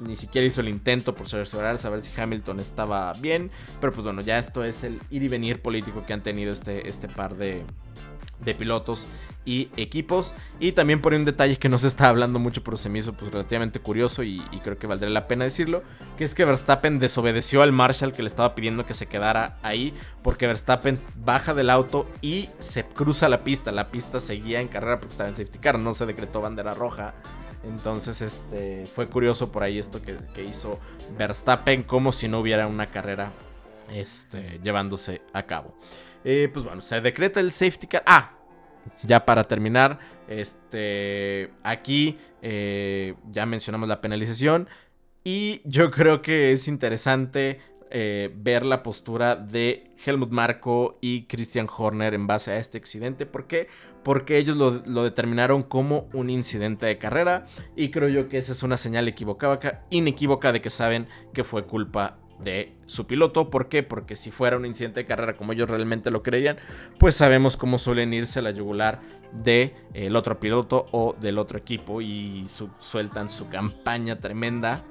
ni 0.00 0.16
siquiera 0.16 0.46
hizo 0.46 0.62
el 0.62 0.68
intento 0.68 1.14
por 1.14 1.28
cerciorarse 1.28 1.86
a 1.86 1.90
ver 1.90 2.00
si 2.00 2.18
Hamilton 2.18 2.60
estaba 2.60 3.12
bien. 3.14 3.50
Pero 3.80 3.92
pues 3.92 4.04
bueno, 4.04 4.22
ya 4.22 4.38
esto 4.38 4.64
es 4.64 4.82
el 4.84 5.00
ir 5.10 5.22
y 5.22 5.28
venir 5.28 5.60
político 5.60 6.04
que 6.06 6.12
han 6.12 6.22
tenido 6.22 6.52
este, 6.52 6.88
este 6.88 7.08
par 7.08 7.36
de, 7.36 7.64
de 8.44 8.54
pilotos 8.54 9.06
y 9.44 9.70
equipos. 9.76 10.34
Y 10.58 10.72
también 10.72 11.00
por 11.00 11.14
un 11.14 11.24
detalle 11.24 11.56
que 11.56 11.68
no 11.68 11.78
se 11.78 11.88
está 11.88 12.08
hablando 12.08 12.38
mucho, 12.38 12.62
pero 12.62 12.76
se 12.76 12.88
me 12.88 12.98
hizo 12.98 13.12
pues, 13.12 13.32
relativamente 13.32 13.80
curioso 13.80 14.22
y, 14.22 14.40
creo 14.62 14.78
que 14.78 14.86
valdría 14.86 15.10
la 15.10 15.28
pena 15.28 15.44
decirlo, 15.44 15.82
que 16.16 16.24
es 16.24 16.34
que 16.34 16.44
Verstappen 16.44 16.98
desobedeció 16.98 17.62
al 17.62 17.72
Marshall 17.72 18.12
que 18.12 18.22
le 18.22 18.28
estaba 18.28 18.54
pidiendo 18.54 18.84
que 18.84 18.94
se 18.94 19.06
quedara 19.06 19.58
ahí, 19.62 19.94
porque 20.22 20.46
Verstappen 20.46 20.98
baja 21.24 21.54
del 21.54 21.70
auto 21.70 22.08
y 22.20 22.48
se 22.58 22.84
cruza 22.84 23.28
la 23.28 23.42
pista. 23.44 23.72
La 23.72 23.88
pista 23.88 24.20
seguía 24.20 24.60
en 24.60 24.68
carrera 24.68 25.00
porque 25.00 25.12
estaba 25.12 25.28
en 25.28 25.36
safety 25.36 25.58
car, 25.58 25.78
no 25.78 25.92
se 25.94 26.06
decretó 26.06 26.40
bandera 26.40 26.74
roja. 26.74 27.14
Entonces, 27.62 28.22
este 28.22 28.86
fue 28.86 29.08
curioso 29.08 29.52
por 29.52 29.62
ahí 29.62 29.78
esto 29.78 30.00
que, 30.02 30.44
hizo 30.44 30.80
Verstappen, 31.18 31.82
como 31.82 32.12
si 32.12 32.26
no 32.26 32.40
hubiera 32.40 32.66
una 32.66 32.86
carrera 32.86 33.32
este, 33.92 34.60
llevándose 34.62 35.20
a 35.34 35.42
cabo. 35.42 35.74
Eh, 36.24 36.48
pues 36.52 36.64
bueno, 36.64 36.80
se 36.80 37.00
decreta 37.00 37.40
el 37.40 37.52
safety 37.52 37.86
car. 37.86 38.02
Ah, 38.06 38.32
ya 39.02 39.24
para 39.24 39.44
terminar, 39.44 39.98
este, 40.28 41.50
aquí 41.62 42.18
eh, 42.42 43.14
ya 43.30 43.46
mencionamos 43.46 43.88
la 43.88 44.00
penalización. 44.00 44.68
Y 45.24 45.60
yo 45.64 45.90
creo 45.90 46.22
que 46.22 46.52
es 46.52 46.66
interesante 46.66 47.60
eh, 47.90 48.30
ver 48.34 48.64
la 48.64 48.82
postura 48.82 49.36
de 49.36 49.90
Helmut 50.04 50.30
Marko 50.30 50.98
y 51.02 51.24
Christian 51.24 51.66
Horner 51.68 52.14
en 52.14 52.26
base 52.26 52.52
a 52.52 52.56
este 52.56 52.78
accidente. 52.78 53.26
¿Por 53.26 53.46
qué? 53.46 53.68
Porque 54.02 54.38
ellos 54.38 54.56
lo, 54.56 54.82
lo, 54.86 55.04
determinaron 55.04 55.62
como 55.62 56.08
un 56.14 56.30
incidente 56.30 56.86
de 56.86 56.96
carrera. 56.96 57.44
Y 57.76 57.90
creo 57.90 58.08
yo 58.08 58.28
que 58.28 58.38
esa 58.38 58.52
es 58.52 58.62
una 58.62 58.78
señal 58.78 59.08
equivocada, 59.08 59.84
inequívoca 59.90 60.52
de 60.52 60.62
que 60.62 60.70
saben 60.70 61.06
que 61.34 61.44
fue 61.44 61.66
culpa 61.66 62.18
de 62.42 62.72
su 62.84 63.06
piloto. 63.06 63.50
¿Por 63.50 63.68
qué? 63.68 63.82
Porque 63.82 64.16
si 64.16 64.30
fuera 64.30 64.56
un 64.56 64.66
incidente 64.66 65.00
de 65.00 65.06
carrera 65.06 65.36
como 65.36 65.52
ellos 65.52 65.68
realmente 65.68 66.10
lo 66.10 66.22
creían, 66.22 66.56
pues 66.98 67.16
sabemos 67.16 67.56
cómo 67.56 67.78
suelen 67.78 68.12
irse 68.12 68.38
a 68.38 68.42
la 68.42 68.50
yugular 68.50 69.00
del 69.32 69.72
el 69.94 70.16
otro 70.16 70.40
piloto 70.40 70.86
o 70.92 71.14
del 71.20 71.38
otro 71.38 71.58
equipo 71.58 72.00
y 72.00 72.46
sueltan 72.78 73.28
su 73.28 73.48
campaña 73.48 74.18
tremenda. 74.18 74.84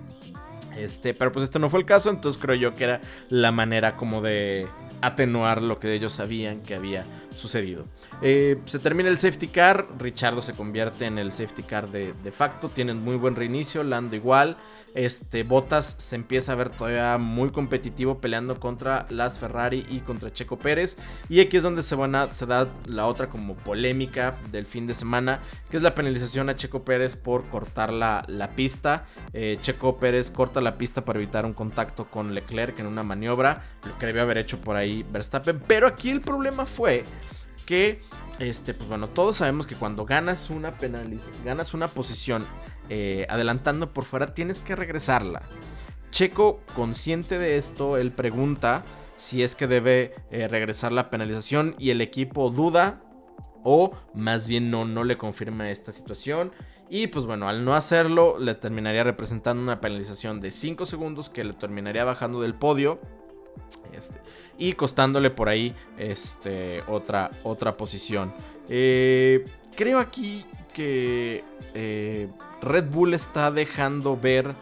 Este, 0.78 1.14
pero 1.14 1.32
pues 1.32 1.44
esto 1.44 1.60
no 1.60 1.70
fue 1.70 1.80
el 1.80 1.86
caso, 1.86 2.10
entonces 2.10 2.42
creo 2.42 2.56
yo 2.56 2.76
que 2.76 2.86
era 2.86 3.02
la 3.30 3.52
manera 3.52 3.98
como 3.98 4.22
de 4.22 4.68
atenuar 5.02 5.62
lo 5.62 5.80
que 5.80 5.94
ellos 5.94 6.14
sabían 6.14 6.62
que 6.62 6.76
había 6.76 7.06
sucedido. 7.36 7.86
Eh, 8.22 8.60
se 8.66 8.80
termina 8.80 9.10
el 9.10 9.18
safety 9.18 9.48
car, 9.48 9.88
Richardo 9.98 10.42
se 10.42 10.54
convierte 10.54 11.06
en 11.06 11.18
el 11.18 11.32
safety 11.32 11.64
car 11.64 11.90
de, 11.90 12.14
de 12.24 12.32
facto, 12.32 12.70
tienen 12.70 13.02
muy 13.02 13.16
buen 13.16 13.36
reinicio, 13.36 13.84
Lando 13.84 14.16
igual. 14.16 14.58
Este, 14.94 15.44
Bottas 15.44 15.96
se 15.98 16.16
empieza 16.16 16.52
a 16.52 16.56
ver 16.56 16.70
todavía 16.70 17.18
muy 17.18 17.52
competitivo 17.52 18.20
peleando 18.20 18.60
contra 18.60 19.06
las 19.10 19.38
Ferrari 19.38 19.86
y 19.90 20.00
contra 20.00 20.32
Checo 20.32 20.58
Pérez. 20.58 20.98
Y 21.30 21.40
aquí 21.40 21.58
es 21.58 21.64
donde 21.64 21.84
se, 21.84 21.96
van 21.96 22.16
a, 22.16 22.32
se 22.32 22.46
da 22.46 22.68
la 22.86 23.06
otra 23.06 23.30
como 23.30 23.56
polémica 23.56 24.38
del 24.52 24.66
fin 24.66 24.88
de 24.88 24.94
semana, 24.94 25.40
que 25.70 25.78
es 25.78 25.84
la 25.84 25.96
penalización 25.96 26.50
a 26.50 26.56
Checo 26.56 26.84
Pérez 26.84 27.16
por 27.16 27.48
cortar 27.50 27.94
la, 27.94 28.24
la 28.28 28.56
pista. 28.56 29.06
Eh, 29.34 29.58
Checo 29.62 29.98
Pérez 30.00 30.30
corta 30.30 30.62
la 30.62 30.78
pista 30.78 31.06
para 31.06 31.20
evitar 31.20 31.46
un 31.46 31.54
contacto 31.54 32.10
con 32.10 32.34
Leclerc 32.34 32.80
en 32.80 32.88
una 32.88 33.04
maniobra, 33.04 33.64
lo 33.86 33.98
que 33.98 34.06
debió 34.06 34.22
haber 34.22 34.38
hecho 34.38 34.60
por 34.60 34.76
ahí 34.76 35.06
Verstappen. 35.12 35.62
Pero 35.68 35.88
aquí 35.88 36.10
el 36.10 36.22
problema 36.22 36.66
fue 36.66 37.04
que, 37.66 38.02
este, 38.40 38.74
pues 38.74 38.90
bueno, 38.90 39.08
todos 39.08 39.38
sabemos 39.38 39.68
que 39.68 39.76
cuando 39.76 40.06
ganas 40.06 40.50
una 40.50 40.78
penalización, 40.78 41.46
ganas 41.46 41.74
una 41.74 41.88
posición 41.88 42.44
eh, 42.90 43.26
adelantando 43.30 43.94
por 43.94 44.04
fuera, 44.04 44.34
tienes 44.34 44.60
que 44.60 44.76
regresarla. 44.76 45.42
Checo, 46.12 46.62
consciente 46.76 47.38
de 47.38 47.58
esto, 47.58 47.98
él 47.98 48.12
pregunta 48.12 48.84
si 49.16 49.44
es 49.44 49.56
que 49.56 49.68
debe 49.68 50.16
eh, 50.32 50.48
regresar 50.48 50.92
la 50.92 51.10
penalización 51.10 51.76
y 51.78 51.92
el 51.92 52.02
equipo 52.02 52.50
duda 52.50 53.02
o 53.64 53.92
más 54.14 54.48
bien 54.48 54.72
no, 54.72 54.86
no 54.86 55.04
le 55.04 55.18
confirma 55.18 55.70
esta 55.70 55.92
situación. 55.92 56.52
Y 56.90 57.08
pues 57.08 57.26
bueno, 57.26 57.48
al 57.48 57.64
no 57.64 57.76
hacerlo, 57.76 58.40
le 58.40 58.56
terminaría 58.56 59.04
representando 59.04 59.62
una 59.62 59.80
penalización 59.80 60.40
de 60.40 60.52
5 60.52 60.86
segundos 60.86 61.30
que 61.30 61.44
le 61.44 61.54
terminaría 61.54 62.04
bajando 62.04 62.42
del 62.42 62.56
podio. 62.56 63.00
Este, 63.94 64.20
y 64.58 64.74
costándole 64.74 65.30
por 65.30 65.50
ahí 65.50 65.76
este, 65.98 66.82
otra, 66.88 67.32
otra 67.44 67.78
posición. 67.78 68.34
Eh, 68.68 69.46
creo 69.76 70.00
aquí 70.00 70.46
eh, 70.80 72.28
Red 72.62 72.86
Bull 72.86 73.14
está 73.14 73.52
dejando 73.52 74.18
ver 74.18 74.54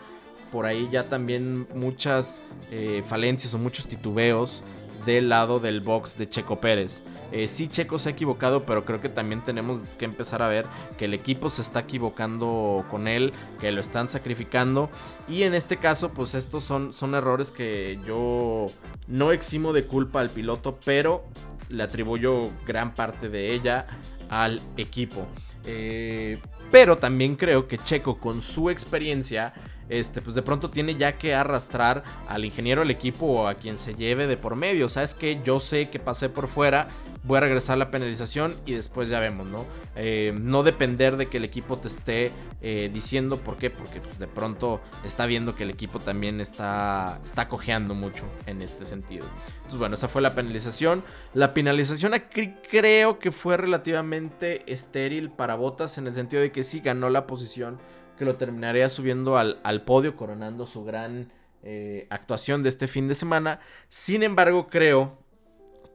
por 0.52 0.66
ahí 0.66 0.88
ya 0.92 1.08
también 1.08 1.68
muchas 1.76 2.42
eh, 2.72 3.04
falencias 3.06 3.54
o 3.54 3.60
muchos 3.60 3.88
titubeos 3.88 4.64
del 5.06 5.30
lado 5.30 5.60
del 5.60 5.82
box 5.82 6.18
de 6.18 6.28
Checo 6.28 6.60
Pérez. 6.60 7.02
Eh, 7.32 7.48
sí, 7.48 7.68
Checo 7.68 8.00
se 8.00 8.10
ha 8.10 8.12
equivocado, 8.12 8.66
pero 8.66 8.84
creo 8.84 9.00
que 9.00 9.10
también 9.10 9.44
tenemos 9.44 9.80
que 9.98 10.06
empezar 10.06 10.42
a 10.42 10.48
ver 10.48 10.66
que 10.98 11.06
el 11.06 11.14
equipo 11.14 11.50
se 11.50 11.62
está 11.62 11.82
equivocando 11.82 12.86
con 12.90 13.08
él, 13.08 13.34
que 13.60 13.72
lo 13.72 13.80
están 13.80 14.10
sacrificando. 14.10 14.90
Y 15.28 15.44
en 15.44 15.54
este 15.54 15.78
caso, 15.78 16.14
pues 16.14 16.36
estos 16.36 16.64
son, 16.64 16.92
son 16.92 17.16
errores 17.16 17.52
que 17.52 18.00
yo 18.06 18.66
no 19.08 19.32
eximo 19.32 19.72
de 19.72 19.86
culpa 19.86 20.20
al 20.20 20.30
piloto, 20.30 20.78
pero 20.84 21.24
le 21.70 21.84
atribuyo 21.84 22.50
gran 22.66 22.94
parte 22.94 23.30
de 23.30 23.54
ella 23.54 23.88
al 24.30 24.60
equipo. 24.76 25.28
Eh, 25.68 26.40
pero 26.72 26.98
también 26.98 27.36
creo 27.36 27.68
que 27.68 27.78
Checo 27.78 28.20
con 28.20 28.42
su 28.42 28.70
experiencia, 28.70 29.54
este, 29.90 30.22
pues 30.22 30.36
de 30.36 30.42
pronto 30.42 30.70
tiene 30.70 30.96
ya 30.96 31.18
que 31.18 31.34
arrastrar 31.34 32.04
al 32.28 32.46
ingeniero 32.46 32.82
del 32.82 32.92
equipo 32.92 33.26
o 33.26 33.48
a 33.48 33.56
quien 33.56 33.78
se 33.78 33.96
lleve 33.96 34.28
de 34.28 34.38
por 34.38 34.56
medio. 34.56 34.90
Sabes 34.90 35.14
que 35.14 35.42
yo 35.44 35.60
sé 35.60 35.90
que 35.90 36.00
pasé 36.00 36.30
por 36.30 36.48
fuera, 36.48 36.88
voy 37.24 37.38
a 37.38 37.42
regresar 37.42 37.78
la 37.78 37.92
penalización 37.92 38.54
y 38.66 38.74
después 38.74 39.10
ya 39.10 39.20
vemos, 39.20 39.50
¿no? 39.50 39.66
Eh, 39.96 40.34
no 40.40 40.64
depender 40.64 41.18
de 41.18 41.28
que 41.28 41.38
el 41.38 41.44
equipo 41.44 41.78
te 41.78 41.88
esté 41.88 42.32
eh, 42.62 42.90
diciendo 42.94 43.38
por 43.38 43.58
qué, 43.58 43.70
porque 43.70 44.00
pues, 44.00 44.18
de 44.20 44.28
pronto 44.28 44.82
está 45.06 45.26
viendo 45.26 45.56
que 45.56 45.64
el 45.64 45.70
equipo 45.70 46.00
también 46.00 46.42
está, 46.42 47.20
está 47.24 47.48
cojeando 47.48 47.94
mucho 47.94 48.26
en 48.46 48.62
este 48.62 48.86
sentido. 48.86 49.26
Entonces, 49.58 49.80
bueno, 49.80 49.96
esa 49.96 50.08
fue 50.08 50.22
la 50.22 50.34
penalización. 50.34 51.04
La 51.34 51.54
penalización 51.54 52.14
aquí 52.14 52.54
creo 52.70 53.20
que 53.20 53.32
fue 53.32 53.58
relativamente 53.58 54.64
estéril 54.72 55.30
para 55.30 55.56
Botas 55.56 55.98
en 55.98 56.08
el 56.08 56.14
sentido 56.14 56.42
de 56.42 56.52
que 56.52 56.64
sí 56.64 56.80
ganó 56.80 57.10
la 57.10 57.28
posición 57.28 57.80
que 58.18 58.26
lo 58.26 58.36
terminaría 58.36 58.90
subiendo 58.90 59.38
al, 59.38 59.60
al 59.64 59.84
podio, 59.84 60.16
coronando 60.16 60.66
su 60.66 60.84
gran 60.84 61.32
eh, 61.64 62.08
actuación 62.10 62.64
de 62.64 62.70
este 62.70 62.88
fin 62.88 63.08
de 63.10 63.16
semana. 63.16 63.60
Sin 63.88 64.24
embargo, 64.24 64.68
creo 64.68 65.18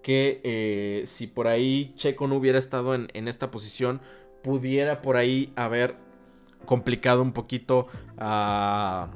que 0.02 0.40
eh, 0.44 1.02
si 1.06 1.26
por 1.26 1.46
ahí 1.46 1.94
Checo 1.96 2.26
no 2.26 2.34
hubiera 2.36 2.58
estado 2.58 2.94
en, 2.94 3.28
esta 3.28 3.50
posición, 3.50 4.02
pudiera 4.42 5.00
por 5.00 5.16
ahí 5.16 5.52
haber 5.56 5.96
complicado 6.66 7.22
un 7.22 7.32
poquito 7.32 7.86
al 8.18 9.08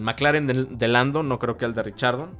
McLaren 0.00 0.46
de, 0.78 0.88
Lando, 0.88 1.22
no 1.22 1.38
creo 1.38 1.58
que 1.58 1.64
al 1.64 1.74
de 1.74 1.82
Richardson. 1.82 2.30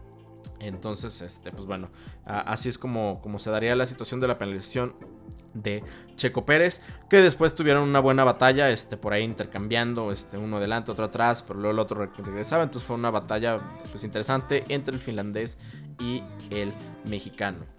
Entonces, 0.61 1.20
este, 1.20 1.53
pues 1.53 1.66
bueno, 1.66 1.90
así 2.24 2.68
es 2.68 2.79
como, 2.79 3.20
como 3.20 3.38
se 3.38 3.51
daría 3.51 3.77
la 3.77 3.85
situación 3.87 4.18
de 4.18 4.29
la 4.29 4.38
penalización 4.38 4.94
de 5.55 5.83
Checo 6.17 6.45
Pérez, 6.45 6.83
que 7.09 7.23
después 7.23 7.55
tuvieron 7.55 7.88
una 7.88 8.01
buena 8.01 8.25
batalla, 8.25 8.71
este, 8.71 8.97
por 8.97 9.12
ahí 9.12 9.23
intercambiando, 9.23 10.12
este, 10.12 10.37
uno 10.38 10.59
adelante, 10.59 10.91
otro 10.91 11.07
atrás, 11.07 11.43
pero 11.47 11.59
luego 11.59 11.73
el 11.73 11.79
otro 11.79 12.07
regresaba, 12.07 12.62
entonces 12.62 12.87
fue 12.87 12.97
una 12.97 13.11
batalla 13.11 13.59
pues 13.91 14.05
interesante 14.05 14.64
entre 14.69 14.95
el 14.95 15.01
finlandés 15.01 15.59
y 16.01 16.23
el 16.51 16.73
mexicano. 17.05 17.79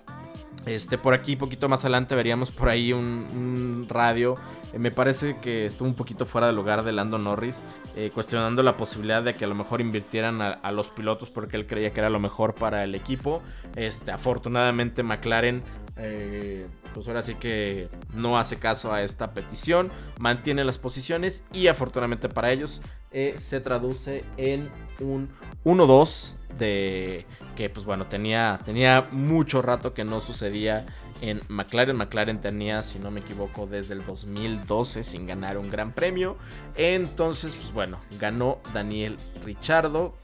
Este, 0.65 0.97
por 0.97 1.13
aquí, 1.13 1.35
poquito 1.35 1.69
más 1.69 1.85
adelante, 1.85 2.15
veríamos 2.15 2.51
por 2.51 2.69
ahí 2.69 2.91
un, 2.91 3.85
radio. 3.87 4.35
Eh, 4.73 4.79
me 4.79 4.91
parece 4.91 5.37
que 5.39 5.65
estuvo 5.65 5.87
un 5.87 5.95
poquito 5.95 6.25
fuera 6.25 6.47
del 6.47 6.55
lugar 6.55 6.83
de 6.83 6.91
Lando 6.91 7.17
Norris, 7.17 7.63
eh, 7.95 8.11
cuestionando 8.13 8.61
la 8.61 8.75
posibilidad 8.75 9.23
de 9.23 9.35
que 9.35 9.45
a 9.45 9.47
lo 9.47 9.55
mejor 9.55 9.81
invirtieran 9.81 10.41
a, 10.41 10.71
los 10.71 10.91
pilotos 10.91 11.29
porque 11.29 11.57
él 11.57 11.65
creía 11.65 11.91
que 11.91 12.01
era 12.01 12.09
lo 12.09 12.19
mejor 12.19 12.55
para 12.55 12.83
el 12.83 12.93
equipo. 12.93 13.41
Este, 13.75 14.11
afortunadamente, 14.11 15.01
McLaren. 15.01 15.63
Eh, 15.97 16.67
pues 16.93 17.07
ahora 17.07 17.21
sí 17.21 17.35
que 17.35 17.89
no 18.13 18.37
hace 18.37 18.57
caso 18.57 18.93
a 18.93 19.03
esta 19.03 19.33
petición, 19.33 19.91
mantiene 20.19 20.63
las 20.63 20.77
posiciones 20.77 21.43
y 21.53 21.67
afortunadamente 21.67 22.29
para 22.29 22.51
ellos 22.51 22.81
se 23.11 23.59
traduce 23.59 24.23
en 24.37 24.69
un 24.99 25.29
1-2 25.65 26.35
de 26.57 27.25
que 27.55 27.69
pues 27.69 27.85
bueno, 27.85 28.07
tenía, 28.07 28.59
tenía 28.63 29.07
mucho 29.11 29.61
rato 29.61 29.93
que 29.93 30.03
no 30.03 30.19
sucedía 30.19 30.85
en 31.21 31.41
McLaren. 31.49 31.97
McLaren 31.97 32.39
tenía, 32.39 32.83
si 32.83 32.99
no 32.99 33.11
me 33.11 33.19
equivoco, 33.19 33.67
desde 33.67 33.93
el 33.93 34.05
2012 34.05 35.03
sin 35.03 35.27
ganar 35.27 35.57
un 35.57 35.69
gran 35.69 35.93
premio. 35.93 36.37
Entonces, 36.75 37.55
pues 37.55 37.71
bueno, 37.73 37.99
ganó 38.19 38.59
Daniel 38.73 39.17
Richardo. 39.43 40.15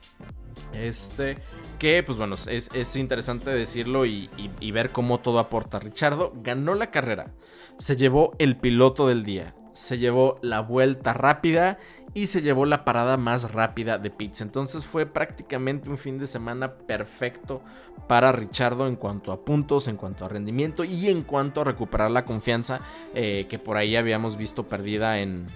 Este, 0.72 1.38
que 1.78 2.02
pues 2.02 2.18
bueno, 2.18 2.34
es, 2.34 2.96
interesante 2.96 3.50
decirlo 3.50 4.06
y, 4.06 4.30
y 4.60 4.70
ver 4.70 4.90
cómo 4.90 5.20
todo 5.20 5.38
aporta. 5.38 5.78
Richardo 5.78 6.32
ganó 6.42 6.74
la 6.74 6.90
carrera, 6.90 7.32
se 7.78 7.96
llevó 7.96 8.32
el 8.38 8.56
piloto 8.56 9.06
del 9.06 9.24
día, 9.24 9.54
se 9.76 9.98
llevó 9.98 10.38
la 10.40 10.60
vuelta 10.60 11.12
rápida 11.12 11.78
y 12.14 12.28
se 12.28 12.40
llevó 12.40 12.64
la 12.64 12.82
parada 12.86 13.18
más 13.18 13.52
rápida 13.52 13.98
de 13.98 14.10
pits. 14.10 14.40
Entonces 14.40 14.86
fue 14.86 15.04
prácticamente 15.04 15.90
un 15.90 15.98
fin 15.98 16.16
de 16.16 16.26
semana 16.26 16.72
perfecto 16.72 17.60
para 18.08 18.32
Richardo 18.32 18.86
en 18.86 18.96
cuanto 18.96 19.32
a 19.32 19.44
puntos, 19.44 19.86
en 19.86 19.98
cuanto 19.98 20.24
a 20.24 20.28
rendimiento 20.28 20.82
y 20.82 21.10
en 21.10 21.22
cuanto 21.22 21.60
a 21.60 21.64
recuperar 21.64 22.10
la 22.10 22.24
confianza 22.24 22.80
eh, 23.14 23.46
que 23.50 23.58
por 23.58 23.76
ahí 23.76 23.96
habíamos 23.96 24.38
visto 24.38 24.66
perdida 24.66 25.18
en, 25.18 25.48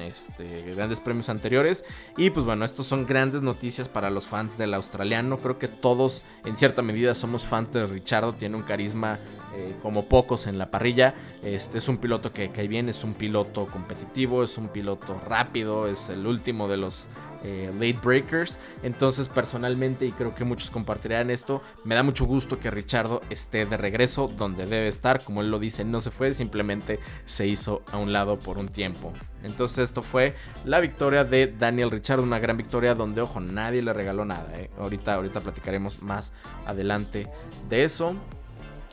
este, 0.00 0.72
grandes 0.74 1.00
premios 1.00 1.28
anteriores. 1.28 1.84
Y 2.16 2.30
pues 2.30 2.46
bueno, 2.46 2.64
estos 2.64 2.86
son 2.86 3.04
grandes 3.04 3.42
noticias 3.42 3.88
para 3.88 4.10
los 4.10 4.28
fans 4.28 4.56
del 4.58 4.74
australiano. 4.74 5.40
Creo 5.40 5.58
que 5.58 5.66
todos 5.66 6.22
en 6.44 6.56
cierta 6.56 6.82
medida 6.82 7.16
somos 7.16 7.44
fans 7.44 7.72
de 7.72 7.84
Richardo, 7.88 8.32
tiene 8.34 8.56
un 8.56 8.62
carisma 8.62 9.18
eh, 9.54 9.76
como 9.82 10.06
pocos 10.06 10.46
en 10.46 10.58
la 10.58 10.70
parrilla. 10.70 11.14
Este 11.42 11.78
es 11.78 11.88
un 11.88 11.98
piloto 11.98 12.32
que 12.32 12.50
cae 12.50 12.68
bien, 12.68 12.88
es 12.88 13.04
un 13.04 13.14
piloto 13.14 13.66
competitivo, 13.66 14.42
es 14.42 14.58
un 14.58 14.68
piloto 14.68 15.20
rápido, 15.26 15.86
es 15.86 16.08
el 16.08 16.26
último 16.26 16.68
de 16.68 16.76
los 16.76 17.08
eh, 17.42 17.70
late 17.74 17.98
breakers. 18.02 18.58
Entonces, 18.82 19.28
personalmente, 19.28 20.06
y 20.06 20.12
creo 20.12 20.34
que 20.34 20.44
muchos 20.44 20.70
compartirán 20.70 21.30
esto, 21.30 21.62
me 21.84 21.94
da 21.94 22.02
mucho 22.02 22.26
gusto 22.26 22.58
que 22.58 22.70
Richardo 22.70 23.22
esté 23.30 23.66
de 23.66 23.76
regreso 23.76 24.28
donde 24.28 24.66
debe 24.66 24.88
estar. 24.88 25.22
Como 25.24 25.40
él 25.40 25.50
lo 25.50 25.58
dice, 25.58 25.84
no 25.84 26.00
se 26.00 26.10
fue, 26.10 26.34
simplemente 26.34 26.98
se 27.24 27.46
hizo 27.46 27.82
a 27.92 27.96
un 27.96 28.12
lado 28.12 28.38
por 28.38 28.58
un 28.58 28.68
tiempo. 28.68 29.12
Entonces, 29.42 29.78
esto 29.78 30.02
fue 30.02 30.34
la 30.64 30.80
victoria 30.80 31.24
de 31.24 31.46
Daniel 31.46 31.90
Richardo, 31.90 32.22
una 32.22 32.38
gran 32.38 32.56
victoria 32.56 32.94
donde, 32.94 33.22
ojo, 33.22 33.40
nadie 33.40 33.82
le 33.82 33.92
regaló 33.92 34.24
nada. 34.24 34.52
Eh. 34.56 34.70
Ahorita, 34.78 35.14
ahorita 35.14 35.40
platicaremos 35.40 36.02
más 36.02 36.32
adelante 36.66 37.26
de 37.68 37.84
eso. 37.84 38.14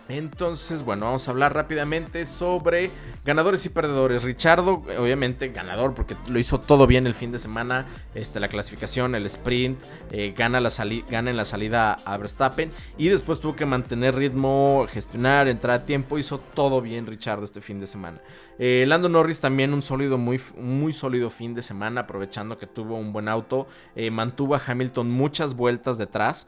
Entonces, 0.10 0.84
bueno, 0.84 1.06
vamos 1.06 1.28
a 1.28 1.32
hablar 1.32 1.54
rápidamente 1.54 2.26
sobre 2.26 2.90
ganadores 3.26 3.66
y 3.66 3.70
perdedores. 3.70 4.24
Richardo, 4.24 4.84
obviamente 4.98 5.50
ganador 5.50 5.94
porque 5.94 6.16
lo 6.30 6.40
hizo 6.40 6.60
todo 6.60 6.88
bien 6.88 7.08
el 7.08 7.14
fin 7.14 7.32
de 7.32 7.40
semana. 7.40 7.86
Este, 8.16 8.40
la 8.40 8.48
clasificación, 8.48 9.16
el 9.16 9.26
sprint, 9.26 9.80
eh, 10.12 10.34
gana, 10.36 10.62
la 10.62 10.70
gana 11.10 11.30
en 11.30 11.38
la 11.38 11.46
salida 11.46 11.94
a 12.06 12.18
Verstappen 12.18 12.72
y 12.98 13.10
después 13.10 13.40
tuvo 13.40 13.56
que 13.56 13.66
mantener 13.66 14.16
ritmo, 14.16 14.86
gestionar, 14.90 15.48
entrar 15.48 15.82
a 15.82 15.86
tiempo. 15.86 16.18
Hizo 16.18 16.40
todo 16.40 16.82
bien 16.82 17.06
Richardo 17.06 17.44
este 17.44 17.62
fin 17.62 17.80
de 17.80 17.88
semana. 17.88 18.20
Eh, 18.60 18.86
Lando 18.88 19.10
Norris 19.10 19.40
también 19.40 19.74
un 19.74 19.82
sólido, 19.82 20.18
muy, 20.18 20.40
muy 20.58 20.94
sólido 20.94 21.30
fin 21.30 21.54
de 21.54 21.62
semana, 21.62 22.02
aprovechando 22.02 22.58
que 22.58 22.68
tuvo 22.68 22.96
un 22.96 23.14
buen 23.14 23.28
auto. 23.28 23.68
Eh, 23.96 24.12
mantuvo 24.12 24.56
a 24.56 24.62
Hamilton 24.66 25.10
muchas 25.10 25.56
vueltas 25.56 25.98
detrás, 25.98 26.48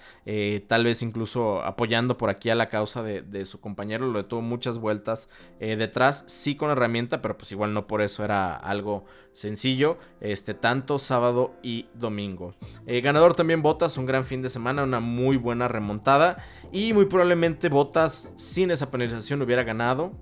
tal 0.67 0.83
vez 0.83 1.01
incluso 1.01 1.61
apoyando 1.63 2.17
por 2.17 2.29
aquí 2.29 2.49
a 2.49 2.55
la 2.55 2.69
causa 2.69 3.03
de, 3.03 3.21
de 3.21 3.45
su 3.45 3.59
compañero, 3.59 4.07
lo 4.07 4.19
detuvo 4.19 4.41
muchas 4.41 4.77
vueltas 4.77 5.29
eh, 5.59 5.75
detrás, 5.75 6.23
sí 6.27 6.55
con 6.55 6.69
herramienta, 6.69 7.21
pero 7.21 7.37
pues 7.37 7.51
igual 7.51 7.73
no 7.73 7.87
por 7.87 8.01
eso 8.01 8.23
era 8.23 8.55
algo 8.55 9.05
sencillo, 9.31 9.97
este, 10.21 10.53
tanto 10.53 10.99
sábado 10.99 11.55
y 11.61 11.87
domingo. 11.93 12.55
Eh, 12.85 13.01
ganador 13.01 13.35
también 13.35 13.61
Botas, 13.61 13.97
un 13.97 14.05
gran 14.05 14.25
fin 14.25 14.41
de 14.41 14.49
semana, 14.49 14.83
una 14.83 14.99
muy 14.99 15.37
buena 15.37 15.67
remontada 15.67 16.43
y 16.71 16.93
muy 16.93 17.05
probablemente 17.05 17.69
Botas 17.69 18.33
sin 18.37 18.71
esa 18.71 18.91
penalización 18.91 19.41
hubiera 19.41 19.63
ganado. 19.63 20.13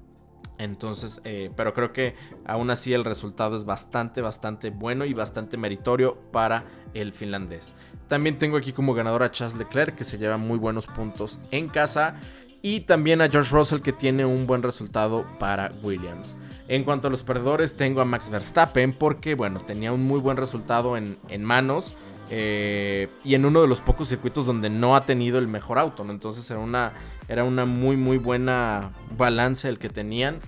Entonces, 0.57 1.21
eh, 1.23 1.51
pero 1.55 1.73
creo 1.73 1.93
que 1.93 2.15
aún 2.45 2.69
así 2.69 2.93
el 2.93 3.05
resultado 3.05 3.55
es 3.55 3.65
bastante, 3.65 4.21
bastante 4.21 4.69
bueno 4.71 5.05
y 5.05 5.13
bastante 5.13 5.57
meritorio 5.57 6.15
para 6.31 6.65
el 6.93 7.13
finlandés. 7.13 7.75
También 8.07 8.37
tengo 8.37 8.57
aquí 8.57 8.71
como 8.71 8.93
ganador 8.93 9.23
a 9.23 9.31
Charles 9.31 9.57
Leclerc, 9.57 9.95
que 9.95 10.03
se 10.03 10.17
lleva 10.17 10.37
muy 10.37 10.57
buenos 10.57 10.87
puntos 10.87 11.39
en 11.51 11.67
casa. 11.67 12.15
Y 12.61 12.81
también 12.81 13.21
a 13.21 13.29
George 13.29 13.51
Russell 13.51 13.81
que 13.81 13.93
tiene 13.93 14.25
un 14.25 14.47
buen 14.47 14.63
resultado 14.63 15.25
para 15.39 15.71
Williams. 15.83 16.37
En 16.67 16.83
cuanto 16.83 17.07
a 17.07 17.11
los 17.11 17.23
perdedores, 17.23 17.77
tengo 17.77 18.01
a 18.01 18.05
Max 18.05 18.29
Verstappen 18.29 18.93
porque, 18.93 19.35
bueno, 19.35 19.61
tenía 19.61 19.93
un 19.93 20.03
muy 20.03 20.19
buen 20.19 20.37
resultado 20.37 20.97
en, 20.97 21.17
manos. 21.43 21.95
Eh, 22.29 23.09
y 23.23 23.35
en 23.35 23.45
uno 23.45 23.61
de 23.61 23.67
los 23.67 23.81
pocos 23.81 24.09
circuitos 24.09 24.45
donde 24.45 24.69
no 24.69 24.95
ha 24.95 25.05
tenido 25.05 25.39
el 25.39 25.47
mejor 25.47 25.79
auto, 25.79 26.05
Entonces 26.09 26.49
era 26.51 26.59
una, 26.59 26.91
era 27.27 27.43
una 27.43 27.65
muy, 27.65 27.97
muy 27.97 28.17
buena 28.17 28.91
balance 29.17 29.67
el 29.69 29.79
que 29.79 29.89
tenían. 29.89 30.39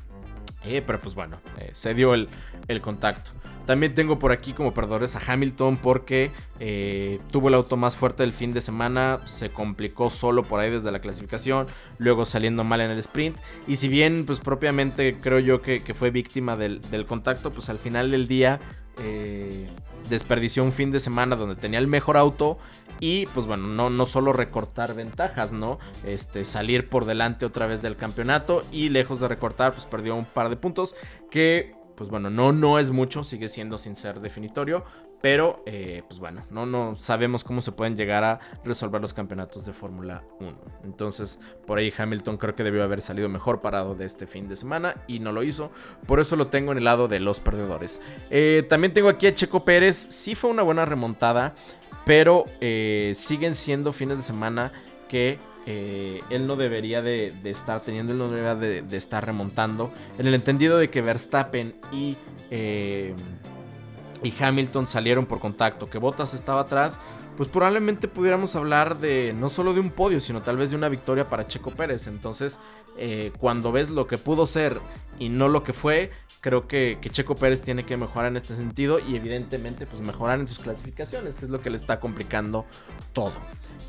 Eh, 0.66 0.84
pero 0.86 1.00
pues 1.00 1.16
bueno, 1.16 1.40
eh, 1.58 1.70
se 1.74 1.94
dio 1.94 2.14
el, 2.14 2.28
el 2.68 2.82
contacto. 2.82 3.32
También 3.70 3.94
tengo 3.94 4.18
por 4.18 4.32
aquí 4.32 4.54
como 4.54 4.74
perdedores 4.74 5.16
a 5.16 5.22
Hamilton 5.32 5.78
porque 5.78 6.32
eh, 6.60 7.20
tuvo 7.30 7.50
el 7.50 7.54
auto 7.54 7.78
más 7.78 7.96
fuerte 7.96 8.24
del 8.24 8.34
fin 8.34 8.52
de 8.52 8.62
semana, 8.62 9.20
se 9.26 9.52
complicó 9.52 10.10
solo 10.10 10.42
por 10.42 10.60
ahí 10.60 10.72
desde 10.72 10.92
la 10.92 10.98
clasificación, 10.98 11.68
luego 12.00 12.26
saliendo 12.26 12.64
mal 12.64 12.82
en 12.82 12.90
el 12.90 12.98
sprint. 12.98 13.38
Y 13.68 13.76
si 13.76 13.88
bien 13.88 14.26
pues 14.26 14.40
propiamente 14.40 15.20
creo 15.20 15.38
yo 15.38 15.62
que, 15.62 15.82
fue 15.94 16.10
víctima 16.10 16.56
del, 16.56 16.82
contacto, 17.08 17.52
pues 17.52 17.70
al 17.70 17.78
final 17.78 18.10
del 18.10 18.28
día 18.28 18.60
eh, 19.04 19.68
desperdició 20.10 20.64
un 20.64 20.74
fin 20.74 20.90
de 20.90 20.98
semana 20.98 21.36
donde 21.36 21.56
tenía 21.56 21.78
el 21.78 21.86
mejor 21.86 22.18
auto 22.18 22.58
y 23.00 23.28
pues 23.36 23.46
bueno, 23.46 23.68
no, 23.68 23.92
no 23.92 24.08
solo 24.08 24.34
recortar 24.34 24.96
ventajas, 24.96 25.52
¿no? 25.52 25.78
Este, 26.04 26.44
salir 26.44 26.90
por 26.90 27.06
delante 27.06 27.46
otra 27.46 27.68
vez 27.68 27.84
del 27.84 27.98
campeonato 27.98 28.64
y 28.72 28.90
lejos 28.90 29.20
de 29.20 29.28
recortar, 29.28 29.74
pues 29.74 29.86
perdió 29.86 30.16
un 30.16 30.26
par 30.26 30.50
de 30.50 30.56
puntos 30.56 30.96
que 31.30 31.78
pues 32.00 32.10
bueno, 32.10 32.30
no, 32.30 32.54
no 32.54 32.80
es 32.80 32.92
mucho, 32.92 33.26
sigue 33.26 33.50
siendo 33.50 33.78
sin 33.78 33.98
ser 33.98 34.22
definitorio, 34.22 34.86
pero 35.20 35.62
eh, 35.66 36.02
pues 36.08 36.22
bueno, 36.22 36.46
no, 36.50 36.66
no 36.66 36.96
sabemos 36.96 37.44
cómo 37.44 37.60
se 37.60 37.74
pueden 37.74 37.98
llegar 37.98 38.24
a 38.24 38.40
resolver 38.64 39.02
los 39.02 39.14
campeonatos 39.14 39.66
de 39.66 39.74
Fórmula 39.74 40.24
1. 40.40 40.58
Entonces, 40.86 41.42
por 41.68 41.78
ahí 41.78 41.94
Hamilton 41.96 42.38
creo 42.38 42.56
que 42.56 42.64
debió 42.64 42.86
haber 42.86 43.02
salido 43.02 43.28
mejor 43.28 43.60
parado 43.60 43.96
de 43.96 44.06
este 44.06 44.28
fin 44.28 44.48
de 44.48 44.56
semana 44.56 44.96
y 45.08 45.20
no 45.20 45.34
lo 45.34 45.44
hizo. 45.44 45.72
Por 46.08 46.22
eso 46.22 46.38
lo 46.38 46.48
tengo 46.48 46.72
en 46.72 46.78
el 46.78 46.86
lado 46.86 47.10
de 47.10 47.20
los 47.20 47.42
perdedores. 47.42 48.00
Eh, 48.30 48.66
también 48.70 48.94
tengo 48.94 49.10
aquí 49.10 49.28
a 49.28 49.34
Checo 49.34 49.66
Pérez, 49.66 49.98
sí 49.98 50.36
fue 50.36 50.50
una 50.52 50.64
buena 50.64 50.86
remontada, 50.86 51.54
pero 52.06 52.46
eh, 52.62 53.12
siguen 53.14 53.56
siendo 53.56 53.92
fines 53.92 54.16
de 54.16 54.24
semana 54.24 54.72
que 55.10 55.38
eh, 55.66 56.22
él 56.30 56.48
no 56.48 56.56
debería 56.56 57.02
de, 57.02 57.34
estar 57.44 57.82
teniendo, 57.82 58.14
él 58.14 58.20
no 58.20 58.30
debería 58.30 58.56
de, 58.56 58.98
estar 58.98 59.26
remontando. 59.26 59.92
En 60.18 60.28
el 60.28 60.34
entendido 60.34 60.78
de 60.78 60.90
que 60.90 61.02
Verstappen 61.02 61.76
y, 61.92 62.18
eh, 62.50 63.14
y 64.24 64.34
Hamilton 64.42 64.88
salieron 64.88 65.26
por 65.26 65.40
contacto, 65.40 65.90
que 65.90 65.98
Bottas 65.98 66.34
estaba 66.34 66.62
atrás, 66.62 67.00
pues 67.40 67.48
probablemente 67.48 68.10
pudiéramos 68.10 68.58
hablar 68.58 69.00
de 69.00 69.32
no 69.32 69.48
solo 69.48 69.74
de 69.74 69.80
un 69.80 69.92
podio, 69.92 70.20
sino 70.20 70.42
tal 70.42 70.58
vez 70.58 70.72
de 70.72 70.76
una 70.76 70.90
victoria 70.90 71.30
para 71.30 71.48
Checo 71.48 71.72
Pérez. 71.72 72.08
Entonces, 72.08 72.60
eh, 72.98 73.32
cuando 73.40 73.72
ves 73.72 73.90
lo 73.92 74.08
que 74.08 74.18
pudo 74.18 74.46
ser 74.46 74.78
y 75.20 75.30
no 75.30 75.48
lo 75.48 75.64
que 75.64 75.72
fue, 75.72 76.12
creo 76.42 76.68
que, 76.68 76.98
Checo 77.00 77.36
Pérez 77.36 77.62
tiene 77.62 77.84
que 77.84 77.96
mejorar 77.96 78.32
en 78.32 78.36
este 78.36 78.56
sentido 78.56 79.00
y 79.00 79.16
evidentemente 79.16 79.86
pues 79.86 80.02
mejorar 80.02 80.42
en 80.42 80.50
sus 80.50 80.60
clasificaciones, 80.60 81.36
que 81.36 81.46
es 81.46 81.50
lo 81.50 81.62
que 81.62 81.70
le 81.70 81.78
está 81.78 82.02
complicando 82.02 82.66
todo. 83.14 83.32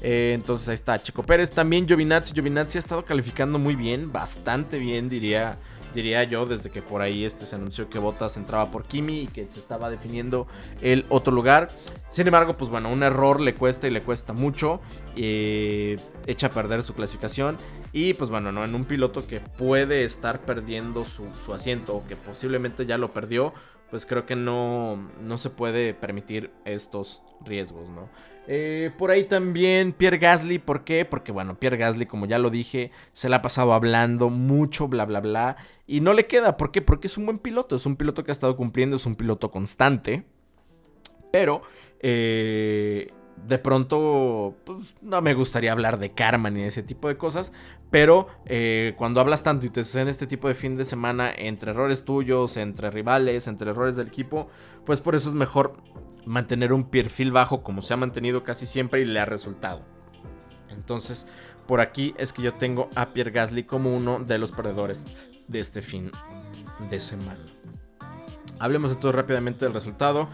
Eh, 0.01 0.31
entonces 0.33 0.69
ahí 0.69 0.75
está 0.75 1.03
Checo 1.03 1.25
Pérez. 1.25 1.51
También 1.51 1.89
Giovinazzi. 1.89 2.33
Giovinazzi 2.33 2.79
ha 2.79 2.83
estado 2.83 3.05
calificando 3.05 3.59
muy 3.59 3.75
bien, 3.75 4.13
bastante 4.13 4.79
bien 4.79 5.09
diría 5.09 5.59
diría 5.95 6.25
yo, 6.25 6.47
desde 6.47 6.71
que 6.71 6.83
por 6.83 7.03
ahí 7.03 7.25
este 7.25 7.47
se 7.47 7.57
anunció 7.57 7.89
que 7.89 7.99
Bottas 7.99 8.37
entraba 8.37 8.71
por 8.71 8.85
Kimi 8.85 9.23
y 9.23 9.27
que 9.27 9.47
se 9.49 9.61
estaba 9.61 9.91
definiendo 9.91 10.47
el 10.81 11.05
otro 11.09 11.33
lugar. 11.33 11.69
Sin 12.09 12.27
embargo, 12.27 12.57
pues 12.57 12.71
bueno, 12.71 12.91
un 12.91 13.03
error 13.03 13.41
le 13.41 13.55
cuesta 13.55 13.87
y 13.87 13.91
le 13.91 14.03
cuesta 14.03 14.33
mucho. 14.33 14.81
Eh, 15.17 15.97
echa 16.27 16.49
a 16.49 16.51
perder 16.51 16.83
su 16.83 16.95
clasificación. 16.95 17.57
Y 17.93 18.15
pues 18.15 18.31
bueno, 18.31 18.53
¿no? 18.53 18.65
En 18.65 18.75
un 18.75 18.85
piloto 18.85 19.27
que 19.27 19.41
puede 19.41 20.05
estar 20.05 20.41
perdiendo 20.41 21.05
su, 21.05 21.53
asiento 21.53 21.97
o 21.97 22.07
que 22.07 22.17
posiblemente 22.17 22.87
ya 22.87 22.99
lo 22.99 23.13
perdió, 23.13 23.53
pues 23.91 24.07
creo 24.07 24.27
que 24.27 24.37
no, 24.37 24.97
no 25.21 25.39
se 25.39 25.51
puede 25.51 25.95
permitir 25.95 26.53
estos 26.65 27.23
riesgos, 27.45 27.89
¿no? 27.89 28.09
Eh, 28.47 28.91
por 28.99 29.11
ahí 29.11 29.25
también 29.25 29.93
Pierre 29.93 30.19
Gasly, 30.19 30.59
¿por 30.59 30.83
qué? 30.83 31.05
Porque 31.05 31.31
bueno, 31.31 31.59
Pierre 31.59 31.77
Gasly, 31.77 32.07
como 32.07 32.27
ya 32.27 32.39
lo 32.39 32.51
dije, 32.51 32.91
se 33.13 33.29
le 33.29 33.37
ha 33.37 33.43
pasado 33.43 33.73
hablando 33.73 34.29
mucho, 34.29 34.89
bla, 34.89 35.05
bla, 35.05 35.21
bla, 35.21 35.57
y 35.87 36.01
no 36.01 36.13
le 36.15 36.27
queda, 36.27 36.57
¿por 36.57 36.73
qué? 36.73 36.83
Porque 36.83 37.07
es 37.07 37.17
un 37.17 37.27
buen 37.27 37.39
piloto, 37.39 37.77
es 37.77 37.87
un 37.87 37.97
piloto 37.97 38.25
que 38.25 38.31
ha 38.31 38.33
estado 38.33 38.57
cumpliendo, 38.57 38.97
es 38.97 39.07
un 39.07 39.15
piloto 39.15 39.51
constante, 39.51 40.25
pero 41.31 41.63
eh, 42.01 43.13
de 43.47 43.59
pronto, 43.59 44.57
pues 44.65 44.97
no 45.01 45.21
me 45.23 45.35
gustaría 45.35 45.73
hablar 45.73 45.99
de 45.99 46.13
karma 46.13 46.51
ni 46.51 46.63
de 46.63 46.69
ese 46.69 46.83
tipo 46.83 47.09
de 47.09 47.17
cosas, 47.17 47.53
pero 47.91 48.29
eh, 48.47 48.95
cuando 48.97 49.21
hablas 49.21 49.43
tanto 49.43 49.67
y 49.67 49.71
te 49.71 49.85
suceden 49.85 50.09
este 50.09 50.27
tipo 50.27 50.49
de 50.49 50.55
fin 50.55 50.77
de 50.77 50.85
semana 50.85 51.31
entre 51.35 51.71
errores 51.71 52.05
tuyos, 52.05 52.57
entre 52.57 52.91
rivales, 52.91 53.47
entre 53.47 53.71
errores 53.71 53.97
del 53.97 54.09
equipo, 54.09 54.49
pues 54.85 55.01
por 55.01 55.15
eso 55.15 55.29
es 55.29 55.35
mejor 55.35 55.77
mantener 56.27 56.73
un 56.73 56.91
perfil 56.91 57.33
bajo 57.33 57.63
como 57.63 57.83
se 57.83 57.95
ha 57.95 57.97
mantenido 57.97 58.45
casi 58.45 58.67
siempre 58.67 59.01
y 59.01 59.05
le 59.05 59.21
ha 59.21 59.25
resultado. 59.25 59.83
Entonces, 60.71 61.27
por 61.67 61.81
aquí 61.81 62.15
es 62.19 62.33
que 62.33 62.43
yo 62.43 62.53
tengo 62.53 62.91
a 62.95 63.13
Pierre 63.13 63.31
Gasly 63.31 63.65
como 63.65 63.95
uno 63.95 64.19
de 64.19 64.39
los 64.39 64.53
perdedores 64.53 65.05
de 65.49 65.61
este 65.61 65.83
fin 65.83 66.11
de 66.91 67.01
semana. 67.01 67.45
Hablemos 68.59 68.93
entonces 68.93 69.15
rápidamente 69.15 69.65
del 69.65 69.75
resultado. 69.75 70.29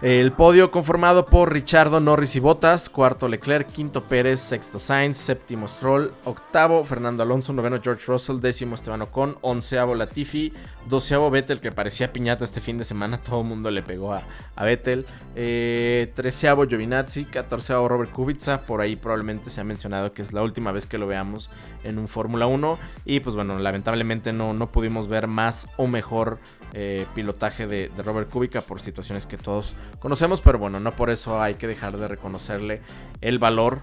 El 0.00 0.30
podio 0.30 0.70
conformado 0.70 1.26
por 1.26 1.52
Richardo, 1.52 1.98
Norris 1.98 2.36
y 2.36 2.38
Bottas, 2.38 2.88
cuarto 2.88 3.26
Leclerc, 3.26 3.72
quinto 3.72 4.04
Pérez, 4.04 4.38
sexto 4.38 4.78
Sainz, 4.78 5.16
séptimo 5.16 5.66
Stroll, 5.66 6.12
octavo 6.24 6.84
Fernando 6.84 7.24
Alonso, 7.24 7.52
noveno 7.52 7.80
George 7.82 8.04
Russell, 8.06 8.38
décimo 8.38 8.76
Esteban 8.76 9.02
Ocon, 9.02 9.38
onceavo 9.40 9.96
Latifi, 9.96 10.52
doceavo 10.88 11.32
Vettel 11.32 11.60
que 11.60 11.72
parecía 11.72 12.12
piñata 12.12 12.44
este 12.44 12.60
fin 12.60 12.78
de 12.78 12.84
semana, 12.84 13.18
todo 13.24 13.40
el 13.40 13.48
mundo 13.48 13.72
le 13.72 13.82
pegó 13.82 14.14
a, 14.14 14.22
Vettel, 14.62 15.04
eh, 15.34 16.12
treceavo 16.14 16.68
Giovinazzi, 16.68 17.24
catorceavo 17.24 17.88
Robert 17.88 18.12
Kubica, 18.12 18.60
por 18.60 18.80
ahí 18.80 18.94
probablemente 18.94 19.50
se 19.50 19.60
ha 19.60 19.64
mencionado 19.64 20.12
que 20.12 20.22
es 20.22 20.32
la 20.32 20.44
última 20.44 20.70
vez 20.70 20.86
que 20.86 20.98
lo 20.98 21.08
veamos 21.08 21.50
en 21.82 21.98
un 21.98 22.06
Fórmula 22.06 22.46
1 22.46 22.78
y 23.04 23.18
pues 23.18 23.34
bueno, 23.34 23.58
lamentablemente 23.58 24.32
no, 24.32 24.52
no 24.52 24.70
pudimos 24.70 25.08
ver 25.08 25.26
más 25.26 25.66
o 25.76 25.88
mejor 25.88 26.38
eh, 26.74 27.06
pilotaje 27.14 27.66
de, 27.66 27.90
Robert 28.04 28.30
Kubica 28.30 28.60
por 28.60 28.80
situaciones 28.80 29.26
que 29.26 29.38
todos 29.38 29.74
conocemos, 29.98 30.40
pero 30.40 30.58
bueno, 30.58 30.80
no 30.80 30.94
por 30.94 31.10
eso 31.10 31.40
hay 31.40 31.54
que 31.54 31.66
dejar 31.66 31.96
de 31.96 32.08
reconocerle 32.08 32.82
el 33.20 33.38
valor 33.38 33.82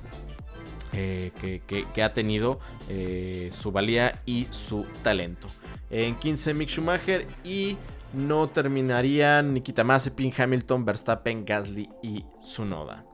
eh, 0.93 1.31
que, 1.93 2.03
ha 2.03 2.13
tenido, 2.13 2.59
eh, 2.87 3.49
su 3.51 3.71
valía 3.71 4.21
y 4.25 4.47
su 4.51 4.85
talento. 5.03 5.47
En 5.89 6.15
15 6.15 6.53
Mick 6.53 6.69
Schumacher 6.69 7.27
y 7.43 7.77
no 8.13 8.47
terminarían 8.49 9.53
Nikita 9.53 9.83
Mazepin, 9.83 10.31
Hamilton, 10.35 10.85
Verstappen, 10.85 11.45
Gasly 11.45 11.89
y 12.01 12.23
Tsunoda. 12.41 13.05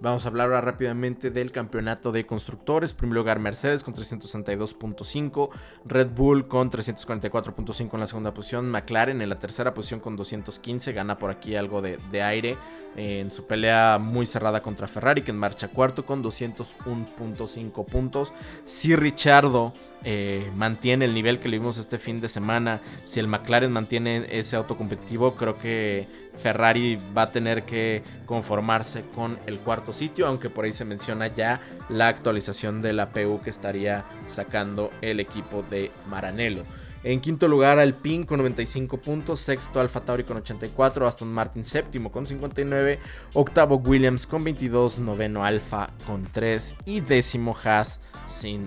Vamos 0.00 0.26
a 0.26 0.28
hablar 0.28 0.48
ahora 0.48 0.60
rápidamente 0.60 1.30
del 1.30 1.52
campeonato 1.52 2.12
de 2.12 2.26
constructores. 2.26 2.92
Primer 2.92 3.16
lugar 3.16 3.38
Mercedes 3.38 3.82
con 3.82 3.94
362.5, 3.94 5.48
Red 5.86 6.10
Bull 6.10 6.48
con 6.48 6.70
344.5 6.70 7.94
en 7.94 8.00
la 8.00 8.06
segunda 8.06 8.34
posición, 8.34 8.70
McLaren 8.70 9.22
en 9.22 9.28
la 9.30 9.38
tercera 9.38 9.72
posición 9.72 10.00
con 10.00 10.16
215, 10.16 10.92
gana 10.92 11.16
por 11.16 11.30
aquí 11.30 11.56
algo 11.56 11.80
de, 11.80 11.98
de 12.10 12.22
aire 12.22 12.58
en 12.96 13.30
su 13.30 13.46
pelea 13.46 13.98
muy 14.00 14.26
cerrada 14.26 14.62
contra 14.62 14.86
Ferrari, 14.86 15.22
que 15.22 15.30
en 15.30 15.38
marcha 15.38 15.68
cuarto 15.68 16.04
con 16.04 16.22
201.5 16.22 17.84
puntos. 17.84 18.32
Si 18.64 18.96
Richardo 18.96 19.74
eh, 20.04 20.50
mantiene 20.54 21.04
el 21.04 21.14
nivel 21.14 21.38
que 21.38 21.48
le 21.48 21.58
vimos 21.58 21.78
este 21.78 21.98
fin 21.98 22.20
de 22.20 22.28
semana, 22.28 22.80
si 23.04 23.20
el 23.20 23.28
McLaren 23.28 23.70
mantiene 23.70 24.26
ese 24.30 24.56
auto 24.56 24.76
competitivo, 24.76 25.34
creo 25.34 25.58
que 25.58 26.08
Ferrari 26.36 26.98
va 27.16 27.22
a 27.22 27.32
tener 27.32 27.64
que 27.64 28.02
conformarse 28.24 29.04
con 29.14 29.38
el 29.46 29.60
cuarto 29.60 29.92
sitio, 29.92 30.26
aunque 30.26 30.50
por 30.50 30.64
ahí 30.64 30.72
se 30.72 30.84
menciona 30.84 31.26
ya 31.28 31.60
la 31.88 32.08
actualización 32.08 32.82
de 32.82 32.92
la 32.92 33.10
PU 33.10 33.40
que 33.42 33.50
estaría 33.50 34.04
sacando 34.26 34.90
el 35.00 35.20
equipo 35.20 35.62
de 35.68 35.90
Maranello. 36.08 36.64
En 37.06 37.20
quinto 37.20 37.46
lugar, 37.46 37.78
Alpine 37.78 38.26
con 38.26 38.38
95 38.38 38.98
puntos. 38.98 39.38
Sexto, 39.38 39.78
Alfa 39.78 40.00
Tauri 40.00 40.24
con 40.24 40.38
84. 40.38 41.06
Aston 41.06 41.32
Martin 41.32 41.64
séptimo 41.64 42.10
con 42.10 42.26
59. 42.26 42.98
Octavo, 43.34 43.76
Williams 43.76 44.26
con 44.26 44.42
22. 44.42 44.98
Noveno, 44.98 45.44
Alfa 45.44 45.92
con 46.04 46.24
3. 46.24 46.74
Y 46.84 46.98
décimo, 46.98 47.56
Haas 47.62 48.00
sin 48.26 48.66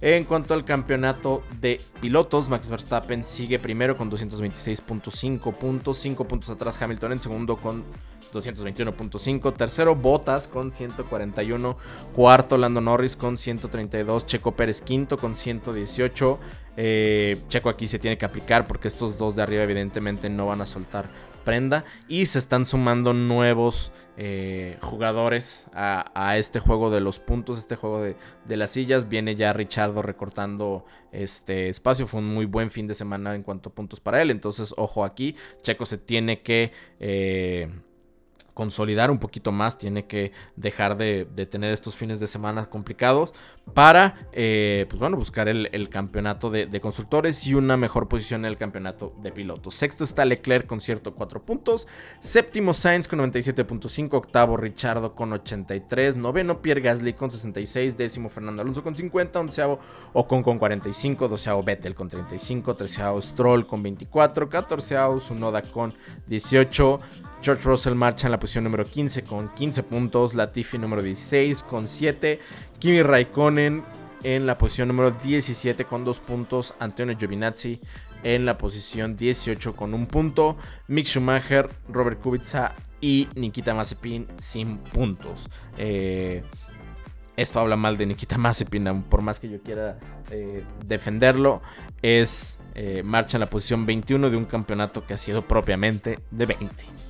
En 0.00 0.24
cuanto 0.24 0.54
al 0.54 0.64
campeonato 0.64 1.42
de 1.60 1.80
pilotos, 2.00 2.48
Max 2.48 2.68
Verstappen 2.68 3.22
sigue 3.22 3.58
primero 3.58 3.96
con 3.96 4.10
226.5 4.10 5.52
puntos, 5.54 5.98
5 5.98 6.26
puntos 6.26 6.50
atrás 6.50 6.80
Hamilton 6.80 7.12
en 7.12 7.20
segundo 7.20 7.56
con 7.56 7.84
221.5, 8.32 9.54
tercero 9.54 9.94
Bottas 9.94 10.48
con 10.48 10.70
141, 10.70 11.76
cuarto 12.14 12.56
Lando 12.56 12.80
Norris 12.80 13.16
con 13.16 13.36
132, 13.36 14.26
Checo 14.26 14.52
Pérez 14.52 14.80
quinto 14.82 15.16
con 15.16 15.36
118. 15.36 16.38
Eh, 16.78 17.38
Checo 17.48 17.68
aquí 17.68 17.86
se 17.86 17.98
tiene 17.98 18.18
que 18.18 18.24
aplicar 18.24 18.66
porque 18.66 18.88
estos 18.88 19.16
dos 19.16 19.36
de 19.36 19.42
arriba 19.42 19.62
evidentemente 19.62 20.28
no 20.28 20.46
van 20.46 20.60
a 20.60 20.66
soltar 20.66 21.08
prenda 21.44 21.84
y 22.08 22.26
se 22.26 22.38
están 22.38 22.66
sumando 22.66 23.14
nuevos 23.14 23.92
eh, 24.18 24.78
jugadores 24.80 25.66
a, 25.74 26.36
este 26.38 26.58
juego 26.58 26.90
de 26.90 27.00
los 27.00 27.20
puntos, 27.20 27.58
este 27.58 27.76
juego 27.76 28.02
de, 28.02 28.56
las 28.56 28.70
sillas. 28.70 29.08
Viene 29.08 29.34
ya 29.36 29.52
Richardo 29.52 30.02
recortando 30.02 30.84
este 31.12 31.68
espacio. 31.68 32.06
Fue 32.06 32.20
un 32.20 32.32
muy 32.32 32.46
buen 32.46 32.70
fin 32.70 32.86
de 32.86 32.94
semana 32.94 33.34
en 33.34 33.42
cuanto 33.42 33.68
a 33.70 33.74
puntos 33.74 34.00
para 34.00 34.22
él. 34.22 34.30
Entonces, 34.30 34.74
ojo 34.76 35.04
aquí. 35.04 35.36
Checo 35.62 35.84
se 35.84 35.98
tiene 35.98 36.42
que 36.42 36.72
eh, 36.98 37.68
consolidar 38.56 39.10
un 39.10 39.18
poquito 39.18 39.52
más, 39.52 39.76
tiene 39.76 40.06
que 40.06 40.32
dejar 40.56 40.96
de, 40.96 41.26
tener 41.50 41.72
estos 41.72 41.94
fines 41.94 42.20
de 42.20 42.26
semana 42.26 42.70
complicados 42.70 43.34
para, 43.74 44.26
eh, 44.32 44.86
pues 44.88 44.98
bueno, 44.98 45.18
buscar 45.18 45.46
el, 45.46 45.88
campeonato 45.90 46.48
de, 46.48 46.80
constructores 46.80 47.46
y 47.46 47.52
una 47.52 47.76
mejor 47.76 48.08
posición 48.08 48.46
en 48.46 48.46
el 48.46 48.56
campeonato 48.56 49.12
de 49.20 49.30
pilotos. 49.30 49.74
Sexto 49.74 50.04
está 50.04 50.24
Leclerc 50.24 50.66
con 50.66 50.80
cierto 50.80 51.14
4 51.14 51.44
puntos, 51.44 51.86
séptimo 52.18 52.72
Sainz 52.72 53.08
con 53.08 53.18
97.5, 53.18 54.14
octavo 54.14 54.56
Richardo 54.56 55.14
con 55.14 55.34
83, 55.34 56.16
noveno 56.16 56.62
Pierre 56.62 56.80
Gasly 56.80 57.12
con 57.12 57.30
66, 57.30 57.98
décimo 57.98 58.30
Fernando 58.30 58.62
Alonso 58.62 58.82
con 58.82 58.96
50, 58.96 59.38
onceavo 59.38 59.78
Ocon 60.14 60.42
con 60.42 60.58
45, 60.58 61.28
doceavo 61.28 61.62
Vettel 61.62 61.94
con 61.94 62.08
35, 62.08 62.74
treceavo 62.74 63.20
Stroll 63.20 63.66
con 63.66 63.82
24, 63.82 64.48
catorceavo 64.48 65.20
Sunoda 65.20 65.60
con 65.60 65.92
18, 66.26 67.00
George 67.46 67.62
Russell 67.62 67.94
marcha 67.94 68.26
en 68.26 68.32
la 68.32 68.40
posición 68.40 68.64
número 68.64 68.84
15 68.84 69.22
con 69.22 69.54
15 69.54 69.84
puntos. 69.84 70.34
Latifi 70.34 70.78
número 70.78 71.00
16 71.00 71.62
con 71.62 71.86
7. 71.86 72.40
Kimi 72.80 73.02
Raikkonen 73.02 73.84
en 74.24 74.46
la 74.46 74.58
posición 74.58 74.88
número 74.88 75.12
17 75.12 75.84
con 75.84 76.04
2 76.04 76.18
puntos. 76.18 76.74
Antonio 76.80 77.16
Giovinazzi 77.16 77.80
en 78.24 78.46
la 78.46 78.58
posición 78.58 79.16
18 79.16 79.76
con 79.76 79.94
1 79.94 80.08
punto. 80.08 80.56
Mick 80.88 81.06
Schumacher, 81.06 81.68
Robert 81.88 82.20
Kubica 82.20 82.74
y 83.00 83.28
Nikita 83.36 83.74
Mazepin 83.74 84.26
sin 84.38 84.78
puntos. 84.78 85.48
Eh, 85.78 86.42
esto 87.36 87.60
habla 87.60 87.76
mal 87.76 87.96
de 87.96 88.06
Nikita 88.06 88.38
Mazepin, 88.38 89.04
por 89.04 89.22
más 89.22 89.38
que 89.38 89.48
yo 89.48 89.62
quiera 89.62 90.00
eh, 90.32 90.64
defenderlo. 90.84 91.62
Es 92.02 92.58
eh, 92.74 93.04
marcha 93.04 93.36
en 93.36 93.42
la 93.42 93.50
posición 93.50 93.86
21 93.86 94.30
de 94.30 94.36
un 94.36 94.46
campeonato 94.46 95.06
que 95.06 95.14
ha 95.14 95.16
sido 95.16 95.46
propiamente 95.46 96.18
de 96.32 96.46
20. 96.46 97.06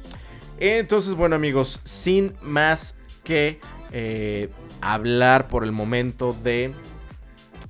Entonces, 0.59 1.14
bueno 1.14 1.36
amigos, 1.36 1.80
sin 1.84 2.34
más 2.42 2.98
que 3.24 3.61
eh, 3.92 4.48
hablar 4.80 5.48
por 5.48 5.64
el 5.64 5.72
momento 5.72 6.34
de 6.42 6.72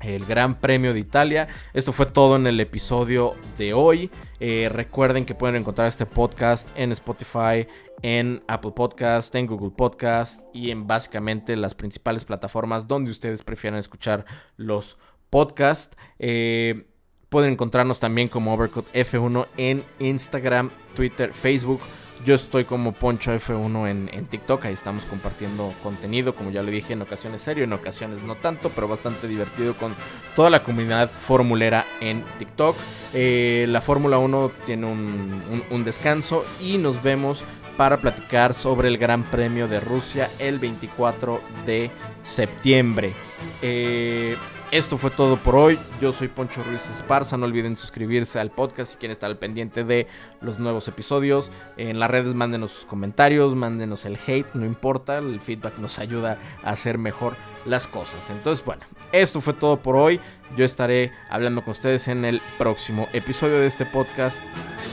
el 0.03 0.25
Gran 0.25 0.61
Premio 0.61 0.93
de 0.93 1.01
Italia. 1.01 1.49
Esto 1.73 1.93
fue 1.93 2.07
todo 2.07 2.37
en 2.37 2.47
el 2.47 2.61
episodio 2.61 3.35
de 3.59 3.73
hoy. 3.73 4.11
Eh, 4.39 4.69
recuerden 4.71 5.25
que 5.25 5.35
pueden 5.35 5.57
encontrar 5.57 5.89
este 5.89 6.07
podcast 6.07 6.69
en 6.77 6.93
Spotify, 6.93 7.67
en 8.03 8.43
Apple 8.47 8.73
Podcast, 8.73 9.35
en 9.35 9.47
Google 9.47 9.71
Podcast 9.71 10.43
y 10.53 10.71
en 10.71 10.87
básicamente 10.87 11.57
las 11.57 11.75
principales 11.75 12.25
plataformas 12.25 12.87
donde 12.87 13.11
ustedes 13.11 13.43
prefieran 13.43 13.79
escuchar 13.79 14.27
los 14.57 14.99
podcasts. 15.31 15.97
Eh, 16.19 16.87
pueden 17.29 17.53
encontrarnos 17.53 17.99
también 17.99 18.29
como 18.29 18.55
Overcut 18.55 18.87
F1 18.93 19.49
en 19.57 19.85
Instagram, 19.99 20.71
Twitter, 20.95 21.33
Facebook 21.33 21.81
Yo 22.25 22.35
estoy 22.35 22.65
como 22.65 22.93
Poncho 22.93 23.33
F1 23.33 23.89
en, 23.89 24.11
en, 24.13 24.27
TikTok, 24.27 24.65
ahí 24.65 24.73
estamos 24.73 25.05
compartiendo 25.05 25.73
contenido, 25.83 26.35
como 26.35 26.51
ya 26.51 26.63
le 26.63 26.73
dije, 26.73 26.95
en 26.95 27.03
ocasiones 27.03 27.41
serio, 27.41 27.65
en 27.65 27.73
ocasiones 27.73 28.23
no 28.23 28.35
tanto, 28.35 28.71
pero 28.71 28.89
bastante 28.89 29.29
divertido 29.29 29.77
con 29.77 29.95
toda 30.35 30.51
la 30.51 30.65
comunidad 30.65 31.09
formulera 31.09 31.85
en 32.01 32.25
TikTok. 32.39 32.77
Eh, 33.15 33.67
la 33.69 33.81
Fórmula 33.81 34.19
1 34.19 34.51
tiene 34.65 34.87
un, 34.87 35.43
un, 35.51 35.63
un 35.71 35.85
descanso 35.85 36.45
y 36.61 36.79
nos 36.79 37.03
vemos 37.03 37.45
para 37.77 37.99
platicar 37.99 38.55
sobre 38.55 38.89
el 38.89 38.99
Gran 38.99 39.23
Premio 39.23 39.69
de 39.69 39.81
Rusia 39.81 40.31
el 40.39 40.59
24 40.59 41.41
de 41.67 41.91
septiembre. 42.27 43.15
Eh, 43.63 44.37
esto 44.73 44.99
fue 44.99 45.11
todo 45.11 45.37
por 45.37 45.55
hoy. 45.55 45.79
Yo 46.01 46.13
soy 46.13 46.27
Poncho 46.27 46.63
Ruiz 46.65 46.91
Esparza. 46.91 47.37
No 47.37 47.47
olviden 47.47 47.77
suscribirse 47.77 48.41
al 48.41 48.51
podcast 48.51 48.93
si 48.93 48.99
quieren 48.99 49.13
estar 49.13 49.31
al 49.31 49.39
pendiente 49.39 49.85
de 49.85 50.09
los 50.41 50.59
nuevos 50.59 50.89
episodios. 50.89 51.53
En 51.77 52.01
las 52.01 52.11
redes 52.11 52.35
mándenos 52.35 52.73
sus 52.73 52.85
comentarios, 52.85 53.55
mándenos 53.55 54.05
el 54.07 54.19
hate, 54.27 54.53
no 54.55 54.67
importa. 54.67 55.19
El 55.19 55.41
feedback 55.41 55.79
nos 55.79 56.01
ayuda 56.01 56.39
a 56.65 56.71
hacer 56.71 56.99
mejor 56.99 57.37
las 57.65 57.87
cosas. 57.87 58.29
Entonces, 58.31 58.65
bueno, 58.65 58.83
esto 59.13 59.41
fue 59.41 59.55
todo 59.55 59.81
por 59.81 59.95
hoy. 59.95 60.21
Yo 60.57 60.65
estaré 60.65 61.13
hablando 61.31 61.63
con 61.63 61.73
ustedes 61.73 62.09
en 62.09 62.25
el 62.25 62.43
próximo 62.59 63.09
episodio 63.13 63.61
de 63.61 63.67
este 63.67 63.87
podcast, 63.87 64.43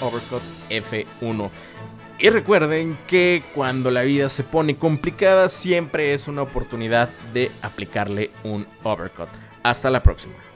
Overcut 0.01 0.41
F1. 0.69 1.49
Y 2.19 2.29
recuerden 2.29 2.97
que 3.07 3.43
cuando 3.55 3.91
la 3.91 4.03
vida 4.03 4.29
se 4.29 4.43
pone 4.43 4.77
complicada 4.77 5.49
siempre 5.49 6.13
es 6.13 6.27
una 6.27 6.43
oportunidad 6.43 7.09
de 7.33 7.51
aplicarle 7.61 8.31
un 8.43 8.67
overcut. 8.83 9.29
Hasta 9.63 9.89
la 9.89 10.03
próxima. 10.03 10.52